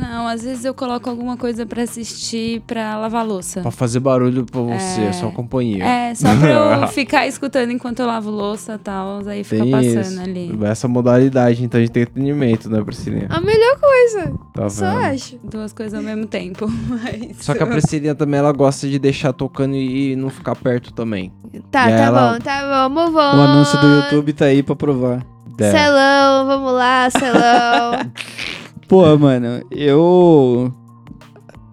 Não, 0.00 0.26
às 0.26 0.42
vezes 0.42 0.64
eu 0.64 0.72
coloco 0.72 1.08
alguma 1.10 1.36
coisa 1.36 1.66
pra 1.66 1.82
assistir 1.82 2.62
pra 2.66 2.96
lavar 2.98 3.26
louça. 3.26 3.60
Pra 3.60 3.70
fazer 3.70 4.00
barulho 4.00 4.44
pra 4.44 4.60
você, 4.60 5.02
É. 5.02 5.12
sua 5.12 5.30
companhia. 5.30 5.84
É, 5.84 6.14
só 6.14 6.28
pra 6.36 6.48
eu 6.82 6.88
ficar 6.88 7.26
escutando 7.26 7.70
enquanto 7.70 8.00
eu 8.00 8.06
lavo 8.06 8.30
louça 8.30 8.74
e 8.74 8.78
tal. 8.78 9.20
Aí 9.26 9.44
fica 9.44 9.62
Tem 9.62 9.70
passando 9.70 10.00
isso. 10.00 10.20
ali. 10.20 10.58
Essa 10.64 10.88
modalidade, 10.88 11.62
então, 11.64 11.78
de 11.80 11.86
entretenimento, 11.86 12.68
né, 12.70 12.82
Priscilinha? 12.82 13.26
A 13.28 13.40
melhor 13.40 13.78
coisa, 13.78 14.32
Tá 14.54 14.68
só 14.70 14.86
vendo? 14.90 15.04
acho. 15.14 15.38
Duas 15.44 15.72
coisas 15.72 15.94
ao 15.98 16.02
mesmo 16.02 16.26
tempo. 16.26 16.66
Mas... 16.88 17.36
Só 17.44 17.54
que 17.54 17.62
a 17.62 17.66
Priscilinha 17.66 18.14
também, 18.14 18.40
ela 18.40 18.52
gosta 18.52 18.88
de 18.88 18.98
deixar 18.98 19.32
tocando 19.32 19.74
e 19.76 20.16
não 20.16 20.30
ficar 20.30 20.56
perto 20.56 20.92
também. 20.92 21.32
Tá, 21.70 21.90
E 21.90 21.92
tá 21.96 21.98
ela- 22.02 22.32
bom, 22.32 22.38
tá 22.38 22.88
bom, 22.88 22.94
move 22.94 23.16
O 23.16 23.18
anúncio 23.20 23.78
do 23.80 23.86
YouTube 23.86 24.32
tá 24.32 24.46
aí 24.46 24.62
pra 24.62 24.74
provar. 24.76 25.24
Celão, 25.58 26.46
vamos 26.46 26.72
lá, 26.72 27.10
Celão. 27.10 28.10
Pô, 28.90 29.16
mano, 29.16 29.62
eu 29.70 30.72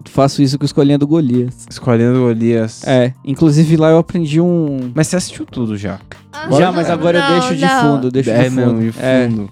faço 0.05 0.41
isso 0.41 0.57
com 0.59 0.63
escolinha 0.65 0.97
do 0.99 1.07
Golias. 1.07 1.65
Escolhendo 1.69 2.19
Golias. 2.19 2.83
É, 2.87 3.11
inclusive 3.25 3.75
lá 3.75 3.89
eu 3.89 3.97
aprendi 3.97 4.39
um. 4.39 4.91
Mas 4.93 5.07
você 5.07 5.15
assistiu 5.15 5.45
tudo 5.45 5.75
já. 5.75 5.99
Já, 6.57 6.71
mas 6.71 6.89
agora 6.89 7.17
eu 7.17 7.23
Não, 7.23 7.31
deixo 7.39 7.55
de 7.55 7.65
não. 7.65 7.81
fundo, 7.95 8.11
deixo 8.11 8.29
é 8.29 8.43
de 8.43 8.49
fundo. 8.51 8.73
mesmo, 8.75 8.91
de 8.91 8.99
É, 8.99 9.27
fundo. 9.27 9.49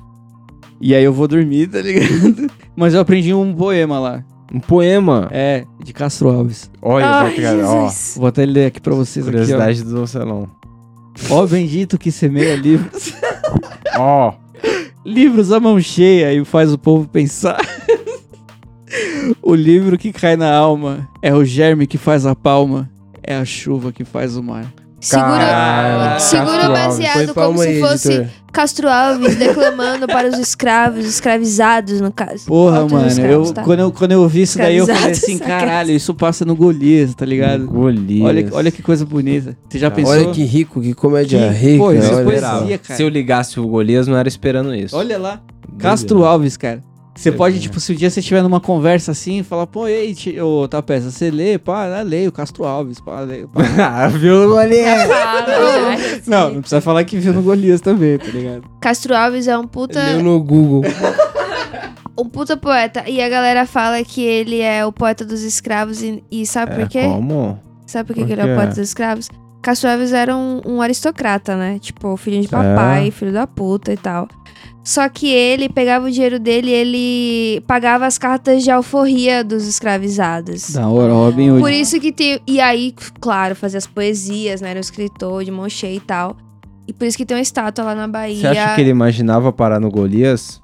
e 0.80 0.94
aí 0.94 1.04
eu 1.04 1.12
vou 1.12 1.28
dormir, 1.28 1.68
tá 1.68 1.82
ligado? 1.82 2.50
Mas 2.78 2.94
eu 2.94 3.00
aprendi 3.00 3.34
um 3.34 3.54
poema 3.56 3.98
lá. 3.98 4.24
Um 4.54 4.60
poema. 4.60 5.28
É, 5.32 5.66
de 5.84 5.92
Castro 5.94 6.30
Alves. 6.30 6.70
Olha, 6.82 7.06
Ai, 7.08 7.34
cara, 7.36 7.68
ó. 7.68 7.90
Vou 8.18 8.28
até 8.28 8.46
ler 8.46 8.66
aqui 8.68 8.80
pra 8.82 8.94
vocês 8.94 9.26
aqui, 9.26 9.32
Curiosidade 9.38 9.84
do 9.84 10.06
salão. 10.06 10.48
ó. 11.32 11.36
Ó 11.42 11.48
bendito 11.48 11.98
que 11.98 12.12
semeia 12.12 12.56
livros. 12.58 13.14
Ó, 13.98 14.34
livros 15.06 15.52
à 15.52 15.60
mão 15.60 15.80
cheia 15.80 16.34
e 16.34 16.44
faz 16.44 16.74
o 16.74 16.78
povo 16.78 17.08
pensar. 17.08 17.62
o 19.42 19.54
livro 19.54 19.98
que 19.98 20.12
cai 20.12 20.36
na 20.36 20.52
alma 20.52 21.08
é 21.22 21.34
o 21.34 21.46
germe 21.46 21.86
que 21.86 21.98
faz 21.98 22.26
a 22.26 22.36
palma, 22.36 22.90
é 23.22 23.36
a 23.36 23.46
chuva 23.46 23.94
que 23.94 24.04
faz 24.04 24.36
o 24.36 24.42
mar. 24.42 24.74
Seguro 25.06 25.38
Castro 25.38 26.66
Alves. 26.66 26.72
baseado 26.86 27.34
como 27.34 27.60
se 27.60 27.68
aí, 27.68 27.80
fosse 27.80 28.12
editor. 28.14 28.28
Castro 28.52 28.90
Alves 28.90 29.36
declamando 29.36 30.08
para 30.08 30.30
os 30.30 30.40
escravos, 30.40 31.06
escravizados, 31.06 32.02
no 32.02 32.12
caso. 32.12 32.46
Porra, 32.46 32.78
Altos 32.80 32.94
mano, 32.94 33.08
escravos, 33.08 33.50
eu, 33.50 33.54
tá? 33.54 33.64
quando, 33.64 33.80
eu, 33.82 33.92
quando 33.92 34.12
eu 34.14 34.28
vi 34.30 34.42
isso 34.44 34.58
daí, 34.58 34.78
eu 34.78 34.88
falei 34.88 35.12
assim, 35.12 35.38
caralho, 35.38 35.92
isso 35.92 36.14
passa 36.14 36.44
no 36.46 36.56
Golias, 36.56 37.14
tá 37.14 37.26
ligado? 37.26 37.68
Golias. 37.68 38.26
Olha, 38.26 38.50
olha 38.54 38.72
que 38.72 38.82
coisa 38.82 39.06
bonita. 39.06 39.56
Você 39.70 39.78
já 39.78 39.92
pensou? 39.92 40.14
Olha 40.14 40.32
que 40.32 40.44
rico, 40.44 40.82
que 40.82 40.94
comédia 40.94 41.38
Que- 41.50 41.54
rica. 41.68 41.78
pô, 41.84 41.92
isso 41.92 42.14
é 42.14 42.24
poesia, 42.24 42.78
cara. 42.78 42.98
Se 42.98 43.04
eu 43.04 43.10
ligasse 43.10 43.60
o 43.60 43.68
Golias, 43.68 44.08
não 44.08 44.18
era 44.18 44.28
esperando 44.28 44.74
isso. 44.74 44.96
Olha 44.96 45.18
lá, 45.20 45.42
Castro 45.78 46.24
Alves, 46.26 46.56
cara. 46.58 46.82
Você 47.16 47.32
pode, 47.32 47.58
é. 47.58 47.60
tipo, 47.62 47.80
se 47.80 47.94
um 47.94 47.96
dia 47.96 48.10
você 48.10 48.20
estiver 48.20 48.44
numa 48.44 48.60
conversa 48.60 49.12
assim, 49.12 49.42
falar, 49.42 49.66
pô, 49.66 49.88
ei, 49.88 50.14
ô, 50.42 50.68
tá 50.68 50.82
peça, 50.82 51.10
você 51.10 51.32
lê, 51.32 51.58
pá, 51.58 52.02
leio, 52.02 52.30
Castro 52.30 52.66
Alves, 52.66 53.00
pá, 53.00 53.22
leio, 53.22 53.48
pá. 53.48 53.62
Ah, 53.80 54.08
Viu 54.10 54.46
o 54.46 54.50
Golias? 54.50 55.08
Já, 55.08 55.94
assim. 55.94 56.22
Não, 56.30 56.54
não 56.54 56.60
precisa 56.60 56.82
falar 56.82 57.04
que 57.06 57.18
viu 57.18 57.32
no 57.34 57.42
Golias 57.42 57.80
também, 57.80 58.18
tá 58.18 58.28
ligado? 58.28 58.64
Castro 58.82 59.16
Alves 59.16 59.48
é 59.48 59.58
um 59.58 59.66
puta, 59.66 60.04
Leu 60.04 60.24
no 60.24 60.44
Google. 60.44 60.82
um 62.18 62.28
puta 62.28 62.58
poeta. 62.58 63.04
E 63.08 63.22
a 63.22 63.30
galera 63.30 63.66
fala 63.66 64.04
que 64.04 64.22
ele 64.22 64.60
é 64.60 64.86
o 64.86 64.92
poeta 64.92 65.24
dos 65.24 65.42
escravos. 65.42 66.02
E, 66.02 66.24
e 66.32 66.46
sabe 66.46 66.76
por 66.76 66.88
quê? 66.88 67.00
É, 67.00 67.08
como? 67.08 67.60
Sabe 67.86 68.08
por 68.08 68.16
Por 68.16 68.26
que 68.26 68.34
ele 68.34 68.42
é 68.42 68.46
o 68.46 68.56
poeta 68.56 68.70
dos 68.70 68.80
escravos? 68.80 69.30
Castro 69.62 69.90
Alves 69.90 70.14
era 70.14 70.36
um, 70.36 70.62
um 70.66 70.82
aristocrata, 70.82 71.56
né? 71.56 71.80
Tipo, 71.80 72.16
filho 72.18 72.42
de 72.42 72.48
É. 72.48 72.50
papai, 72.50 73.12
filho 73.12 73.32
da 73.32 73.48
puta 73.48 73.92
e 73.94 73.98
tal. 73.98 74.28
Só 74.86 75.10
que 75.10 75.34
ele 75.34 75.68
pegava 75.68 76.06
o 76.06 76.12
dinheiro 76.12 76.40
dele 76.40 76.70
e 76.70 76.74
ele 76.74 77.62
pagava 77.62 78.06
as 78.06 78.20
cartas 78.20 78.64
de 78.64 78.70
alforria 78.70 79.44
dos 79.44 79.68
escravizados. 79.68 80.74
Da 80.74 80.88
hora, 80.88 81.12
Robin 81.12 81.50
Hood. 81.50 81.62
Por 81.62 81.72
isso 81.72 82.00
que 82.00 82.12
tem. 82.12 82.40
E 82.46 82.62
aí, 82.62 82.94
claro, 83.20 83.56
fazia 83.56 83.80
as 83.80 83.88
poesias, 83.88 84.62
né? 84.62 84.70
Era 84.70 84.78
um 84.78 84.82
escritor 84.82 85.44
de 85.44 85.50
mão 85.50 85.68
cheia 85.68 85.96
e 85.96 86.00
tal. 86.00 86.38
E 86.88 86.94
por 86.94 87.06
isso 87.06 87.18
que 87.18 87.26
tem 87.26 87.36
uma 87.36 87.42
estátua 87.42 87.84
lá 87.84 87.96
na 87.96 88.08
Bahia. 88.08 88.40
Você 88.40 88.48
acha 88.60 88.76
que 88.76 88.82
ele 88.82 88.92
imaginava 88.92 89.52
parar 89.52 89.80
no 89.80 89.90
Golias? 89.90 90.62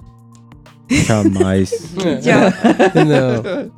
Jamais. 0.87 1.71
Não. 2.93 3.71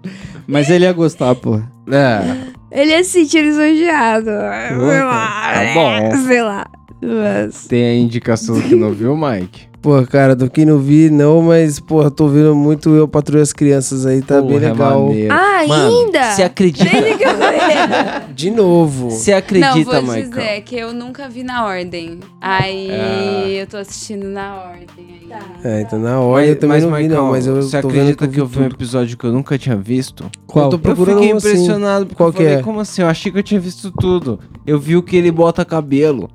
Mas 0.45 0.69
ele 0.69 0.83
ia 0.83 0.91
gostar, 0.91 1.35
pô. 1.35 1.61
É. 1.89 2.51
Ele 2.69 2.91
ia 2.91 3.01
se 3.05 3.11
sentir 3.11 3.43
lisonjeado. 3.43 4.25
Sei 4.25 5.03
lá. 5.03 5.53
tá 5.53 5.73
bom. 5.73 6.17
Sei 6.27 6.43
lá. 6.43 6.67
Mas... 7.01 7.65
Tem 7.67 7.85
a 7.85 7.95
indicação 7.95 8.59
que 8.61 8.75
não 8.75 8.91
viu, 8.91 9.15
Mike? 9.15 9.72
Pô, 9.83 10.01
cara, 10.07 10.33
do 10.33 10.49
que 10.49 10.65
não 10.65 10.79
vi, 10.79 11.09
não, 11.09 11.41
mas, 11.41 11.77
porra, 11.77 12.09
tô 12.09 12.29
vendo 12.29 12.55
muito 12.55 12.89
eu 12.95 13.05
patrulho 13.05 13.43
as 13.43 13.51
crianças 13.51 14.05
aí, 14.05 14.21
tá 14.21 14.41
bem 14.41 14.51
Porra, 14.53 14.65
é 14.65 14.69
legal. 14.71 15.05
maneiro. 15.07 15.33
Ah, 15.33 15.63
Mano, 15.67 16.03
ainda? 16.05 16.31
Você 16.31 16.41
acredita? 16.43 16.89
Eu. 16.97 18.33
De 18.33 18.49
novo. 18.49 19.11
Você 19.11 19.31
Não, 19.31 19.37
acredita, 19.39 19.83
vou 19.91 20.01
Michael? 20.01 20.29
dizer 20.29 20.61
que 20.61 20.75
eu 20.77 20.93
nunca 20.93 21.27
vi 21.27 21.43
na 21.43 21.65
ordem. 21.65 22.19
Aí 22.39 22.89
Ah. 22.89 23.47
eu 23.49 23.67
tô 23.67 23.75
assistindo 23.75 24.25
na 24.25 24.55
ordem. 24.55 24.87
Aí. 25.29 25.39
É, 25.63 25.81
então 25.81 25.99
na 25.99 26.17
hora 26.19 26.45
eu 26.45 26.57
também 26.57 26.79
não 26.79 26.93
vi, 26.93 27.07
não, 27.09 27.31
mas 27.31 27.45
eu 27.45 27.55
você 27.61 27.81
tô 27.81 27.89
vendo 27.89 27.99
acredita 28.11 28.27
que 28.27 28.39
eu 28.39 28.45
vi 28.45 28.59
um 28.59 28.65
episódio 28.67 29.17
que 29.17 29.25
eu 29.25 29.33
nunca 29.33 29.57
tinha 29.57 29.75
visto? 29.75 30.29
Qual? 30.47 30.65
Eu 30.65 30.69
tô 30.69 30.75
Eu 30.77 30.79
procurando 30.79 31.17
fiquei 31.17 31.33
um 31.33 31.37
assim. 31.37 31.47
impressionado, 31.49 32.05
porque 32.05 32.15
Qual 32.17 32.29
eu 32.29 32.33
que 32.33 32.37
falei, 32.43 32.53
é? 32.55 32.61
como 32.61 32.79
assim? 32.79 33.01
Eu 33.01 33.07
achei 33.09 33.31
que 33.31 33.37
eu 33.37 33.43
tinha 33.43 33.59
visto 33.59 33.91
tudo. 33.91 34.39
Eu 34.65 34.79
vi 34.79 34.95
o 34.95 35.03
que 35.03 35.15
ele 35.17 35.31
bota 35.31 35.65
cabelo. 35.65 36.29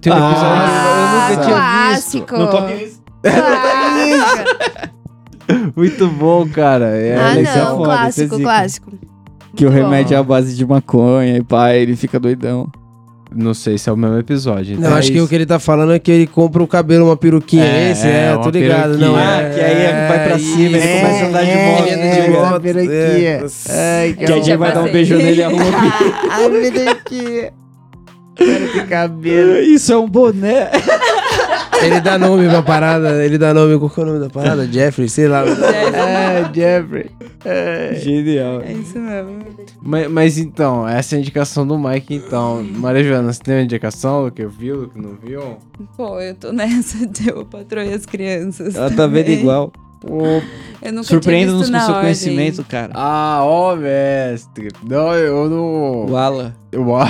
Tem 0.00 0.12
um 0.12 0.16
Ah, 0.16 1.28
episódio 1.30 1.44
que 1.46 1.50
eu 1.50 1.56
nunca 1.56 1.56
tinha 1.56 1.90
visto. 1.96 2.24
clássico. 2.26 2.36
Não 2.38 2.46
toque. 2.50 2.72
Clássico. 3.22 4.62
Muito 5.76 6.06
bom, 6.08 6.48
cara. 6.48 6.86
É 6.96 7.16
ah, 7.18 7.38
é 7.38 7.42
não, 7.42 7.76
foda, 7.76 7.82
é 7.82 7.96
clássico, 7.96 8.40
clássico. 8.40 8.92
Que 9.54 9.66
o 9.66 9.70
remédio 9.70 10.14
é 10.14 10.18
a 10.18 10.22
base 10.22 10.56
de 10.56 10.64
maconha 10.66 11.36
e 11.36 11.42
pá, 11.42 11.74
ele 11.74 11.94
fica 11.96 12.18
doidão. 12.18 12.68
Não 13.34 13.54
sei 13.54 13.78
se 13.78 13.88
é 13.88 13.92
o 13.92 13.96
mesmo 13.96 14.18
episódio. 14.18 14.74
Não, 14.74 14.84
então 14.88 14.94
acho 14.98 15.08
é 15.08 15.12
que 15.12 15.18
o 15.18 15.22
isso. 15.22 15.28
que 15.28 15.34
ele 15.34 15.46
tá 15.46 15.58
falando 15.58 15.92
é 15.94 15.98
que 15.98 16.10
ele 16.10 16.26
compra 16.26 16.62
o 16.62 16.66
cabelo, 16.66 17.06
uma 17.06 17.16
peruquinha. 17.16 17.64
É, 17.64 17.90
esse, 17.90 18.06
é, 18.06 18.32
é, 18.32 18.36
tô 18.36 18.50
ligado. 18.50 18.98
Não, 18.98 19.14
peruquinha. 19.14 19.20
é, 19.22 19.46
Ah, 19.46 19.54
que 19.54 19.60
aí 19.60 20.08
vai 20.08 20.28
pra 20.28 20.38
cima, 20.38 20.76
ele 20.76 21.00
começa 21.00 21.24
a 21.24 21.28
andar 21.28 21.44
de 21.44 21.56
moto, 21.56 21.86
ele 21.86 21.96
né? 21.96 22.20
de 22.20 22.30
moto, 22.30 22.60
peruquinha. 22.60 22.92
é. 23.30 24.02
Ai, 24.02 24.12
Que 24.12 24.26
já 24.26 24.38
já 24.40 24.56
vai 24.56 24.72
dar 24.74 24.82
um 24.82 24.92
beijo 24.92 25.16
nele 25.16 25.40
e 25.40 25.44
arruma 25.44 25.64
me 26.50 26.88
aqui. 26.88 27.50
Cara 28.46 28.86
cabelo. 28.86 29.56
Isso 29.62 29.92
é 29.92 29.96
um 29.96 30.08
boné. 30.08 30.70
Ele 31.82 32.00
dá 32.00 32.16
nome 32.16 32.48
pra 32.48 32.62
parada, 32.62 33.24
ele 33.24 33.36
dá 33.36 33.52
nome, 33.52 33.76
qual 33.76 33.90
que 33.90 33.98
é 33.98 34.02
o 34.04 34.06
nome 34.06 34.20
da 34.20 34.30
parada? 34.30 34.70
Jeffrey, 34.70 35.08
sei 35.08 35.26
lá. 35.26 35.42
É, 35.44 36.54
Jeffrey. 36.54 37.10
Genial. 38.00 38.60
É 38.60 38.72
isso 38.72 38.98
mesmo. 39.00 39.38
Mas, 39.80 40.08
mas 40.08 40.38
então, 40.38 40.86
essa 40.86 41.14
é 41.14 41.18
a 41.18 41.20
indicação 41.20 41.66
do 41.66 41.76
Mike, 41.76 42.14
então. 42.14 42.62
Maria 42.62 43.02
Joana, 43.02 43.32
você 43.32 43.42
tem 43.42 43.56
uma 43.56 43.62
indicação 43.62 44.24
do 44.24 44.30
que 44.30 44.46
viu, 44.46 44.82
do 44.82 44.88
que 44.90 45.00
não 45.00 45.16
viu? 45.16 45.56
Pô, 45.96 46.20
eu 46.20 46.34
tô 46.36 46.52
nessa 46.52 47.04
de 47.04 47.30
eu 47.30 47.44
patrulho 47.44 47.92
as 47.92 48.06
crianças. 48.06 48.76
Ela 48.76 48.90
tá 48.90 49.06
vendo 49.08 49.24
também. 49.24 49.40
igual. 49.40 49.72
Eu 50.04 50.92
nunca 50.92 51.04
Surpreenda-nos 51.06 51.70
com 51.70 51.78
seu 51.78 51.94
na 51.94 52.00
conhecimento, 52.00 52.64
cara. 52.64 52.90
Ah, 52.94 53.40
ó, 53.42 53.76
mestre. 53.76 54.68
Não, 54.88 55.14
eu 55.14 55.48
não. 55.48 56.06
O 56.10 56.16
Ala. 56.16 56.56
Eu 56.72 56.88
ó. 56.88 57.06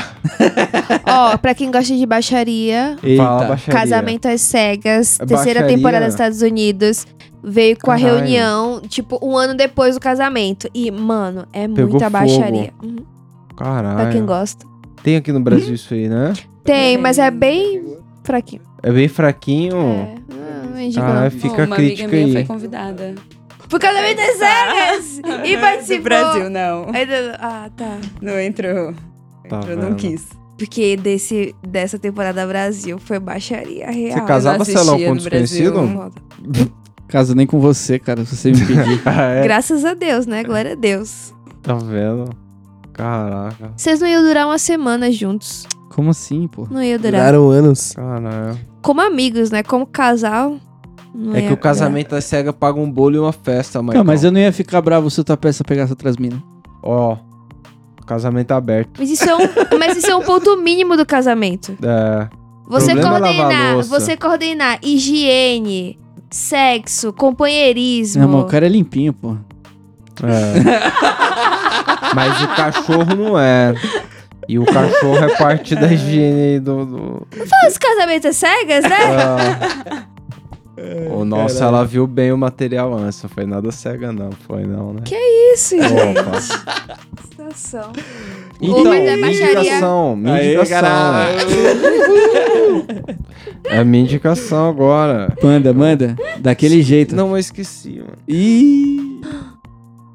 Ó, 1.06 1.36
pra 1.38 1.54
quem 1.54 1.70
gosta 1.70 1.94
de 1.96 2.04
baixaria, 2.04 2.96
Fala 3.00 3.08
Eita. 3.42 3.48
baixaria. 3.48 3.80
Casamento 3.80 4.26
às 4.28 4.40
Cegas, 4.42 5.18
É 5.20 5.24
terceira 5.26 5.60
baixaria? 5.60 5.76
temporada 5.76 6.04
dos 6.04 6.14
Estados 6.14 6.42
Unidos. 6.42 7.06
Veio 7.44 7.76
com 7.80 7.90
a 7.90 7.96
Caralho. 7.98 8.18
reunião, 8.18 8.80
tipo, 8.88 9.18
um 9.22 9.36
ano 9.36 9.54
depois 9.54 9.94
do 9.96 10.00
casamento. 10.00 10.68
E, 10.72 10.90
mano, 10.90 11.46
é 11.52 11.66
Pegou 11.66 11.90
muita 11.90 12.04
fogo. 12.04 12.10
baixaria. 12.12 12.72
Uhum, 12.82 12.96
Caralho. 13.56 13.96
pra 13.96 14.10
quem 14.10 14.24
gosta. 14.24 14.64
Tem 15.02 15.16
aqui 15.16 15.32
no 15.32 15.40
Brasil 15.40 15.74
isso 15.74 15.92
aí, 15.92 16.08
né? 16.08 16.32
Tem, 16.62 16.96
mas 16.98 17.18
é 17.18 17.30
bem 17.30 17.96
fraquinho. 18.22 18.62
É 18.82 18.92
bem 18.92 19.08
fraquinho. 19.08 19.76
É, 19.76 20.14
indico 20.82 21.04
Ah, 21.04 21.24
não. 21.24 21.30
fica 21.30 21.62
a 21.62 21.66
uma 21.66 21.76
crítica 21.76 22.04
amiga 22.08 22.16
minha 22.26 22.26
aí. 22.26 22.32
foi 22.32 22.54
convidada. 22.54 23.14
Por 23.68 23.80
Casamento 23.80 24.20
às 24.20 24.36
Cegas! 24.36 25.20
e 25.44 25.56
participou. 25.56 25.98
Do 25.98 26.02
Brasil, 26.04 26.50
não. 26.50 26.86
Ah, 27.38 27.70
tá. 27.76 27.98
Não 28.20 28.38
entrou. 28.38 28.92
Tá 29.48 29.56
entrou, 29.58 29.76
não 29.76 29.94
quis. 29.94 30.26
Porque 30.58 30.96
desse, 30.96 31.54
dessa 31.66 31.98
temporada 31.98 32.46
Brasil 32.46 32.98
foi 32.98 33.18
baixaria 33.18 33.90
real. 33.90 34.18
Você 34.18 34.24
casava, 34.26 34.64
sei 34.64 34.74
lá, 34.74 34.80
assistia 34.82 35.08
com 35.08 35.14
no 35.14 35.22
Brasil. 35.22 35.72
desconhecido? 35.72 36.72
Caso 37.08 37.34
nem 37.34 37.46
com 37.46 37.60
você, 37.60 37.98
cara, 37.98 38.24
se 38.24 38.36
você 38.36 38.52
me 38.52 38.58
pedir. 38.64 39.00
Ah, 39.06 39.22
é? 39.22 39.42
Graças 39.42 39.84
a 39.84 39.94
Deus, 39.94 40.26
né? 40.26 40.44
Glória 40.44 40.72
a 40.72 40.74
Deus. 40.74 41.34
Tá 41.62 41.74
vendo? 41.74 42.30
Caraca. 42.92 43.72
Vocês 43.76 44.00
não 44.00 44.06
iam 44.08 44.22
durar 44.22 44.46
uma 44.46 44.58
semana 44.58 45.10
juntos. 45.10 45.66
Como 45.90 46.10
assim, 46.10 46.46
pô? 46.48 46.66
Não 46.70 46.82
ia 46.82 46.98
durar. 46.98 47.20
Duraram 47.20 47.50
anos. 47.50 47.92
Caralho. 47.92 48.58
Como 48.82 49.00
amigos, 49.00 49.50
né? 49.50 49.62
Como 49.62 49.86
casal. 49.86 50.56
Não 51.14 51.34
É 51.34 51.40
ia 51.40 51.48
que 51.48 51.52
o 51.52 51.56
casamento 51.56 52.10
da 52.10 52.20
cega 52.20 52.52
paga 52.52 52.78
um 52.80 52.90
bolo 52.90 53.16
e 53.16 53.18
uma 53.18 53.32
festa, 53.32 53.82
Michael. 53.82 53.98
Não, 53.98 54.04
mas 54.04 54.24
eu 54.24 54.30
não 54.30 54.40
ia 54.40 54.52
ficar 54.52 54.80
bravo 54.80 55.10
se 55.10 55.20
o 55.20 55.24
tua 55.24 55.36
peça 55.36 55.62
pegasse 55.62 55.92
outras 55.92 56.16
minas. 56.16 56.40
Ó, 56.82 57.16
casamento 58.06 58.52
aberto. 58.52 58.98
Mas 58.98 59.10
isso, 59.10 59.28
é 59.28 59.34
um, 59.34 59.78
mas 59.78 59.96
isso 59.96 60.10
é 60.10 60.16
um 60.16 60.22
ponto 60.22 60.56
mínimo 60.56 60.96
do 60.96 61.06
casamento. 61.06 61.76
É. 61.82 62.28
Você 62.68 62.94
Problema 62.94 63.00
é 63.00 63.20
lavar 63.20 63.36
coordenar, 63.36 63.74
louça. 63.74 64.00
você 64.00 64.16
coordenar 64.16 64.78
higiene, 64.82 65.98
sexo, 66.30 67.12
companheirismo. 67.12 68.22
Não, 68.22 68.28
mas 68.28 68.42
o 68.44 68.46
cara 68.46 68.64
é 68.64 68.68
limpinho, 68.68 69.12
pô. 69.12 69.36
É. 70.22 71.32
Mas 72.14 72.42
o 72.42 72.48
cachorro 72.48 73.14
não 73.16 73.38
é. 73.38 73.74
E 74.48 74.58
o 74.58 74.66
cachorro 74.66 75.16
é 75.16 75.34
parte 75.36 75.74
da 75.74 75.90
higiene 75.90 76.60
do. 76.60 76.84
do... 76.84 77.26
Os 77.66 77.78
casamentos 77.78 78.26
é 78.26 78.32
cegas, 78.32 78.84
né? 78.84 78.96
Ah. 79.00 80.04
Ô, 81.14 81.24
nossa, 81.24 81.64
ela 81.64 81.84
viu 81.84 82.06
bem 82.06 82.32
o 82.32 82.38
material 82.38 82.94
antes. 82.94 83.22
Não 83.22 83.28
foi 83.30 83.44
nada 83.44 83.70
cega, 83.70 84.10
não. 84.12 84.30
Foi 84.46 84.64
não, 84.64 84.94
né? 84.94 85.00
Que 85.04 85.14
Isso, 85.54 85.76
gente. 85.76 87.22
Situação. 87.28 87.92
Então, 88.60 88.92
é 88.92 89.00
minha 89.00 89.18
baixaria. 89.20 89.60
indicação. 89.60 90.16
Minha 90.16 90.34
Aê, 90.34 90.54
indicação. 90.54 90.80
caralho. 90.80 91.36
É 93.64 93.78
a 93.78 93.84
minha 93.84 94.02
indicação 94.04 94.68
agora. 94.70 95.34
Manda, 95.42 95.72
manda. 95.74 96.16
Daquele 96.38 96.82
jeito. 96.82 97.14
Não, 97.14 97.30
eu 97.32 97.38
esqueci, 97.38 97.98
mano. 97.98 98.16
Ih. 98.26 99.20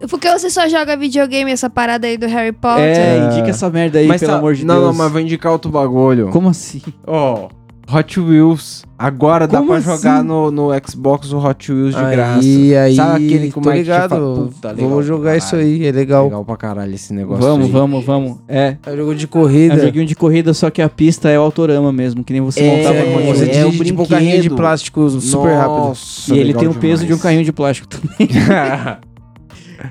Porque 0.10 0.30
você 0.32 0.50
só 0.50 0.68
joga 0.68 0.96
videogame, 0.96 1.52
essa 1.52 1.70
parada 1.70 2.06
aí 2.08 2.18
do 2.18 2.28
Harry 2.28 2.52
Potter. 2.52 2.84
É, 2.84 3.18
indica 3.28 3.50
essa 3.50 3.70
merda 3.70 3.98
aí, 4.00 4.08
mas 4.08 4.20
pelo 4.22 4.32
tá- 4.32 4.38
amor 4.38 4.54
de 4.54 4.64
não, 4.66 4.76
Deus. 4.76 4.88
Não, 4.88 4.94
mas 5.04 5.12
vou 5.12 5.20
indicar 5.22 5.52
outro 5.52 5.72
bagulho. 5.72 6.30
Como 6.30 6.50
assim? 6.50 6.82
Ó, 7.06 7.50
Hot 7.90 8.20
Wheels. 8.20 8.84
Agora 9.00 9.48
dá 9.48 9.60
Como 9.60 9.70
pra 9.70 9.78
assim? 9.78 9.86
jogar 9.96 10.24
no, 10.24 10.52
no 10.52 10.70
Xbox 10.86 11.32
o 11.32 11.38
Hot 11.38 11.72
Wheels 11.72 11.96
de 11.96 12.02
aí, 12.04 12.16
graça. 12.16 12.40
aí, 12.42 12.96
Sabe 12.96 13.26
aquele 13.26 13.52
que 13.52 13.60
o 13.60 13.62
tô 13.62 13.70
Mike 13.70 13.82
ligado. 13.84 14.04
te 14.04 14.10
fala, 14.10 14.36
"Puta, 14.36 14.72
legal 14.72 14.90
Vamos 14.90 15.06
jogar 15.06 15.38
isso 15.38 15.52
caralho." 15.52 15.68
aí, 15.70 15.86
é 15.86 15.92
legal. 15.92 16.24
Legal 16.26 16.44
pra 16.46 16.58
caralho 16.58 16.94
esse 16.96 17.14
negócio 17.14 17.44
Vamos, 17.44 17.66
aí. 17.68 17.72
vamos, 17.72 18.04
vamos. 18.06 18.38
É. 18.48 18.76
É 18.86 18.92
um 18.92 18.98
jogo 18.98 19.16
de 19.16 19.24
É 19.26 19.28
corrida. 19.28 19.76
um 19.76 19.80
joguinho 19.80 20.06
de 20.06 20.16
corrida, 20.16 20.54
só 20.54 20.70
que 20.70 20.82
a 20.82 20.90
pista 20.90 21.30
é 21.30 21.40
o 21.40 21.44
autorama 21.44 21.94
mesmo, 21.94 22.24
que 22.24 22.34
nem 22.34 22.42
você 22.42 22.60
É, 22.62 22.76
montava 22.78 22.96
É, 22.96 23.04
com 23.14 23.34
você 23.34 23.44
é 23.44 23.64
dirige 23.64 23.82
o 23.82 23.86
tipo 23.86 24.02
um 24.02 24.06
carrinho 24.08 24.42
de 24.42 24.50
plástico 24.50 25.10
super 25.22 25.54
rápido. 25.54 25.78
Nossa, 25.78 26.36
E 26.36 26.40
ele 26.40 26.54
tem 26.54 26.68
o 26.68 26.74
peso 26.74 27.02
de 27.02 27.06
um 27.06 27.16
demais. 27.16 27.22
carrinho 27.22 27.44
de 27.46 27.54
plástico 27.54 27.88
também. 27.90 28.28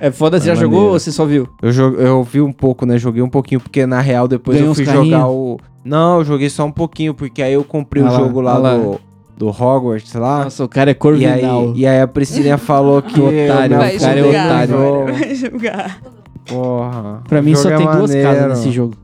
É 0.01 0.11
foda, 0.11 0.39
você 0.41 0.47
já 0.47 0.55
jogou 0.55 0.85
ou 0.93 0.99
você 0.99 1.11
só 1.13 1.25
viu? 1.25 1.49
Eu, 1.63 1.71
eu 2.01 2.23
vi 2.25 2.41
um 2.41 2.53
pouco, 2.53 2.85
né? 2.87 2.99
Joguei 2.99 3.23
um 3.23 3.29
pouquinho, 3.29 3.61
porque 3.61 3.87
na 3.87 4.01
real 4.01 4.27
depois 4.29 4.57
Ganhou 4.59 4.71
eu 4.71 4.75
fui 4.75 4.85
jogar 4.85 5.29
o. 5.29 5.59
Não, 5.85 6.19
eu 6.19 6.25
joguei 6.25 6.51
só 6.51 6.65
um 6.65 6.73
pouquinho, 6.73 7.15
porque 7.15 7.43
aí 7.43 7.53
eu 7.53 7.63
comprei 7.65 8.03
Ah 8.03 8.07
o 8.09 8.13
lá, 8.13 8.19
jogo 8.19 8.41
lá, 8.41 8.59
lá. 8.59 8.77
do, 8.77 9.01
do 9.37 9.49
Hogwarts 9.49 10.13
lá. 10.15 10.45
Nossa, 10.45 10.65
o 10.65 10.69
cara 10.69 10.91
é 10.91 10.93
E 10.93 10.95
corvinal. 10.95 11.61
aí, 11.63 11.73
e 11.77 11.87
aí 11.87 12.01
a 12.01 12.07
Priscilinha 12.09 12.59
falou 12.59 13.01
que. 13.03 13.21
Otário, 13.21 13.77
o 13.77 13.81
cara 14.01 14.19
é 14.19 14.23
julgar, 14.23 14.47
otário. 14.47 15.05
vai 15.15 15.35
julgar. 15.35 16.01
Porra. 16.47 17.23
Pra 17.29 17.43
mim 17.43 17.55
só 17.55 17.71
é 17.71 17.77
tem 17.77 17.87
duas 17.87 18.15
casas 18.15 18.49
nesse 18.59 18.71
jogo. 18.71 18.95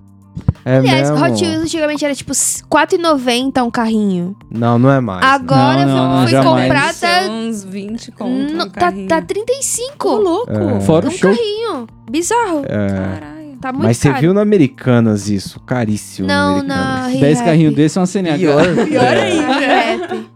É 0.64 0.78
Aliás, 0.78 1.10
mesmo? 1.10 1.24
Hot 1.26 1.44
Wheels 1.44 1.62
antigamente 1.64 2.04
era 2.04 2.14
tipo 2.14 2.32
R$4,90 2.32 3.64
um 3.64 3.70
carrinho. 3.70 4.36
Não, 4.50 4.78
não 4.78 4.90
é 4.90 5.00
mais. 5.00 5.24
Agora 5.24 5.84
Não, 5.84 5.96
não, 5.96 6.10
não, 6.16 6.22
fui 6.22 6.30
jamais. 6.30 6.62
comprar, 6.68 6.94
tá, 6.94 7.22
São 7.24 7.48
uns 7.48 7.64
20 7.64 8.12
conto 8.12 8.52
no- 8.54 8.64
um 8.64 8.68
tá, 8.70 8.92
tá 9.08 9.22
35. 9.22 10.08
Ô, 10.08 10.16
louco. 10.16 10.52
É. 10.52 10.80
Fora 10.80 11.06
um 11.06 11.08
o 11.08 11.12
show. 11.12 11.30
carrinho. 11.30 11.86
Bizarro. 12.10 12.62
É. 12.66 12.88
Caralho. 12.88 13.42
Tá 13.60 13.72
muito 13.72 13.84
Mas 13.84 13.96
você 13.98 14.12
viu 14.14 14.34
na 14.34 14.40
Americanas 14.42 15.28
isso? 15.28 15.60
Caríssimo. 15.60 16.26
Não, 16.26 16.56
na 16.58 16.62
na 16.62 16.82
Americanas. 17.04 17.20
10 17.20 17.22
Re-Rap. 17.38 17.44
carrinhos 17.46 17.74
desses 17.74 17.96
é 17.96 18.00
uma 18.00 18.06
CNH. 18.06 18.38
Pior. 18.38 18.86
Pior 18.86 19.02
É. 19.04 19.22
ainda. 19.22 19.52
Re-Rap. 19.54 20.26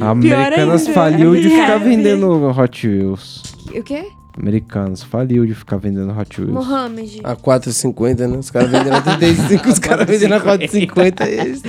A 0.00 0.08
Americanas 0.10 0.80
ainda. 0.82 0.92
faliu 0.92 1.34
de 1.36 1.42
ficar 1.42 1.56
Re-Rap. 1.66 1.84
vendendo 1.84 2.48
Hot 2.58 2.88
Wheels. 2.88 3.42
O 3.74 3.82
quê? 3.82 4.06
Americanos 4.36 5.02
faliu 5.02 5.46
de 5.46 5.54
ficar 5.54 5.76
vendendo 5.76 6.10
Hot 6.18 6.40
Wheels. 6.40 6.52
Mohamed. 6.54 7.20
A 7.22 7.36
4,50, 7.36 8.26
né? 8.26 8.36
Os 8.36 8.50
caras 8.50 8.70
vendendo 8.70 8.94
a 8.96 9.00
35, 9.00 9.68
os 9.68 9.78
caras 9.78 10.06
vendendo 10.06 10.34
a 10.34 10.40
4,50 10.40 11.26
e 11.28 11.40
eles 11.40 11.62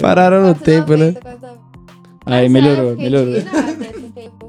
pararam 0.00 0.46
no 0.46 0.54
tempo, 0.54 0.94
né? 0.96 1.14
Aí 2.26 2.48
melhorou, 2.48 2.94
melhorou. 2.96 3.34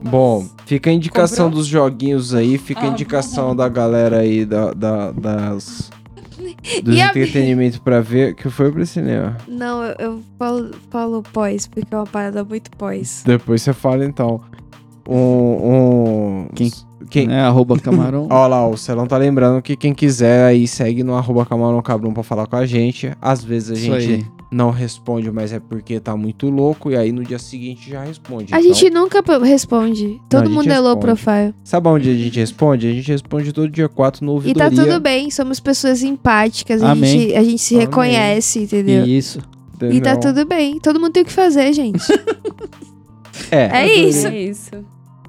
Bom, 0.02 0.46
fica 0.66 0.90
a 0.90 0.94
indicação 0.94 1.46
Comprou? 1.46 1.62
dos 1.62 1.68
joguinhos 1.68 2.34
aí, 2.34 2.58
fica 2.58 2.82
a 2.82 2.84
Ah, 2.86 2.88
indicação 2.88 3.56
da 3.56 3.68
galera 3.70 4.20
aí 4.20 4.46
da, 4.46 4.74
da- 4.74 5.12
das 5.12 5.90
dos 6.84 6.96
E 6.96 7.02
a- 7.02 7.08
entretenimento 7.08 7.82
pra 7.82 8.02
ver. 8.02 8.34
Que 8.36 8.50
foi 8.50 8.72
pra 8.72 8.86
cinema. 8.86 9.38
Não, 9.48 9.84
eu, 9.84 9.96
eu 10.00 10.22
falo, 10.38 10.72
falo 10.90 11.24
pós, 11.34 11.68
porque 11.68 11.94
é 11.94 11.98
uma 11.98 12.06
parada 12.06 12.44
muito 12.44 12.70
pós. 12.72 13.24
Depois 13.26 13.62
você 13.62 13.72
fala 13.74 14.04
então. 14.06 14.42
Um. 15.08 15.16
um 15.16 16.48
Quem? 16.56 16.72
Quem? 17.10 17.32
É, 17.32 17.40
arroba 17.42 17.80
camarão. 17.80 18.28
Olha 18.32 18.48
lá, 18.48 18.68
o 18.68 18.76
Celão 18.78 19.08
tá 19.08 19.18
lembrando 19.18 19.62
que 19.62 19.76
quem 19.76 19.94
quiser 19.94 20.46
aí 20.46 20.68
segue 20.68 21.04
no 21.04 21.14
arroba 21.16 21.46
camarão 21.46 21.82
cabrão 21.82 22.14
pra 22.14 22.24
falar 22.24 22.48
com 22.48 22.56
a 22.56 22.66
gente. 22.66 23.12
Às 23.22 23.44
vezes 23.44 23.72
a 23.72 23.74
Isso 23.74 24.00
gente 24.02 24.14
aí. 24.14 24.26
não 24.52 24.70
responde, 24.72 25.32
mas 25.32 25.54
é 25.54 25.60
porque 25.60 26.00
tá 26.00 26.16
muito 26.18 26.50
louco. 26.50 26.92
E 26.92 26.96
aí 26.98 27.12
no 27.12 27.24
dia 27.24 27.40
seguinte 27.40 27.90
já 27.90 28.04
responde. 28.04 28.54
A 28.54 28.60
Então, 28.60 28.74
gente 28.74 28.90
nunca 28.90 29.24
responde. 29.44 30.20
Todo 30.30 30.46
gente 30.48 30.54
mundo 30.56 30.72
é 30.72 30.80
low 30.80 30.98
profile. 30.98 31.54
Sabe 31.64 31.88
onde 31.88 32.10
a 32.10 32.14
gente 32.14 32.40
responde? 32.40 32.88
A 32.88 32.92
gente 32.94 33.12
responde 33.12 33.54
todo 33.54 33.70
dia 33.70 33.88
4 33.88 34.26
no 34.26 34.32
E 34.32 34.36
ouvidoria. 34.36 34.70
tá 34.70 34.76
tudo 34.84 35.00
bem, 35.00 35.30
somos 35.32 35.60
pessoas 35.60 36.04
empáticas. 36.04 36.82
A 36.84 36.92
Amém. 36.92 37.10
gente, 37.20 37.36
a 37.36 37.44
gente 37.44 37.60
se 37.60 37.76
Amém. 37.76 37.86
reconhece, 37.88 38.60
entendeu? 38.64 39.06
Isso. 39.06 39.40
E 39.92 40.02
tá 40.02 40.18
tudo 40.18 40.46
bem. 40.46 40.78
Todo 40.80 41.00
mundo 41.00 41.12
tem 41.14 41.24
o 41.24 41.26
que 41.26 41.32
fazer, 41.32 41.72
gente. 41.74 42.04
É. 43.52 43.84
É 43.84 43.94
isso. 43.96 44.28
É 44.28 44.38
isso. 44.42 44.72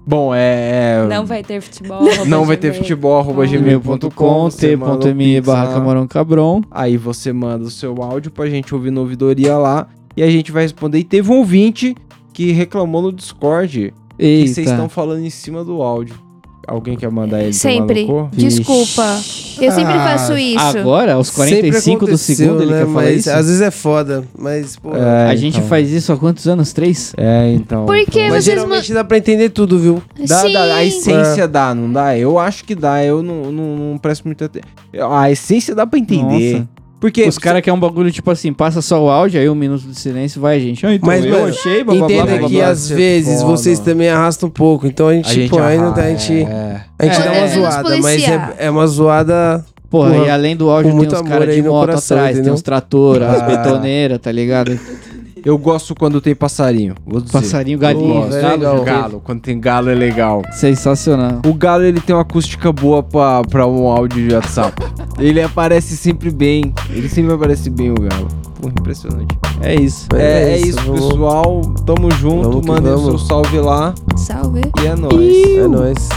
Bom, 0.06 0.32
é. 0.34 1.06
Não 1.08 1.26
vai 1.26 1.42
ter 1.42 1.60
futebol. 1.60 2.02
Não 2.26 2.44
vai 2.44 2.56
ter 2.56 2.72
futebol, 2.72 3.18
arroba 3.18 3.46
gmail.com. 3.46 4.48
t.me 4.48 5.40
barra 5.40 5.72
camarão 5.72 6.06
cabrão. 6.06 6.62
Aí 6.70 6.96
você 6.96 7.32
manda 7.32 7.64
o 7.64 7.70
seu 7.70 8.02
áudio 8.02 8.30
pra 8.30 8.48
gente 8.48 8.74
ouvir 8.74 8.90
no 8.90 9.02
ouvidoria 9.02 9.56
lá. 9.56 9.88
E 10.16 10.22
a 10.22 10.30
gente 10.30 10.50
vai 10.50 10.62
responder. 10.64 10.98
E 10.98 11.04
teve 11.04 11.30
um 11.30 11.38
ouvinte 11.38 11.94
que 12.32 12.52
reclamou 12.52 13.02
no 13.02 13.12
Discord 13.12 13.94
que 14.18 14.46
vocês 14.46 14.58
Eita. 14.58 14.70
estão 14.72 14.88
falando 14.88 15.24
em 15.24 15.30
cima 15.30 15.64
do 15.64 15.82
áudio. 15.82 16.29
Alguém 16.66 16.96
quer 16.96 17.10
mandar 17.10 17.42
ele 17.42 17.52
Sempre. 17.52 18.06
tomar 18.06 18.22
no 18.24 18.28
cu? 18.30 18.36
Desculpa. 18.36 19.20
Eu 19.60 19.72
sempre 19.72 19.92
Ah, 19.94 20.08
faço 20.10 20.36
isso. 20.38 20.78
Agora, 20.78 21.14
aos 21.14 21.28
Sempre 21.28 21.70
45 21.70 22.06
do 22.06 22.16
segundo, 22.18 22.62
ele 22.62 22.72
né? 22.72 22.78
quer 22.80 22.86
falar 22.86 23.02
Mas 23.02 23.16
isso? 23.20 23.30
às 23.30 23.46
vezes 23.46 23.60
é 23.60 23.70
foda, 23.70 24.24
mas, 24.38 24.76
pô... 24.76 24.96
É, 24.96 25.26
a 25.30 25.34
gente 25.36 25.56
então. 25.56 25.68
faz 25.68 25.90
isso 25.90 26.12
há 26.12 26.16
quantos 26.16 26.46
anos? 26.46 26.72
Três? 26.72 27.12
É, 27.16 27.52
então. 27.52 27.86
Porque 27.86 28.20
Mas 28.20 28.32
vocês 28.32 28.44
geralmente 28.44 28.92
dá 28.92 29.02
pra 29.02 29.18
entender 29.18 29.48
tudo, 29.50 29.78
viu? 29.78 30.02
Dá, 30.26 30.42
Sim. 30.42 30.52
dá, 30.52 30.74
a 30.74 30.84
essência 30.84 31.48
dá, 31.48 31.74
não 31.74 31.92
dá? 31.92 32.16
Eu 32.16 32.38
acho 32.38 32.64
que 32.64 32.74
dá, 32.74 33.04
eu 33.04 33.22
não, 33.22 33.50
não, 33.50 33.76
não 33.76 33.98
presto 33.98 34.24
muita 34.24 34.44
atenção. 34.44 34.70
A 35.12 35.30
essência 35.30 35.74
dá 35.74 35.86
pra 35.86 35.98
entender. 35.98 36.52
Nossa. 36.54 36.68
Porque 37.00 37.26
Os 37.26 37.38
caras 37.38 37.62
querem 37.62 37.74
um 37.76 37.80
bagulho 37.80 38.12
tipo 38.12 38.30
assim, 38.30 38.52
passa 38.52 38.82
só 38.82 39.02
o 39.02 39.08
áudio, 39.08 39.40
aí 39.40 39.48
um 39.48 39.54
minuto 39.54 39.86
de 39.86 39.98
silêncio, 39.98 40.38
vai, 40.40 40.60
gente. 40.60 40.84
Ah, 40.86 40.94
então, 40.94 41.06
Mas, 41.06 41.24
eu 41.24 41.30
mano, 41.32 41.46
achei, 41.48 41.82
blá, 41.82 41.94
Entenda 41.94 42.36
blá, 42.36 42.48
que 42.48 42.60
às 42.60 42.88
vezes 42.90 43.40
foda. 43.40 43.56
vocês 43.56 43.78
também 43.78 44.10
arrastam 44.10 44.48
um 44.50 44.52
pouco. 44.52 44.86
Então 44.86 45.08
a 45.08 45.14
gente, 45.14 45.30
a 45.30 45.32
gente 45.32 45.44
tipo, 45.44 45.58
ainda 45.58 45.92
tá- 45.92 46.02
a 46.02 46.08
gente, 46.10 46.42
é. 46.42 46.80
a 46.98 47.04
gente 47.06 47.16
É, 47.20 47.22
dá 47.24 47.30
uma 47.32 47.34
menos 47.40 47.52
zoada, 47.54 47.98
mas 48.02 48.22
é, 48.28 48.54
é 48.58 48.70
uma 48.70 48.86
zoada. 48.86 49.64
Porra, 49.88 50.16
e 50.18 50.30
além 50.30 50.54
do 50.54 50.70
áudio 50.70 50.92
tem 50.92 51.18
amor 51.18 51.28
caras 51.28 51.52
de 51.54 51.62
moto 51.62 51.90
atrás, 51.90 52.38
tem 52.38 52.52
os 52.52 52.62
trator, 52.62 53.22
as 53.22 53.40
Ah. 53.40 53.44
betoneiras, 53.46 54.18
tá 54.20 54.30
ligado? 54.30 54.78
Eu 55.44 55.56
gosto 55.58 55.94
quando 55.94 56.20
tem 56.20 56.34
passarinho. 56.34 56.94
Vou 57.06 57.20
dizer. 57.20 57.32
Passarinho, 57.32 57.78
galinha, 57.78 58.20
gosto. 58.20 58.36
é 58.36 58.40
galo, 58.42 58.56
legal. 58.78 58.84
Galo, 58.84 59.22
quando 59.24 59.40
tem 59.40 59.58
galo 59.60 59.88
é 59.90 59.94
legal. 59.94 60.42
Sensacional. 60.52 61.40
O 61.46 61.54
galo 61.54 61.82
ele 61.84 62.00
tem 62.00 62.14
uma 62.14 62.22
acústica 62.22 62.72
boa 62.72 63.02
pra, 63.02 63.42
pra 63.42 63.66
um 63.66 63.86
áudio 63.88 64.28
de 64.28 64.34
WhatsApp. 64.34 64.82
ele 65.18 65.42
aparece 65.42 65.96
sempre 65.96 66.30
bem. 66.30 66.72
Ele 66.90 67.08
sempre 67.08 67.32
aparece 67.32 67.70
bem 67.70 67.90
o 67.90 67.94
galo. 67.94 68.28
Porra, 68.60 68.74
impressionante. 68.78 69.38
É 69.62 69.74
isso. 69.74 70.06
É, 70.14 70.52
é 70.52 70.58
isso, 70.58 70.78
vamos- 70.82 71.00
pessoal. 71.06 71.60
Tamo 71.86 72.10
junto. 72.10 72.50
Vamos 72.50 72.66
Mandem 72.66 72.92
o 72.92 72.98
seu 72.98 73.18
salve 73.18 73.58
lá. 73.58 73.94
Salve. 74.16 74.60
E 74.82 74.86
é 74.86 74.94
nóis. 74.94 75.46
É 75.58 75.66
nóis. 75.66 76.08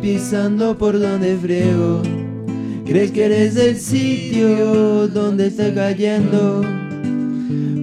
Pisando 0.00 0.76
por 0.76 0.98
donde 0.98 1.36
friego. 1.36 2.02
Crees 2.86 3.10
que 3.12 3.26
eres 3.26 3.56
el 3.56 3.76
sitio 3.76 5.06
donde 5.08 5.46
está 5.46 5.72
cayendo, 5.72 6.62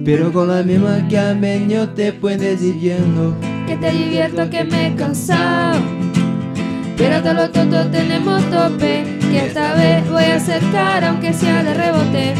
pero 0.04 0.32
con 0.32 0.48
la 0.48 0.62
misma 0.62 1.06
que 1.08 1.18
ameño 1.18 1.88
te 1.90 2.12
puedes 2.12 2.62
ir 2.62 2.78
yendo. 2.78 3.34
Que 3.66 3.76
te 3.76 3.90
divierto, 3.90 4.50
que 4.50 4.64
me 4.64 4.88
he 4.88 4.94
cansado. 4.94 5.80
Pero 6.96 7.22
todos 7.22 7.36
los 7.36 7.52
tontos 7.52 7.90
tenemos 7.90 8.42
tope. 8.50 9.04
Que 9.30 9.46
esta 9.46 9.74
vez 9.74 10.10
voy 10.10 10.24
a 10.24 10.36
acercar, 10.36 11.04
aunque 11.04 11.32
sea 11.32 11.62
de 11.62 11.74
rebote. 11.74 12.34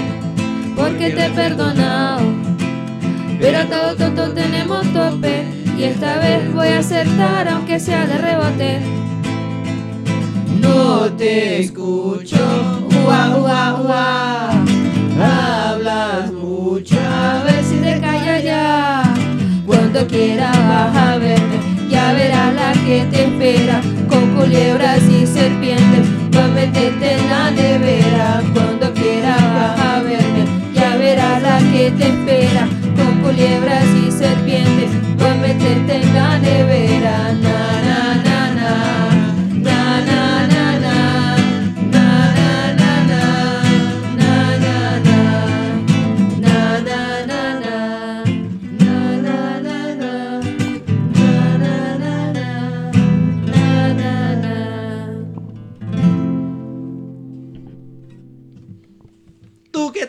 Porque 0.74 1.11
te 1.11 1.26
he 1.26 1.31
perdonado. 1.31 2.22
Pero 3.39 3.66
todos 3.66 3.97
tontos 3.97 4.35
tenemos 4.35 4.93
tope. 4.93 5.45
Y 5.79 5.85
esta 5.85 6.18
vez 6.18 6.53
voy 6.53 6.68
a 6.68 6.81
acertar, 6.81 7.49
aunque 7.49 7.79
sea 7.79 8.07
de 8.07 8.18
rebote. 8.18 9.08
No 10.69 11.11
te 11.16 11.61
escucho, 11.61 12.37
Ua, 13.07 13.37
ua, 13.39 13.81
ua. 13.83 14.51
hablas 15.71 16.31
mucho. 16.33 16.97
A 17.01 17.43
ver 17.45 17.64
si 17.64 17.77
te 17.77 17.99
callas 17.99 18.45
ya. 18.45 19.03
Cuando 19.66 20.07
quieras 20.07 20.57
vas 20.69 20.95
a 20.95 21.16
verme, 21.16 21.59
ya 21.89 22.12
verás 22.12 22.55
la 22.55 22.73
que 22.85 23.07
te 23.11 23.25
espera. 23.25 23.81
Con 24.11 24.37
culebras 24.37 25.03
y 25.05 25.27
serpientes, 25.27 26.07
va 26.37 26.45
a 26.45 26.49
meterte 26.49 27.12
en 27.14 27.31
la 27.31 27.51
nevera. 27.51 28.43
Cuando 28.53 28.93
quieras 28.93 29.43
vas 29.55 29.81
a 29.81 30.03
verme, 30.03 30.45
ya 30.75 30.97
verás 30.97 31.43
la 31.43 31.59
que 31.73 31.91
te 31.93 32.09
espera. 32.09 32.69
Con 32.99 33.23
culebras 33.23 33.87
y 34.07 34.11
serpientes, 34.11 34.91
va 35.21 35.33
a 35.33 35.35
meterte 35.37 36.03
en 36.03 36.14
la 36.14 36.39
nevera. 36.39 37.68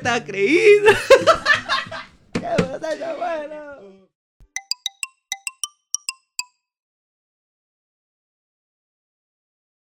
Tá 0.09 0.19
creído? 0.19 0.87
que 2.33 2.39
você 2.39 3.03
é 3.03 3.13
bueno. 3.13 3.78